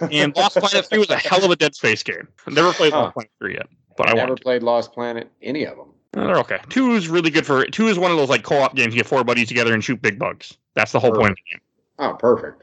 [0.00, 2.28] and Lost Planet 3 was a hell of a Dead Space game.
[2.46, 3.02] I've never played Huh.
[3.02, 3.66] Lost Planet 3 yet,
[3.96, 5.88] but I, I never played Lost Planet, any of them.
[6.16, 6.58] Uh, They're okay.
[6.68, 8.94] Two is really good for two is one of those like co-op games.
[8.94, 10.56] You get four buddies together and shoot big bugs.
[10.74, 11.60] That's the whole point of the game.
[11.98, 12.62] Oh, perfect.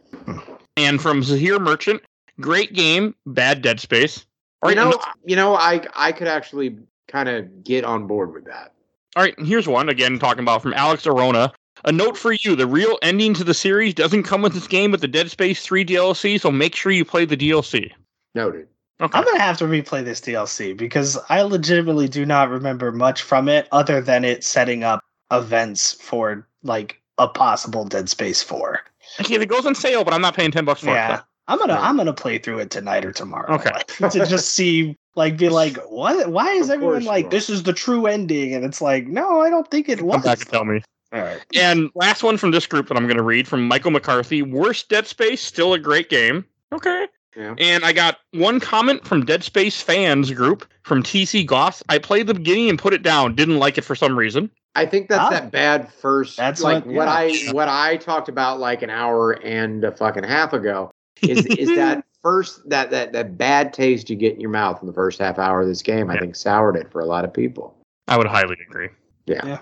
[0.78, 2.02] And from Zahir Merchant,
[2.40, 4.26] great game, bad Dead Space.
[4.62, 6.78] Or you know, no, you know, I I could actually
[7.08, 8.74] kind of get on board with that.
[9.16, 11.52] All right, and here's one again talking about from Alex Arona.
[11.84, 14.92] A note for you: the real ending to the series doesn't come with this game,
[14.92, 16.40] but the Dead Space 3 DLC.
[16.40, 17.92] So make sure you play the DLC.
[18.36, 18.68] Noted.
[19.02, 19.18] Okay.
[19.18, 23.50] I'm gonna have to replay this DLC because I legitimately do not remember much from
[23.50, 28.80] it other than it setting up events for like a possible Dead Space 4.
[29.26, 31.16] Okay, it goes on sale, but I'm not paying ten bucks for Yeah.
[31.18, 31.22] it.
[31.48, 31.82] I'm gonna Yeah.
[31.82, 33.54] I'm gonna play through it tonight or tomorrow.
[33.56, 33.72] Okay.
[34.00, 37.64] like, to just see like be like, what why is Of everyone like this is
[37.64, 38.54] the true ending?
[38.54, 40.14] And it's like, no, I don't think it was.
[40.16, 40.26] Come was.
[40.26, 40.82] back and tell me.
[41.14, 41.42] All right.
[41.54, 44.42] And last one from this group that I'm going to read from Michael McCarthy.
[44.44, 46.46] Worst Dead Space, still a great game.
[46.72, 47.06] Okay.
[47.36, 47.54] Yeah.
[47.58, 51.84] And I got one comment from Dead Space fans group from TC Goss.
[51.90, 53.36] I played the beginning and put it down.
[53.36, 54.50] Didn't like it for some reason.
[54.76, 56.38] I think that's that bad first.
[56.38, 57.50] That's like what- what, yeah.
[57.50, 60.92] I what I talked about like an hour and a fucking half ago.
[61.22, 64.88] Is is that first that that that bad taste you get in your mouth in
[64.88, 66.10] the first half hour of this game?
[66.10, 67.76] I think soured it for a lot of people.
[68.08, 68.90] I would highly agree.
[69.26, 69.60] Yeah.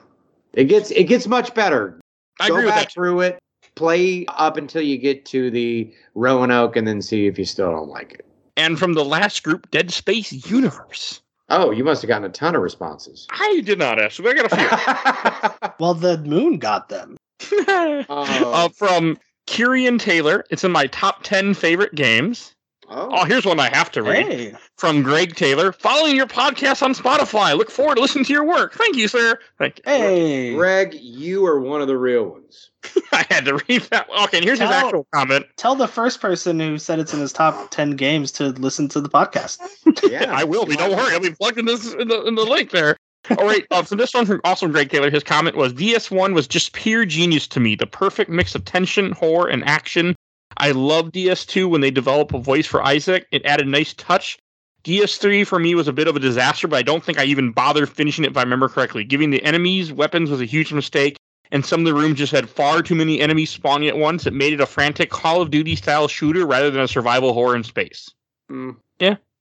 [0.53, 1.99] It gets it gets much better.
[2.39, 2.93] I Go agree with back that.
[2.93, 3.39] through it,
[3.75, 7.89] play up until you get to the Roanoke, and then see if you still don't
[7.89, 8.25] like it.
[8.57, 11.21] And from the last group, Dead Space Universe.
[11.49, 13.27] Oh, you must have gotten a ton of responses.
[13.31, 15.69] I did not ask, but I got a few.
[15.79, 17.17] Well, the moon got them.
[17.39, 17.63] few.
[17.67, 18.51] Oh.
[18.53, 19.17] uh, from
[19.47, 20.43] Kyrian Taylor.
[20.51, 22.53] It's in my top 10 favorite games.
[22.91, 24.25] Oh, oh, here's one I have to read.
[24.25, 24.53] Hey.
[24.77, 25.71] From Greg Taylor.
[25.71, 27.55] Following your podcast on Spotify.
[27.55, 28.73] Look forward to listening to your work.
[28.73, 29.37] Thank you, sir.
[29.59, 29.83] Thank you.
[29.85, 30.53] Hey.
[30.55, 32.71] Greg, you are one of the real ones.
[33.11, 34.09] I had to read that.
[34.23, 35.45] Okay, and here's his actual comment.
[35.57, 39.01] Tell the first person who said it's in his top 10 games to listen to
[39.01, 39.59] the podcast.
[40.09, 40.75] Yeah, I will be.
[40.75, 41.13] Don't worry.
[41.13, 42.97] I'll be plugged in this in the, in the link there.
[43.29, 43.65] All right.
[43.69, 45.11] Uh, so this one from also Greg Taylor.
[45.11, 47.75] His comment was DS1 was just pure genius to me.
[47.75, 50.15] The perfect mix of tension, horror, and action.
[50.57, 53.27] I love DS2 when they develop a voice for Isaac.
[53.31, 54.37] It added a nice touch.
[54.83, 57.51] DS3 for me was a bit of a disaster, but I don't think I even
[57.51, 59.03] bothered finishing it if I remember correctly.
[59.03, 61.17] Giving the enemies weapons was a huge mistake,
[61.51, 64.25] and some of the rooms just had far too many enemies spawning at once.
[64.25, 67.55] It made it a frantic Call of Duty style shooter rather than a survival horror
[67.55, 68.09] in space.
[68.49, 68.77] Mm,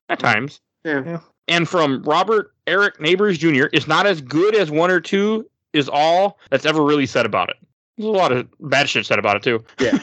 [0.08, 0.60] At times.
[0.84, 1.20] yeah.
[1.46, 3.66] And from Robert Eric Neighbors Jr.
[3.72, 7.48] is not as good as one or two is all that's ever really said about
[7.48, 7.56] it.
[7.96, 9.64] There's a lot of bad shit said about it too.
[9.80, 9.98] Yeah.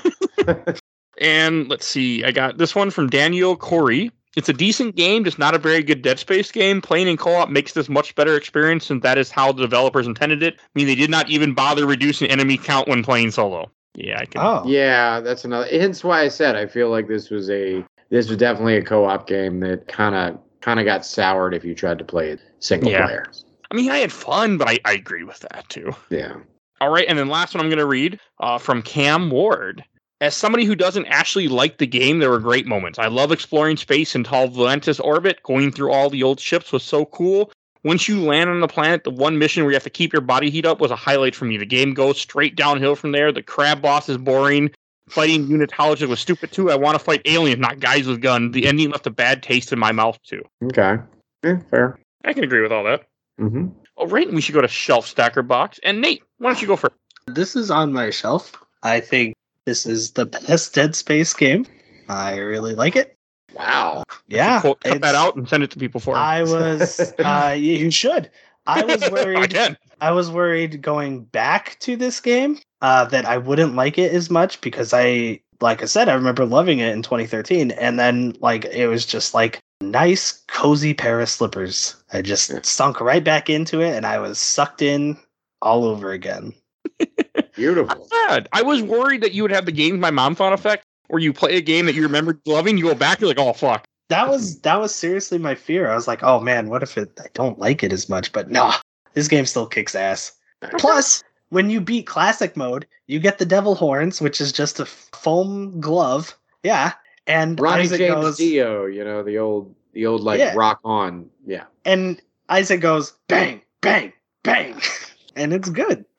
[1.19, 4.11] And let's see, I got this one from Daniel Corey.
[4.35, 6.81] It's a decent game, just not a very good Dead Space game.
[6.81, 10.43] Playing in co-op makes this much better experience, and that is how the developers intended
[10.43, 10.55] it.
[10.59, 13.71] I mean, they did not even bother reducing enemy count when playing solo.
[13.93, 14.41] Yeah, I can.
[14.41, 14.63] Oh.
[14.65, 15.67] Yeah, that's another.
[15.67, 19.25] Hence why I said I feel like this was a this was definitely a co-op
[19.25, 22.91] game that kind of kind of got soured if you tried to play it single
[22.91, 23.05] Yeah.
[23.05, 23.25] player.
[23.71, 25.95] I mean, I had fun, but I, I agree with that too.
[26.09, 26.35] Yeah.
[26.81, 29.83] All right, and then last one I'm going to read uh, from Cam Ward.
[30.21, 32.99] As somebody who doesn't actually like the game, there were great moments.
[32.99, 35.43] I love exploring space in Tau Volantis orbit.
[35.43, 37.51] Going through all the old ships was so cool.
[37.83, 40.21] Once you land on the planet, the one mission where you have to keep your
[40.21, 41.57] body heat up was a highlight for me.
[41.57, 43.31] The game goes straight downhill from there.
[43.31, 44.71] The crab boss is boring.
[45.09, 46.71] Fighting unitologists was stupid too.
[46.71, 48.53] I want to fight aliens, not guys with guns.
[48.53, 50.41] The ending left a bad taste in my mouth too.
[50.63, 50.97] Okay.
[51.43, 51.99] Yeah, fair.
[52.23, 53.03] I can agree with all that.
[53.39, 53.67] Mm-hmm.
[53.97, 55.79] All right, we should go to Shelf Stacker Box.
[55.83, 56.95] And Nate, why don't you go first?
[57.27, 58.53] This is on my shelf.
[58.81, 59.35] I think
[59.65, 61.65] this is the best Dead Space game.
[62.07, 63.15] I really like it.
[63.53, 64.03] Wow.
[64.27, 64.61] Yeah.
[64.61, 66.15] Quote, cut that out and send it to people for.
[66.15, 66.21] 'em.
[66.21, 68.29] I was uh you should.
[68.67, 69.77] I was I worried can.
[70.01, 74.29] I was worried going back to this game uh, that I wouldn't like it as
[74.29, 78.65] much because I, like I said, I remember loving it in 2013, and then like
[78.65, 81.95] it was just like nice, cozy pair of slippers.
[82.11, 82.59] I just Yeah.
[82.63, 85.17] sunk right back into it, and I was sucked in
[85.61, 86.53] all over again.
[87.55, 88.07] Beautiful.
[88.27, 88.47] Bad.
[88.53, 91.33] I was worried that you would have the games my mom thought effect, where you
[91.33, 93.85] play a game that you remember loving, you go back, you're like, oh fuck.
[94.09, 95.89] That was that was seriously my fear.
[95.89, 98.31] I was like, oh man, what if it, I don't like it as much?
[98.31, 98.75] But nah,
[99.13, 100.33] this game still kicks ass.
[100.77, 104.85] Plus, when you beat classic mode, you get the devil horns, which is just a
[104.85, 106.37] foam glove.
[106.63, 106.93] Yeah.
[107.27, 110.53] And Ronnie Isaac James goes Dio, you know, the old the old like Yeah.
[110.55, 111.29] rock on.
[111.45, 111.63] Yeah.
[111.85, 114.13] and Isaac goes bang, bang,
[114.43, 114.79] bang.
[115.35, 116.05] and it's good.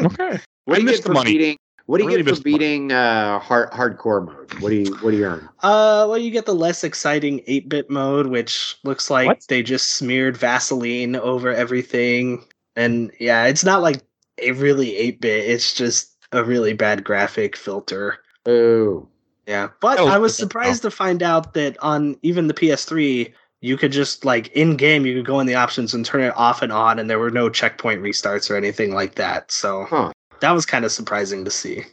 [0.00, 0.38] Okay.
[0.70, 1.32] What do you get the for money.
[1.32, 1.56] beating
[1.86, 4.54] what do you Really get for beating uh hard hardcore mode?
[4.60, 5.48] What do you what do you earn?
[5.60, 9.44] Uh well you get the less exciting 8-bit mode, which looks like What?
[9.48, 12.44] they just smeared Vaseline over everything.
[12.76, 14.02] And yeah, it's not like
[14.40, 18.18] a really 8-bit, it's just a really bad graphic filter.
[18.46, 19.08] Oh.
[19.48, 20.42] Yeah, but Oh, I was okay.
[20.44, 23.32] surprised to find out that on even the PS3,
[23.62, 26.32] you could just like in game, you could go in the options and turn it
[26.36, 29.50] off and on, and there were no checkpoint restarts or anything like that.
[29.50, 30.12] So Huh.
[30.40, 31.84] That was kind of surprising to see.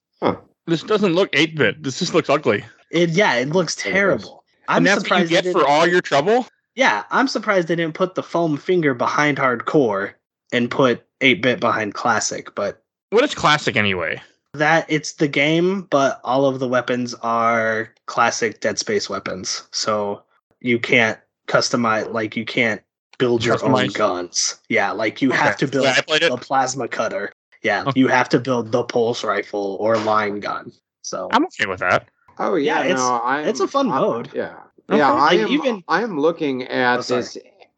[0.65, 1.83] This doesn't look 8 bit.
[1.83, 2.65] This just looks ugly.
[2.91, 4.43] It yeah, it looks terrible.
[4.67, 5.45] I'm and that's what you surprised.
[5.45, 6.45] get for all your trouble?
[6.75, 10.13] yeah, I'm surprised they didn't put the foam finger behind hardcore
[10.51, 14.21] and put eight bit behind classic, but What is classic anyway?
[14.53, 19.67] that it's the game, but all of the weapons are classic Dead Space weapons.
[19.71, 20.23] So
[20.61, 22.81] you can't customize like you can't
[23.19, 24.59] build your own guns.
[24.69, 26.31] Yeah, like you have to build Yeah, I played it.
[26.31, 27.31] a plasma cutter.
[27.63, 27.99] Yeah, Okay.
[27.99, 30.71] you have to build the pulse rifle or line gun.
[31.01, 32.07] So I'm okay with that.
[32.39, 34.29] Oh yeah, Yeah, it's- no, I'm, it's a fun I'm- mode.
[34.34, 34.53] Yeah,
[34.89, 34.99] Okay.
[34.99, 35.11] yeah.
[35.13, 37.38] I Like, am, even- I am looking at Oh, this.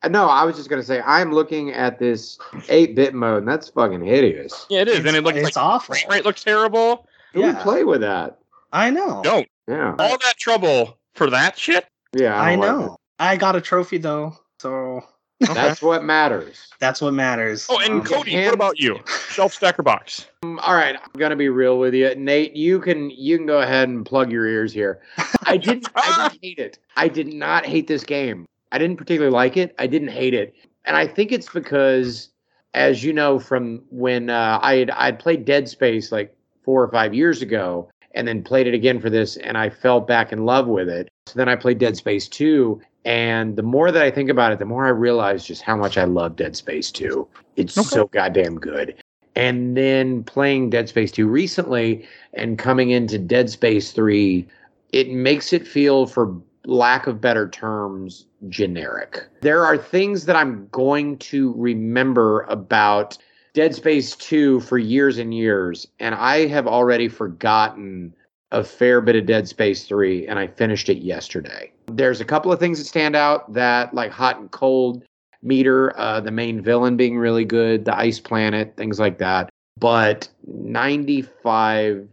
[0.10, 2.38] No, I was just gonna say I'm looking at this
[2.70, 4.66] eight bit mode, and that's fucking hideous.
[4.70, 5.96] Yeah, it is, it's, and it looks it's like awful.
[5.96, 7.06] frame rate looks terrible.
[7.34, 8.40] Who would play with that?
[8.74, 9.22] I know.
[9.24, 11.86] Don't Yeah, all that trouble for that shit.
[12.14, 12.40] yeah.
[12.40, 12.98] I don't like know.
[13.20, 15.02] I got a trophy though, so
[15.42, 15.54] it.
[15.54, 16.68] That's what matters.
[16.80, 17.68] that's what matters.
[17.70, 19.00] Oh, and Um, Cody, hands- what about you?
[19.30, 20.28] Shelf stacker box.
[20.44, 22.56] Um, all right, I'm gonna be real with you, Nate.
[22.56, 25.02] You can you can go ahead and plug your ears here.
[25.46, 26.80] I didn't I didn't hate it.
[26.96, 28.46] I did not hate this game.
[28.72, 29.74] I didn't particularly like it.
[29.80, 30.54] I didn't hate it,
[30.86, 32.30] and I think it's because,
[32.74, 36.92] as you know, from when uh, I had I'd played Dead Space like four or
[36.92, 40.46] five years ago, and then played it again for this, and I fell back in
[40.46, 41.10] love with it.
[41.26, 44.60] So then I played Dead Space two, and the more that I think about it,
[44.60, 47.28] the more I realize just how much I love Dead Space two.
[47.56, 47.88] It's Okay.
[47.90, 48.96] so goddamn good.
[49.36, 54.46] And then playing Dead Space 2 recently and coming into Dead Space 3,
[54.92, 56.36] it makes it feel, for
[56.66, 59.26] lack of better terms, generic.
[59.42, 63.18] There are things that I'm going to remember about
[63.54, 68.14] Dead Space 2 for years and years, and I have already forgotten
[68.52, 71.72] a fair bit of Dead Space 3, and I finished it yesterday.
[71.88, 75.04] There's a couple of things that stand out that, like hot and cold,
[75.42, 79.50] meter, uh, the main villain being really good, the ice planet, things like that.
[79.78, 82.08] But 95%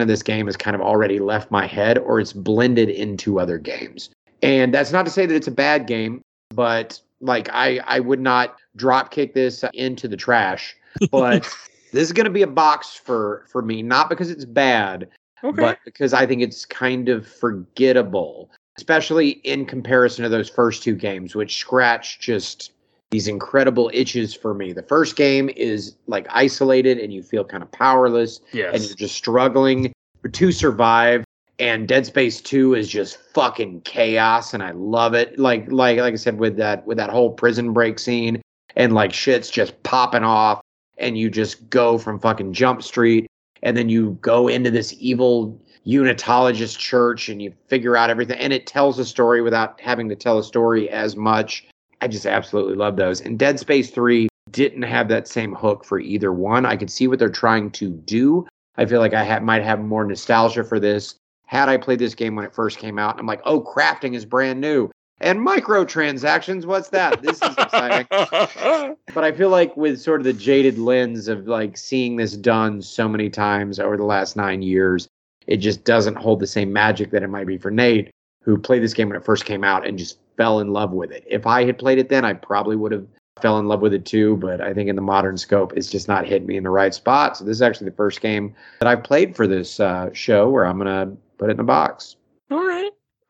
[0.00, 3.58] of this game has kind of already left my head or it's blended into other
[3.58, 4.10] games.
[4.42, 8.20] And that's not to say that it's a bad game, but like I, I would
[8.20, 10.74] not drop kick this into the trash.
[11.10, 11.42] But
[11.92, 15.08] this is going to be a box for for me, not because it's bad,
[15.44, 15.60] Okay.
[15.60, 20.94] but because I think it's kind of forgettable, especially in comparison to those first two
[20.94, 22.72] games, which scratch just
[23.12, 24.72] these incredible itches for me.
[24.72, 28.40] The first game is like isolated and you feel kind of powerless
[28.72, 29.92] and you're just struggling
[30.32, 31.24] to survive.
[31.58, 35.38] And Dead Space 2 is just fucking chaos and I love it.
[35.38, 38.40] Like like like I said with that with that whole prison break scene
[38.76, 40.62] and like shit's just popping off
[40.96, 43.26] and you just go from fucking Jump Street
[43.62, 48.52] and then you go into this evil unitologist church and you figure out everything and
[48.52, 51.66] it tells a story without having to tell a story as much.
[52.00, 53.20] I just absolutely love those.
[53.20, 56.66] And dead space 3 didn't have that same hook for either one.
[56.66, 58.46] I could see what they're trying to do.
[58.76, 61.14] I feel like i ha- might have more nostalgia for this.
[61.46, 64.24] Had i played this game when it first came out i'm like oh crafting is
[64.24, 64.90] brand new
[65.22, 68.06] and microtransactions what's that this is exciting
[69.14, 72.82] but I feel like with sort of the jaded lens of like seeing this done
[72.82, 75.08] so many times over the last nine years,
[75.46, 78.10] it just doesn't hold the same magic that it might be for Nate,
[78.42, 81.10] who played this game when it first came out and just fell in love with
[81.10, 81.24] it.
[81.28, 83.06] If I had played it then, I probably would have
[83.40, 84.36] fell in love with it too.
[84.36, 86.94] But I think in the modern scope, it's just not hitting me in the right
[86.94, 87.36] spot.
[87.36, 90.66] So this is actually the first game that I've played for this uh, show where
[90.66, 92.16] I'm gonna put it in a box.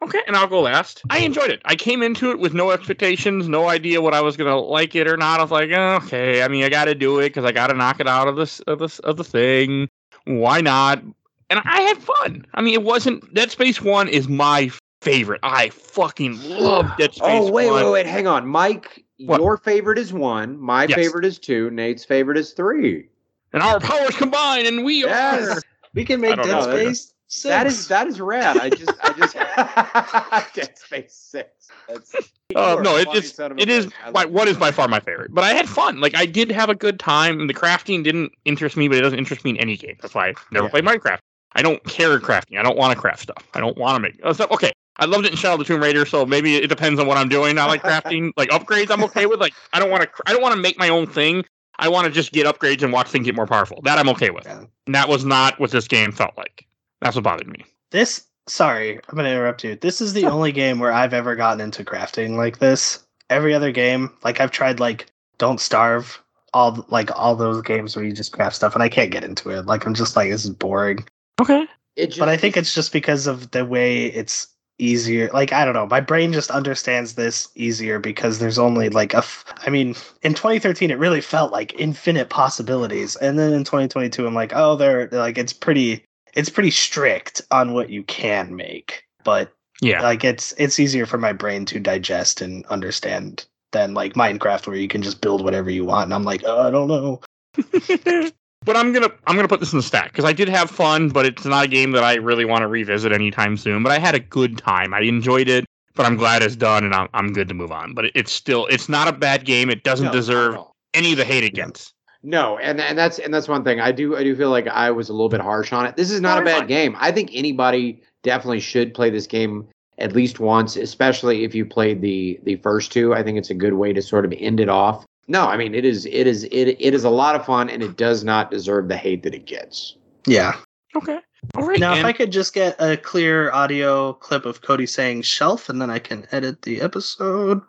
[0.03, 1.03] Okay, and I'll go last.
[1.11, 1.25] I oh.
[1.25, 1.63] enjoyed it.
[1.65, 5.07] I came into it with no expectations, no idea what I was gonna like it
[5.07, 5.39] or not.
[5.39, 6.43] I was like, oh, okay.
[6.43, 8.37] I mean, I got to do it because I got to knock it out of
[8.37, 9.89] this of this of the thing.
[10.25, 11.03] Why not?
[11.51, 12.47] And I had fun.
[12.55, 14.71] I mean, it wasn't Dead Space One is my
[15.03, 15.41] favorite.
[15.45, 17.49] I fucking love Dead oh, Space.
[17.49, 17.85] Oh wait, 1.
[17.85, 19.05] wait, wait, hang on, Mike.
[19.19, 19.41] What?
[19.41, 20.59] Your favorite is one.
[20.59, 20.97] My Yes.
[20.97, 21.71] favorite is two.
[21.71, 23.07] Nate's favorite is three.
[23.53, 25.59] And our powers combine, and we Yes.
[25.59, 25.63] are.
[25.95, 26.63] we can make Dead.
[26.65, 27.49] Space six.
[27.51, 28.57] That is that is rad.
[28.59, 29.35] I just I just
[30.55, 31.69] Dead Space Six.
[31.89, 32.15] That's,
[32.55, 33.33] Uh, no, a it funny is.
[33.33, 33.87] son of a It is.
[33.87, 33.93] bitch.
[34.05, 34.51] I My, love one it.
[34.53, 35.35] is by far my favorite.
[35.35, 36.01] But I had fun.
[36.01, 37.47] Like I did have a good time.
[37.47, 39.97] The crafting didn't interest me, but it doesn't interest me in any game.
[40.03, 40.71] That's why I never Yeah.
[40.71, 41.19] played Minecraft.
[41.55, 42.59] I don't care crafting.
[42.59, 43.47] I don't want to craft stuff.
[43.55, 44.51] I don't want to make uh, stuff.
[44.51, 47.07] Okay, I loved it in Shadow of the Tomb Raider, so maybe it depends on
[47.07, 47.59] what I'm doing.
[47.59, 48.91] I like crafting, like upgrades.
[48.91, 49.41] I'm okay with.
[49.41, 50.09] Like I don't want to.
[50.27, 51.45] I don't want to make my own thing.
[51.79, 53.81] I want to just get upgrades and watch things get more powerful.
[53.83, 54.45] That I'm okay with.
[54.45, 54.65] Yeah.
[54.87, 56.67] And that was not what this game felt like.
[57.03, 57.65] That's what bothered me.
[57.91, 59.77] This sorry, I'm gonna interrupt you.
[59.77, 63.05] This is the only game where I've ever gotten into crafting like this.
[63.29, 65.07] Every other game, like I've tried like
[65.39, 66.23] Don't Starve,
[66.55, 69.51] all like all those games where you just craft stuff, and I can't get into
[69.51, 69.67] it.
[69.67, 71.07] Like I'm just like this is boring.
[71.41, 71.67] Okay.
[71.97, 74.49] It just, But I think it's just because of the way it's
[74.79, 75.31] easier.
[75.33, 79.19] Like I don't know, my brain just understands this easier because there's only like a.
[79.19, 84.27] F- I mean, in 2013 it really felt like infinite possibilities, and then in 2022
[84.27, 86.05] I'm like, oh, they're like it's pretty.
[86.35, 90.03] It's pretty strict on what you can make, but Yeah.
[90.03, 94.77] like it's it's easier for my brain to digest and understand than like Minecraft where
[94.77, 96.05] you can just build whatever you want.
[96.05, 97.21] And I'm like, oh, I don't know.
[98.65, 101.09] but I'm gonna I'm gonna put this in the stack because I did have fun,
[101.09, 103.83] but it's not a game that I really want to revisit anytime soon.
[103.83, 104.95] But I had a good time.
[104.95, 105.65] I enjoyed it,
[105.95, 107.95] but I'm glad it's done, and I'm I'm good to move on.
[107.95, 109.69] But it's still it's not a bad game.
[109.71, 110.77] It doesn't No, deserve not at all.
[110.95, 111.92] any of the hate it gets.
[112.23, 113.81] No, and and that's and that's one thing.
[113.81, 115.97] I do I do feel like I was a little bit harsh on it.
[115.97, 116.67] This is not No, a bad fine.
[116.69, 116.97] game.
[116.99, 119.67] I think anybody definitely should play this game
[119.99, 123.13] at least once, especially if you played the the first two.
[123.15, 125.05] I think it's a good way to sort of end it off.
[125.29, 127.83] No, I mean it is it is it it is a lot of fun and
[127.83, 129.97] it does not deserve the hate that it gets.
[130.27, 130.55] Yeah.
[130.95, 131.19] Okay.
[131.57, 131.81] All right.
[131.81, 135.81] Now, if I could just get a clear audio clip of Cody saying shelf, and
[135.83, 137.61] then I can edit the episode.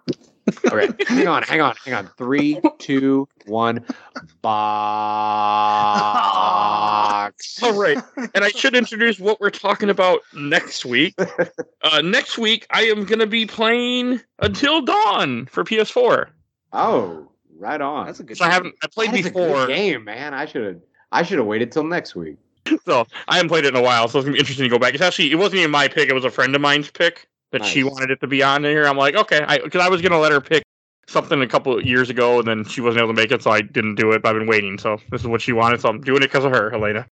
[0.66, 2.10] Okay, hang on, hang on, hang on.
[2.18, 3.86] Three, two, one.
[4.42, 4.54] Box.
[7.64, 7.98] All right.
[8.36, 11.16] and I should introduce what we're talking about next week.
[11.82, 16.28] Uh, next week, I am going to be playing Until Dawn for PS4.
[16.74, 18.08] Oh, right on.
[18.08, 18.38] That's a good.
[18.38, 20.34] So I haven't I played That is a good before, game, man.
[20.34, 20.82] I should have.
[21.12, 22.38] I should have waited till next week.
[22.86, 24.08] so I haven't played it in a while.
[24.08, 24.94] So it's gonna be interesting to go back.
[24.94, 27.64] It's actually it wasn't even my pick; it was a friend of mine's pick that
[27.64, 28.86] she wanted it to be on here.
[28.86, 30.64] I'm like, okay, I because I was gonna let her pick
[31.08, 33.52] something a couple of years ago, and then she wasn't able to make it, so
[33.52, 34.22] I didn't do it.
[34.22, 36.44] But I've been waiting, so this is what she wanted, so I'm doing it because
[36.44, 37.08] of her, Helena.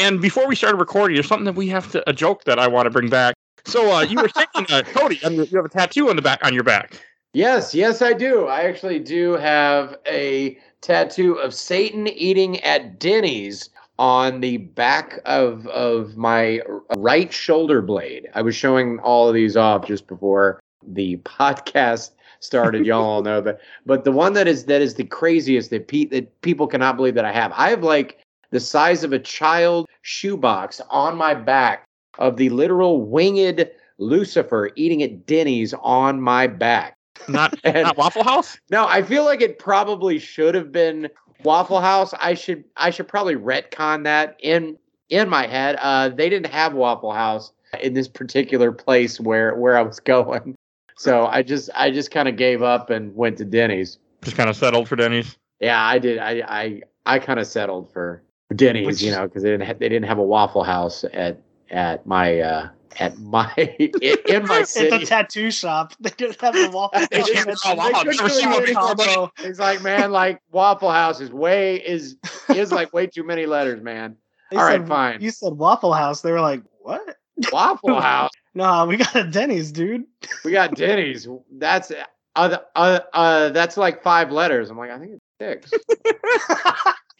[0.00, 2.68] And before we started recording, there's something that we have to a joke that I
[2.68, 3.34] want to bring back.
[3.64, 6.54] So uh, you were saying, uh, Cody, you have a tattoo on the back on
[6.54, 7.00] your back.
[7.34, 8.46] Yes, yes, I do.
[8.46, 13.68] I actually do have a tattoo of Satan eating at Denny's
[13.98, 16.60] on the back of of my
[16.96, 18.28] right shoulder blade.
[18.34, 22.10] I was showing all of these off just before the podcast
[22.40, 22.86] started.
[22.86, 23.60] Y'all all know that.
[23.84, 27.14] But the one that is that is the craziest that Pete that people cannot believe
[27.14, 27.52] that I have.
[27.56, 28.20] I have like
[28.50, 31.84] the size of a child shoebox on my back
[32.18, 33.68] of the literal winged
[33.98, 36.94] Lucifer eating at Denny's on my back.
[37.28, 38.56] Not And- not Waffle House.
[38.70, 41.08] No, I feel like it probably should have been
[41.44, 42.14] Waffle House.
[42.18, 44.76] I should I should probably retcon that in
[45.08, 45.76] in my head.
[45.80, 50.56] Uh, they didn't have Waffle House in this particular place where where I was going,
[50.96, 53.98] so I just I just kind of gave up and went to Denny's.
[54.22, 55.36] Just kind of settled for Denny's.
[55.60, 56.18] Yeah, I did.
[56.18, 58.22] I I I kind of settled for
[58.54, 61.40] Denny's, Which- you know, because they didn't ha- they didn't have a Waffle House at
[61.70, 63.90] at my uh at my in,
[64.28, 65.92] in my It's a tattoo shop.
[66.00, 67.06] They didn't have the waffle.
[67.10, 67.26] They House.
[67.28, 69.14] didn't- It's oh, a wow, I've big never seen one before, buddy.
[69.14, 69.32] combo.
[69.38, 72.16] It's like, man, like Waffle House is way is
[72.54, 74.16] is like way too many letters, man.
[74.50, 75.20] They All right, said- fine.
[75.20, 76.20] You said Waffle House.
[76.22, 77.16] They were like, "What?
[77.52, 78.30] Waffle House.
[78.54, 80.04] Nah, we got a Denny's, dude."
[80.44, 81.28] We got Denny's.
[81.52, 81.90] That's
[82.36, 84.70] uh, uh, uh that's like five letters.
[84.70, 85.72] I'm like, I think it's six.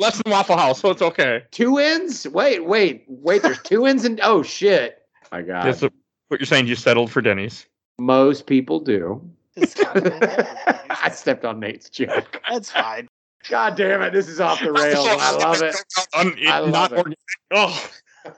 [0.01, 1.43] Less than Waffle House, so it's okay.
[1.51, 2.27] two ends?
[2.29, 3.43] Wait, wait, wait.
[3.43, 5.03] There's two ends and oh shit.
[5.33, 5.65] My God.
[5.65, 6.67] That's what you're saying.
[6.67, 7.67] You settled for Denny's.
[7.99, 9.21] Most people do.
[9.57, 12.41] I stepped on Nate's joke.
[12.49, 13.09] That's fine.
[13.49, 15.07] God damn it, this is off the rails.
[15.09, 15.75] I love it.
[16.15, 16.99] Un- I love not it.
[16.99, 17.19] organic.
[17.51, 17.91] Oh,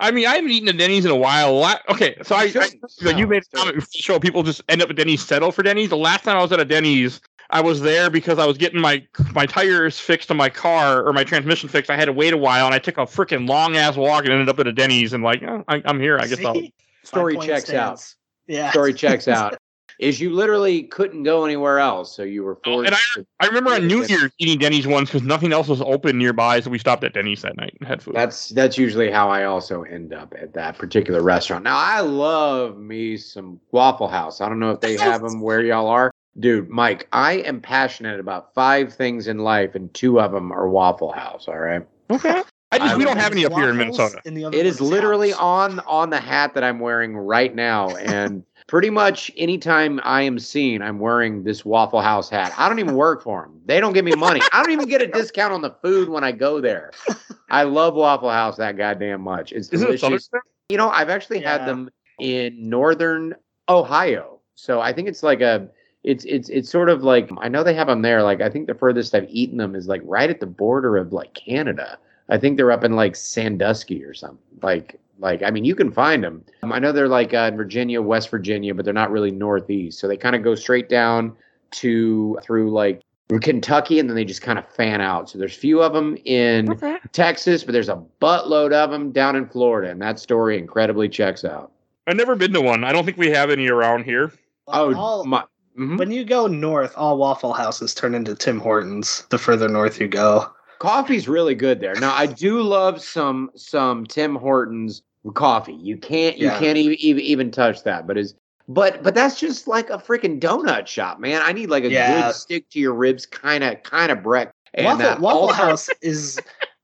[0.00, 1.78] I mean, I haven't eaten at Denny's in a while.
[1.88, 2.90] Okay, so I, I Shouldn't.
[2.90, 4.18] so you made a comment before the show.
[4.18, 5.90] People just end up at Denny's, settle for Denny's.
[5.90, 7.20] The last time I was at a Denny's,
[7.50, 11.12] I was there because I was getting my my tires fixed on my car or
[11.12, 11.90] my transmission fixed.
[11.90, 14.32] I had to wait a while, and I took a freaking long ass walk and
[14.32, 15.12] ended up at a Denny's.
[15.12, 16.18] And like, oh, I, I'm here.
[16.18, 16.60] I guess I'll.
[17.04, 18.04] Story My point checks out.
[18.48, 18.70] Yeah.
[18.72, 19.56] Story checks out.
[19.98, 22.90] Is you literally couldn't go anywhere else, so you were Oh, forced.
[22.90, 26.18] and to- I remember on New Year's eating Denny's once because nothing else was open
[26.18, 28.14] nearby, so we stopped at Denny's that night and had food.
[28.14, 31.64] That's that's usually how I also end up at that particular restaurant.
[31.64, 34.42] Now I love me some Waffle House.
[34.42, 36.68] I don't know if they have them where y'all are, dude.
[36.68, 41.12] Mike, I am passionate about five things in life, and two of them are Waffle
[41.12, 41.48] House.
[41.48, 42.42] All right, okay.
[42.72, 44.20] I just I we don't have any up here in Minnesota.
[44.26, 45.40] and the other it is literally house.
[45.40, 50.38] on on the hat that I'm wearing right now, and pretty much anytime I am
[50.38, 52.52] seen, I'm wearing this Waffle House hat.
[52.58, 53.60] I don't even work for them.
[53.66, 54.40] They don't give me money.
[54.52, 56.90] I don't even get a discount on the food when I go there.
[57.50, 59.52] I love Waffle House that goddamn much.
[59.52, 60.26] It's Is it a delicious.
[60.26, 60.42] Southern?
[60.68, 61.88] You know, I've actually had them
[62.18, 63.36] in northern
[63.68, 64.40] Ohio.
[64.56, 65.68] So I think it's like a
[66.06, 68.22] it's it's it's sort of like I know they have them there.
[68.22, 71.12] Like I think the furthest I've eaten them is like right at the border of
[71.12, 71.98] like Canada.
[72.28, 74.38] I think they're up in like Sandusky or something.
[74.62, 76.44] Like like I mean you can find them.
[76.62, 79.98] Um, I know they're like uh, in Virginia, West Virginia, but they're not really northeast.
[79.98, 81.36] So they kind of go straight down
[81.72, 83.02] to through like
[83.40, 85.28] Kentucky and then they just kind of fan out.
[85.28, 86.98] So there's few of them in Okay.
[87.12, 91.44] Texas, but there's a buttload of them down in Florida, and that story incredibly checks
[91.44, 91.72] out.
[92.06, 92.84] I've never been to one.
[92.84, 94.30] I don't think we have any around here.
[94.68, 95.42] Oh, All- my.
[95.78, 95.98] Mhm.
[95.98, 99.24] when you go north, all Waffle Houses turn into Tim Hortons.
[99.30, 101.94] The further north you go, Coffee's really good there.
[101.94, 105.02] Now, I do love some some Tim Hortons
[105.34, 105.74] coffee.
[105.74, 106.58] You can't you Yeah.
[106.58, 108.06] can't even, even even touch that.
[108.06, 108.34] But as
[108.68, 111.40] But but that's just like a freaking donut shop, man.
[111.44, 112.22] I need like a Yeah.
[112.26, 114.48] good stick to your ribs kind of kind of break.
[114.74, 116.38] And Waffle, uh, Waffle also- House is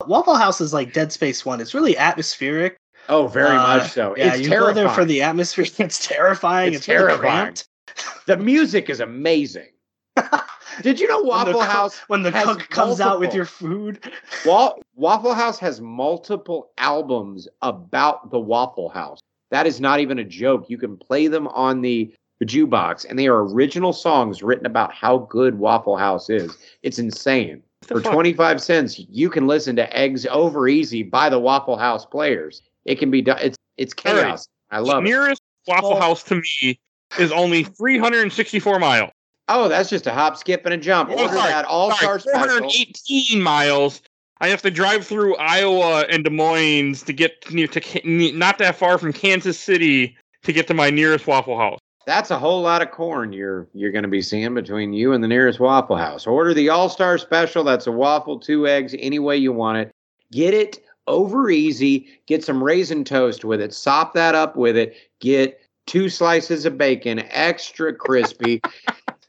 [0.06, 1.60] Waffle House is like Dead Space One.
[1.60, 2.78] It's really atmospheric.
[3.08, 4.14] Oh, very Uh, much so.
[4.16, 4.74] Yeah, it's you terrifying.
[4.74, 5.66] go there for the atmosphere.
[5.78, 6.68] It's terrifying.
[6.68, 7.20] It's It's, terrifying.
[7.20, 7.68] cramped.
[8.26, 9.68] The music is amazing.
[10.82, 13.34] Did you know When the Waffle cook- House when the has cook comes out with
[13.34, 14.02] your food.
[14.46, 19.20] Wa- Waffle House has multiple albums about the Waffle House.
[19.50, 20.70] That is not even a joke.
[20.70, 22.12] You can play them on the
[22.44, 26.56] jukebox, and they are original songs written about how good Waffle House is.
[26.82, 27.62] It's insane.
[27.82, 28.12] For fuck?
[28.12, 32.62] 25 cents, you can listen to Eggs Over Easy by the Waffle House players.
[32.84, 33.38] It can be done.
[33.42, 34.22] It's it's All right.
[34.24, 34.48] chaos.
[34.70, 35.08] I love it.
[35.08, 36.80] nearest Waffle Well- House to me
[37.18, 39.10] is only 364 miles.
[39.48, 41.10] Oh, that's just a hop, skip, and a jump.
[41.10, 42.58] Oh, Order sorry, that All Star Sorry, Special.
[42.58, 44.02] 418 miles.
[44.40, 48.76] I have to drive through Iowa and Des Moines to get near to not that
[48.76, 51.78] far from Kansas City to get to my nearest Waffle House.
[52.06, 55.22] That's a whole lot of corn you're you're going to be seeing between you and
[55.22, 56.26] the nearest Waffle House.
[56.26, 57.62] Order the All Star Special.
[57.62, 59.92] That's a waffle, two eggs, any way you want it.
[60.32, 62.08] Get it over easy.
[62.26, 63.72] Get some raisin toast with it.
[63.72, 64.96] Sop that up with it.
[65.20, 68.60] Get two slices of bacon, extra crispy.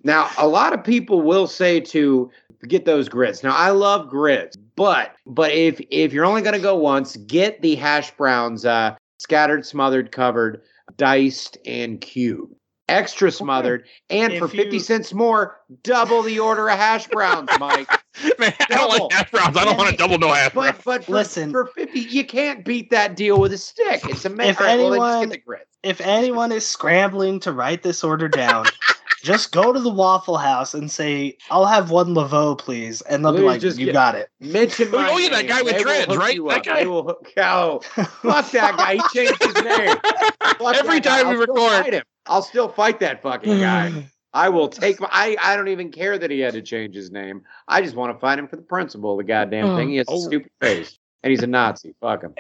[0.04, 2.30] now, a lot of people will say to
[2.68, 3.44] get those grits.
[3.44, 7.62] Now, I love grits, but but if if you're only going to go once, get
[7.62, 10.62] the hash browns, uh, scattered, smothered, covered,
[10.98, 12.54] diced, and cubed.
[12.90, 17.50] Extra smothered, and If for 50 you- cents more, double the order of hash browns,
[17.60, 17.90] Mike.
[18.40, 19.04] Man, I don't Double.
[19.06, 19.58] like hash browns.
[19.58, 20.76] I don't want to double no hash browns.
[20.78, 21.52] But but for, Listen.
[21.52, 24.02] for 50, you can't beat that deal with a stick.
[24.10, 24.52] It's amazing.
[24.52, 25.58] If well, then just anyone- get the.
[25.90, 28.68] If anyone is scrambling to write this order down,
[29.24, 33.34] just go to the Waffle House and say, "I'll have one Laveau, please," and they'll
[33.34, 35.76] be like, just "You get- got it." Mention oh, my Oh, yeah, that guy with
[35.76, 36.36] They dreads, right?
[36.36, 36.80] you That guy?
[36.82, 38.94] They will hook, oh, fuck that guy.
[38.96, 39.98] He changed his name.
[40.58, 41.24] Fuck Every that guy.
[41.24, 41.84] time we I'll still record.
[41.84, 42.04] fight him.
[42.28, 44.06] I'll still fight that fucking guy.
[44.34, 45.08] I will take my.
[45.12, 47.44] I, I don't even care that he had to change his name.
[47.68, 49.16] I just want to find him for the principal.
[49.18, 49.90] the goddamn thing.
[49.90, 50.20] He has a Oh.
[50.20, 50.98] stupid face.
[51.24, 51.96] And he's a Nazi.
[52.02, 52.34] Fuck him.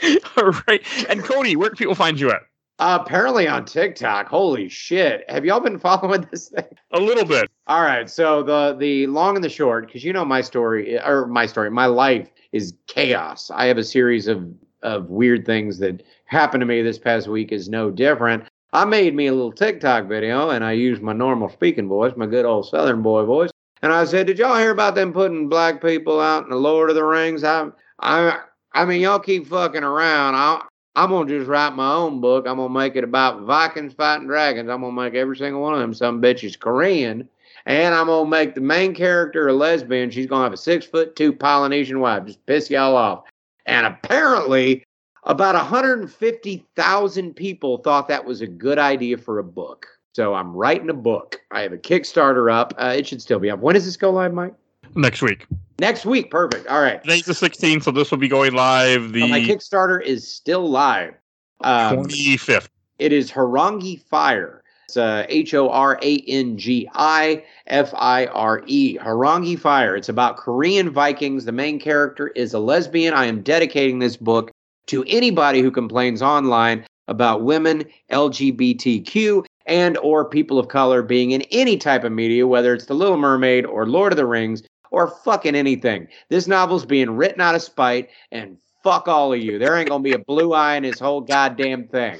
[0.38, 0.82] All right.
[1.10, 2.40] And Cody, where can people find you at?
[2.78, 4.28] Uh, apparently on TikTok.
[4.28, 5.24] Holy shit.
[5.28, 6.64] Have y'all been following this thing?
[6.92, 7.50] A little bit.
[7.66, 8.08] All right.
[8.08, 11.70] So the the long and the short, because you know my story or my story,
[11.70, 13.50] my life is chaos.
[13.54, 14.48] I have a series of
[14.82, 18.44] of weird things that happened to me this past week is no different.
[18.72, 22.26] I made me a little TikTok video and I used my normal speaking voice, my
[22.26, 23.50] good old Southern boy voice.
[23.82, 26.90] And I said, Did y'all hear about them putting black people out in the Lord
[26.90, 27.42] of the Rings?
[27.42, 27.68] I
[27.98, 28.38] I
[28.72, 30.34] I mean y'all keep fucking around.
[30.34, 30.62] I
[30.96, 32.46] I'm gonna just write my own book.
[32.46, 34.68] I'm gonna make it about Vikings fighting dragons.
[34.68, 37.28] I'm gonna make every single one of them some bitches Korean.
[37.66, 40.10] And I'm gonna make the main character a lesbian.
[40.10, 42.26] She's gonna have a six foot two Polynesian wife.
[42.26, 43.24] Just piss y'all off.
[43.66, 44.84] And apparently,
[45.24, 49.86] about 150,000 people thought that was a good idea for a book.
[50.14, 51.40] So I'm writing a book.
[51.50, 52.74] I have a Kickstarter up.
[52.78, 53.60] Uh, it should still be up.
[53.60, 54.54] When does this go live, Mike?
[54.96, 55.46] Next week.
[55.78, 56.30] Next week.
[56.30, 56.66] Perfect.
[56.66, 57.02] All right.
[57.02, 61.14] Today's the 16th, so this will be going live So my Kickstarter is still live.
[61.60, 62.68] Um, 25th.
[62.98, 64.62] It is Horangi Fire.
[64.86, 68.98] It's uh, H O R A N G I F I R E.
[68.98, 69.94] Horangi Fire.
[69.94, 71.44] It's about Korean Vikings.
[71.44, 73.14] The main character is a lesbian.
[73.14, 74.50] I am dedicating this book
[74.90, 81.42] to anybody who complains online about women, LGBTQ, and or people of color being in
[81.52, 85.06] any type of media, whether it's The Little Mermaid or Lord of the Rings or
[85.06, 86.08] fucking anything.
[86.28, 89.60] This novel's being written out of spite and fuck all of you.
[89.60, 92.18] There ain't gonna be a blue eye in this whole goddamn thing.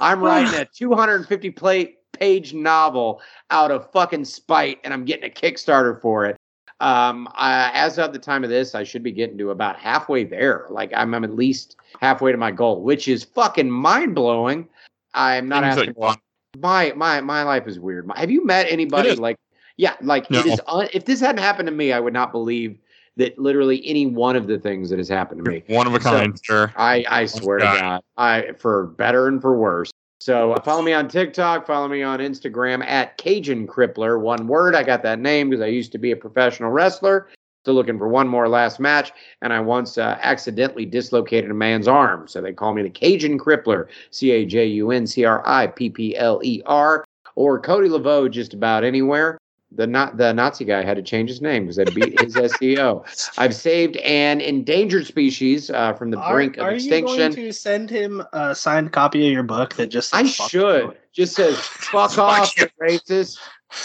[0.00, 3.20] I'm writing a 250 plate page novel
[3.50, 6.35] out of fucking spite, and I'm getting a Kickstarter for it.
[6.80, 10.24] Um, I, as of the time of this, I should be getting to about halfway
[10.24, 10.66] there.
[10.68, 14.68] Like I'm, I'm at least halfway to my goal, which is fucking mind blowing.
[15.14, 15.94] I'm not Things asking.
[15.96, 16.20] want.
[16.58, 18.10] My my my life is weird.
[18.16, 19.36] Have you met anybody like?
[19.78, 20.40] Yeah, like No.
[20.40, 20.60] it is.
[20.66, 22.78] Un, if this hadn't happened to me, I would not believe
[23.18, 25.62] that literally any one of the things that has happened to me.
[25.68, 26.72] One of a So- kind, sir.
[26.76, 27.80] I I swear to God.
[27.80, 29.90] God, I for better and for worse.
[30.18, 34.20] So uh, follow me on TikTok, follow me on Instagram at Cajun Crippler.
[34.20, 34.74] One word.
[34.74, 37.28] I got that name because I used to be a professional wrestler.
[37.64, 39.10] Still looking for one more last match,
[39.42, 43.38] and I once uh, accidentally dislocated a man's arm, so they call me the Cajun
[43.38, 43.88] Crippler.
[44.10, 47.88] C A J U N C R I P P L E R or Cody
[47.88, 49.38] Laveau just about anywhere.
[49.72, 53.04] The not the Nazi guy had to change his name because I beat his SEO.
[53.36, 57.32] I've saved an endangered species uh, from the Are, brink of are you going extinction.
[57.44, 60.14] to send him a signed copy of your book that just?
[60.14, 63.38] I "Fuck should just says "fuck Fuck off, you." you racist."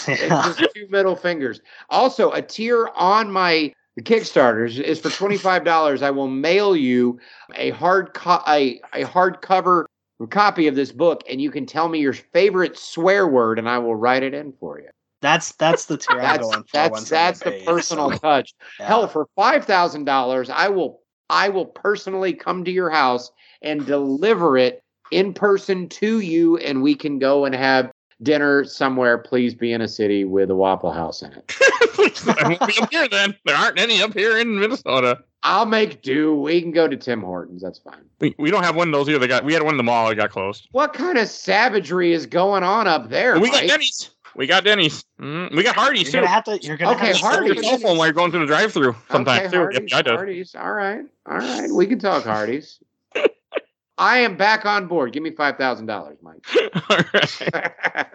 [0.06, 0.14] you"?
[0.14, 0.28] It's
[0.58, 1.60] just two middle fingers.
[1.90, 6.00] Also, a tier on my Kickstarter is- is for twenty five dollars.
[6.00, 7.18] I will mail you
[7.56, 9.86] a hard co- a a hardcover
[10.30, 13.78] copy of this book, and you can tell me your favorite swear word, and I
[13.78, 14.88] will write it in for you.
[15.22, 16.68] That's that's the tier I'm going for.
[16.72, 18.54] that's once I get that's the paid, personal so, touch.
[18.78, 18.86] yeah.
[18.86, 21.00] Hell, for five thousand dollars, I will
[21.30, 23.32] I will personally come to your house
[23.62, 27.90] and deliver it in person to you, and we can go and have
[28.22, 29.16] dinner somewhere.
[29.16, 31.48] Please be in a city with a Waffle House in it.
[31.94, 33.36] Please, I won't be up here then.
[33.44, 35.22] There aren't any up here in Minnesota.
[35.44, 36.34] I'll make do.
[36.36, 37.62] We can go to Tim Hortons.
[37.62, 38.04] That's fine.
[38.20, 39.18] We, we don't have one of those either.
[39.18, 40.08] They got we had one in the mall.
[40.08, 40.68] It got closed.
[40.72, 43.38] What kind of savagery is going on up there?
[43.38, 43.68] we got Mike?
[43.68, 44.10] Denny's.
[44.34, 45.04] We got Denny's.
[45.20, 46.26] Mm, we got Hardee's You're too.
[46.26, 46.58] gonna have to.
[46.62, 47.48] You're gonna Okay, have to Hardee's.
[47.54, 47.68] Hardee's.
[47.68, 49.58] Cell phone while you're going through the drive-through sometimes okay, too.
[49.58, 50.10] Hardee's, Yep, I do.
[50.16, 50.54] Hardee's.
[50.54, 51.70] All right, all right.
[51.70, 52.78] We can talk Hardee's.
[53.98, 55.12] I am back on board.
[55.12, 56.44] Give me five thousand dollars, Mike.
[56.90, 58.14] All right.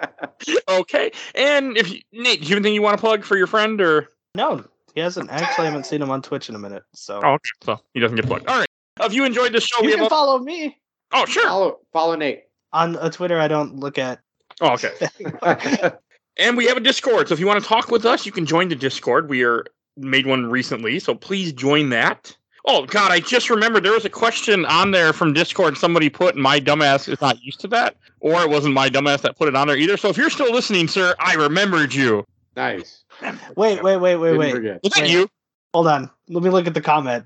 [0.68, 1.12] Okay.
[1.36, 3.80] And if you, Nate, do you have anything you want to plug for your friend
[3.80, 4.10] or?
[4.36, 4.66] No,
[4.96, 5.30] he hasn't.
[5.30, 6.84] Actually, I haven't seen him on Twitch in a minute.
[6.94, 7.50] So Oh, okay.
[7.64, 8.48] So he doesn't get plugged.
[8.48, 8.68] All right.
[9.02, 10.08] If you enjoyed this show, you we can have.
[10.08, 10.78] A, follow me
[11.14, 11.44] oh, sure.
[11.48, 12.46] follow, follow Nate.
[12.74, 13.40] on a Twitter.
[13.40, 14.20] I don't look at.
[14.60, 14.92] Oh, okay.
[16.40, 17.28] And we have a Discord.
[17.28, 19.30] So if you want to talk with us, you can join the Discord.
[19.30, 19.66] We are
[19.96, 22.36] made one recently, so please join that.
[22.66, 25.78] Oh God, I just remembered there was a question on there from Discord.
[25.78, 29.38] Somebody put my dumbass is not used to that, or it wasn't my dumbass that
[29.38, 29.96] put it on there either.
[29.98, 32.26] So if you're still listening, sir, I remembered you.
[32.56, 33.04] nice.
[33.56, 34.52] Wait, wait, wait, wait, Didn't wait.
[34.52, 34.84] forget.
[34.84, 35.12] Was that Wait.
[35.12, 35.30] you?
[35.74, 36.10] Hold on.
[36.28, 37.26] Let me look at the comment.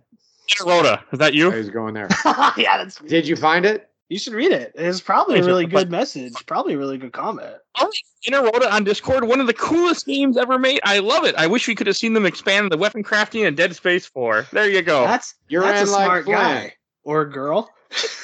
[0.65, 1.47] Rhoda, is that I you?
[1.51, 2.07] Oh, was going there.
[2.57, 2.99] yeah, that's.
[2.99, 3.89] Did you find it?
[4.11, 4.73] You should read it.
[4.75, 6.33] It's probably a really good message.
[6.45, 7.47] Probably a really good comment.
[7.77, 7.93] Oh, All right,
[8.27, 10.81] Inner Rhoda on Discord, one of the coolest games ever made.
[10.83, 11.33] I love it.
[11.35, 14.47] I wish we could have seen them expand the weapon crafting and Dead Space 4.
[14.51, 15.05] There you go.
[15.05, 16.35] That's You're that's a in like smart Flynn.
[16.35, 16.73] guy
[17.05, 17.71] or girl.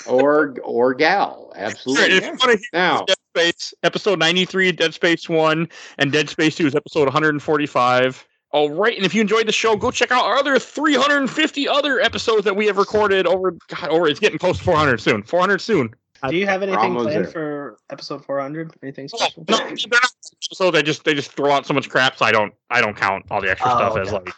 [0.06, 1.54] Or or gal.
[1.56, 2.18] All right, Absolutely.
[2.18, 5.70] if you want to hear Now, Dead Space, episode 93, Dead Space 1,
[6.00, 8.28] and Dead Space 2 is episode 145.
[8.52, 12.00] All right, and if you enjoyed the show, go check out our other 350 other
[12.00, 13.52] episodes that we have recorded over.
[13.68, 15.24] God, over it's getting close to 400 soon.
[15.24, 15.94] 400 soon.
[16.30, 17.26] Do you have anything planned there.
[17.26, 18.74] for episode 400?
[18.82, 19.46] Anything special?
[19.50, 20.12] no, they're not
[20.50, 20.74] episodes.
[20.74, 23.26] They just they just throw out so much crap, so I don't I don't count
[23.30, 24.30] all the extra Oh, stuff as like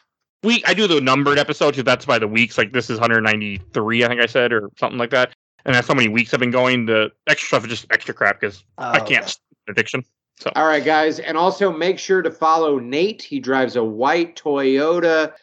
[0.44, 0.64] week.
[0.68, 2.57] I do the numbered episodes because that's by the weeks.
[2.57, 5.31] Like this is 193, I think I said, or something like that.
[5.65, 6.86] And that's how many weeks I've been going.
[6.86, 9.34] The extra stuff is just extra crap because Oh, I can't okay.
[9.68, 9.77] stand
[10.48, 10.61] addiction.
[10.61, 13.22] all right, guys, and also make sure to follow Nate.
[13.22, 15.34] He drives a white Toyota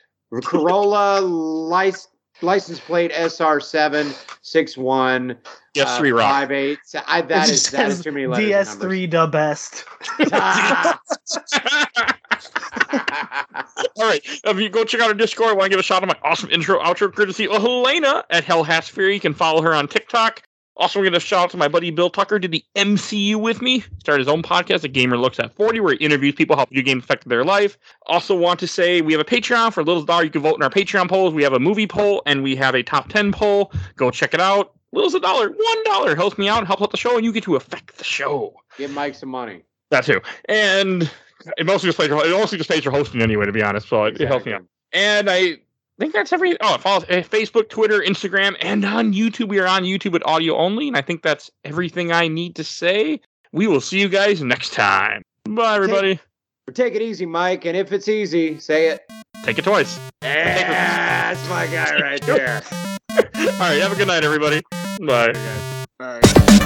[0.45, 1.95] Corolla lic-
[2.43, 4.13] license plate SR seven
[4.43, 5.37] six one.
[5.75, 6.31] Yes, three uh, rock.
[6.31, 6.79] five eight.
[7.07, 8.77] I, It that just is that is too many letters.
[8.77, 9.85] DS3 the best.
[12.93, 14.21] All right.
[14.25, 16.19] If you go check out our Discord, I want to give a shout out to
[16.23, 19.15] my awesome intro outro courtesy of Helena at Hell Has Fury.
[19.15, 20.43] You can follow her on TikTok.
[20.79, 23.63] Also, we're going to shout out to my buddy Bill Tucker, did the MCU with
[23.63, 23.83] me.
[23.99, 26.83] Started his own podcast, A Gamer Looks at 40, where he interviews people how video
[26.83, 27.79] games affected their life.
[28.07, 30.25] Also, want to say we have a Patreon for a Little Dollar.
[30.25, 31.33] You can vote in our Patreon polls.
[31.33, 33.73] We have a movie poll and we have a top 10 poll.
[33.97, 34.73] Go check it out.
[34.93, 35.51] Little's a dollar.
[35.51, 38.05] One dollar helps me out, helps out the show, and you get to affect the
[38.05, 38.55] show.
[38.79, 39.63] Give Mike some money.
[39.91, 40.21] That too.
[40.49, 41.11] And
[41.59, 43.89] it mostly just pays for, it mostly just pays for hosting anyway, to be honest.
[43.89, 44.65] So it, it helps me out.
[44.93, 45.59] And I
[45.99, 46.57] think that's every.
[46.61, 49.49] Oh, follow us at eh, Facebook, Twitter, Instagram, and on YouTube.
[49.49, 52.65] We are on YouTube with audio only, and I think that's everything I need to
[52.65, 53.21] say.
[53.53, 55.23] We will see you guys next time.
[55.49, 56.21] Bye, everybody.
[56.75, 59.07] Take it easy, Mike, and if it's easy, say it.
[59.45, 59.99] Take it twice.
[60.23, 62.63] Yeah, that's my guy right there.
[63.17, 63.81] All right.
[63.81, 64.63] Have a good night, everybody.
[65.01, 65.33] Bye.
[66.01, 66.66] All right.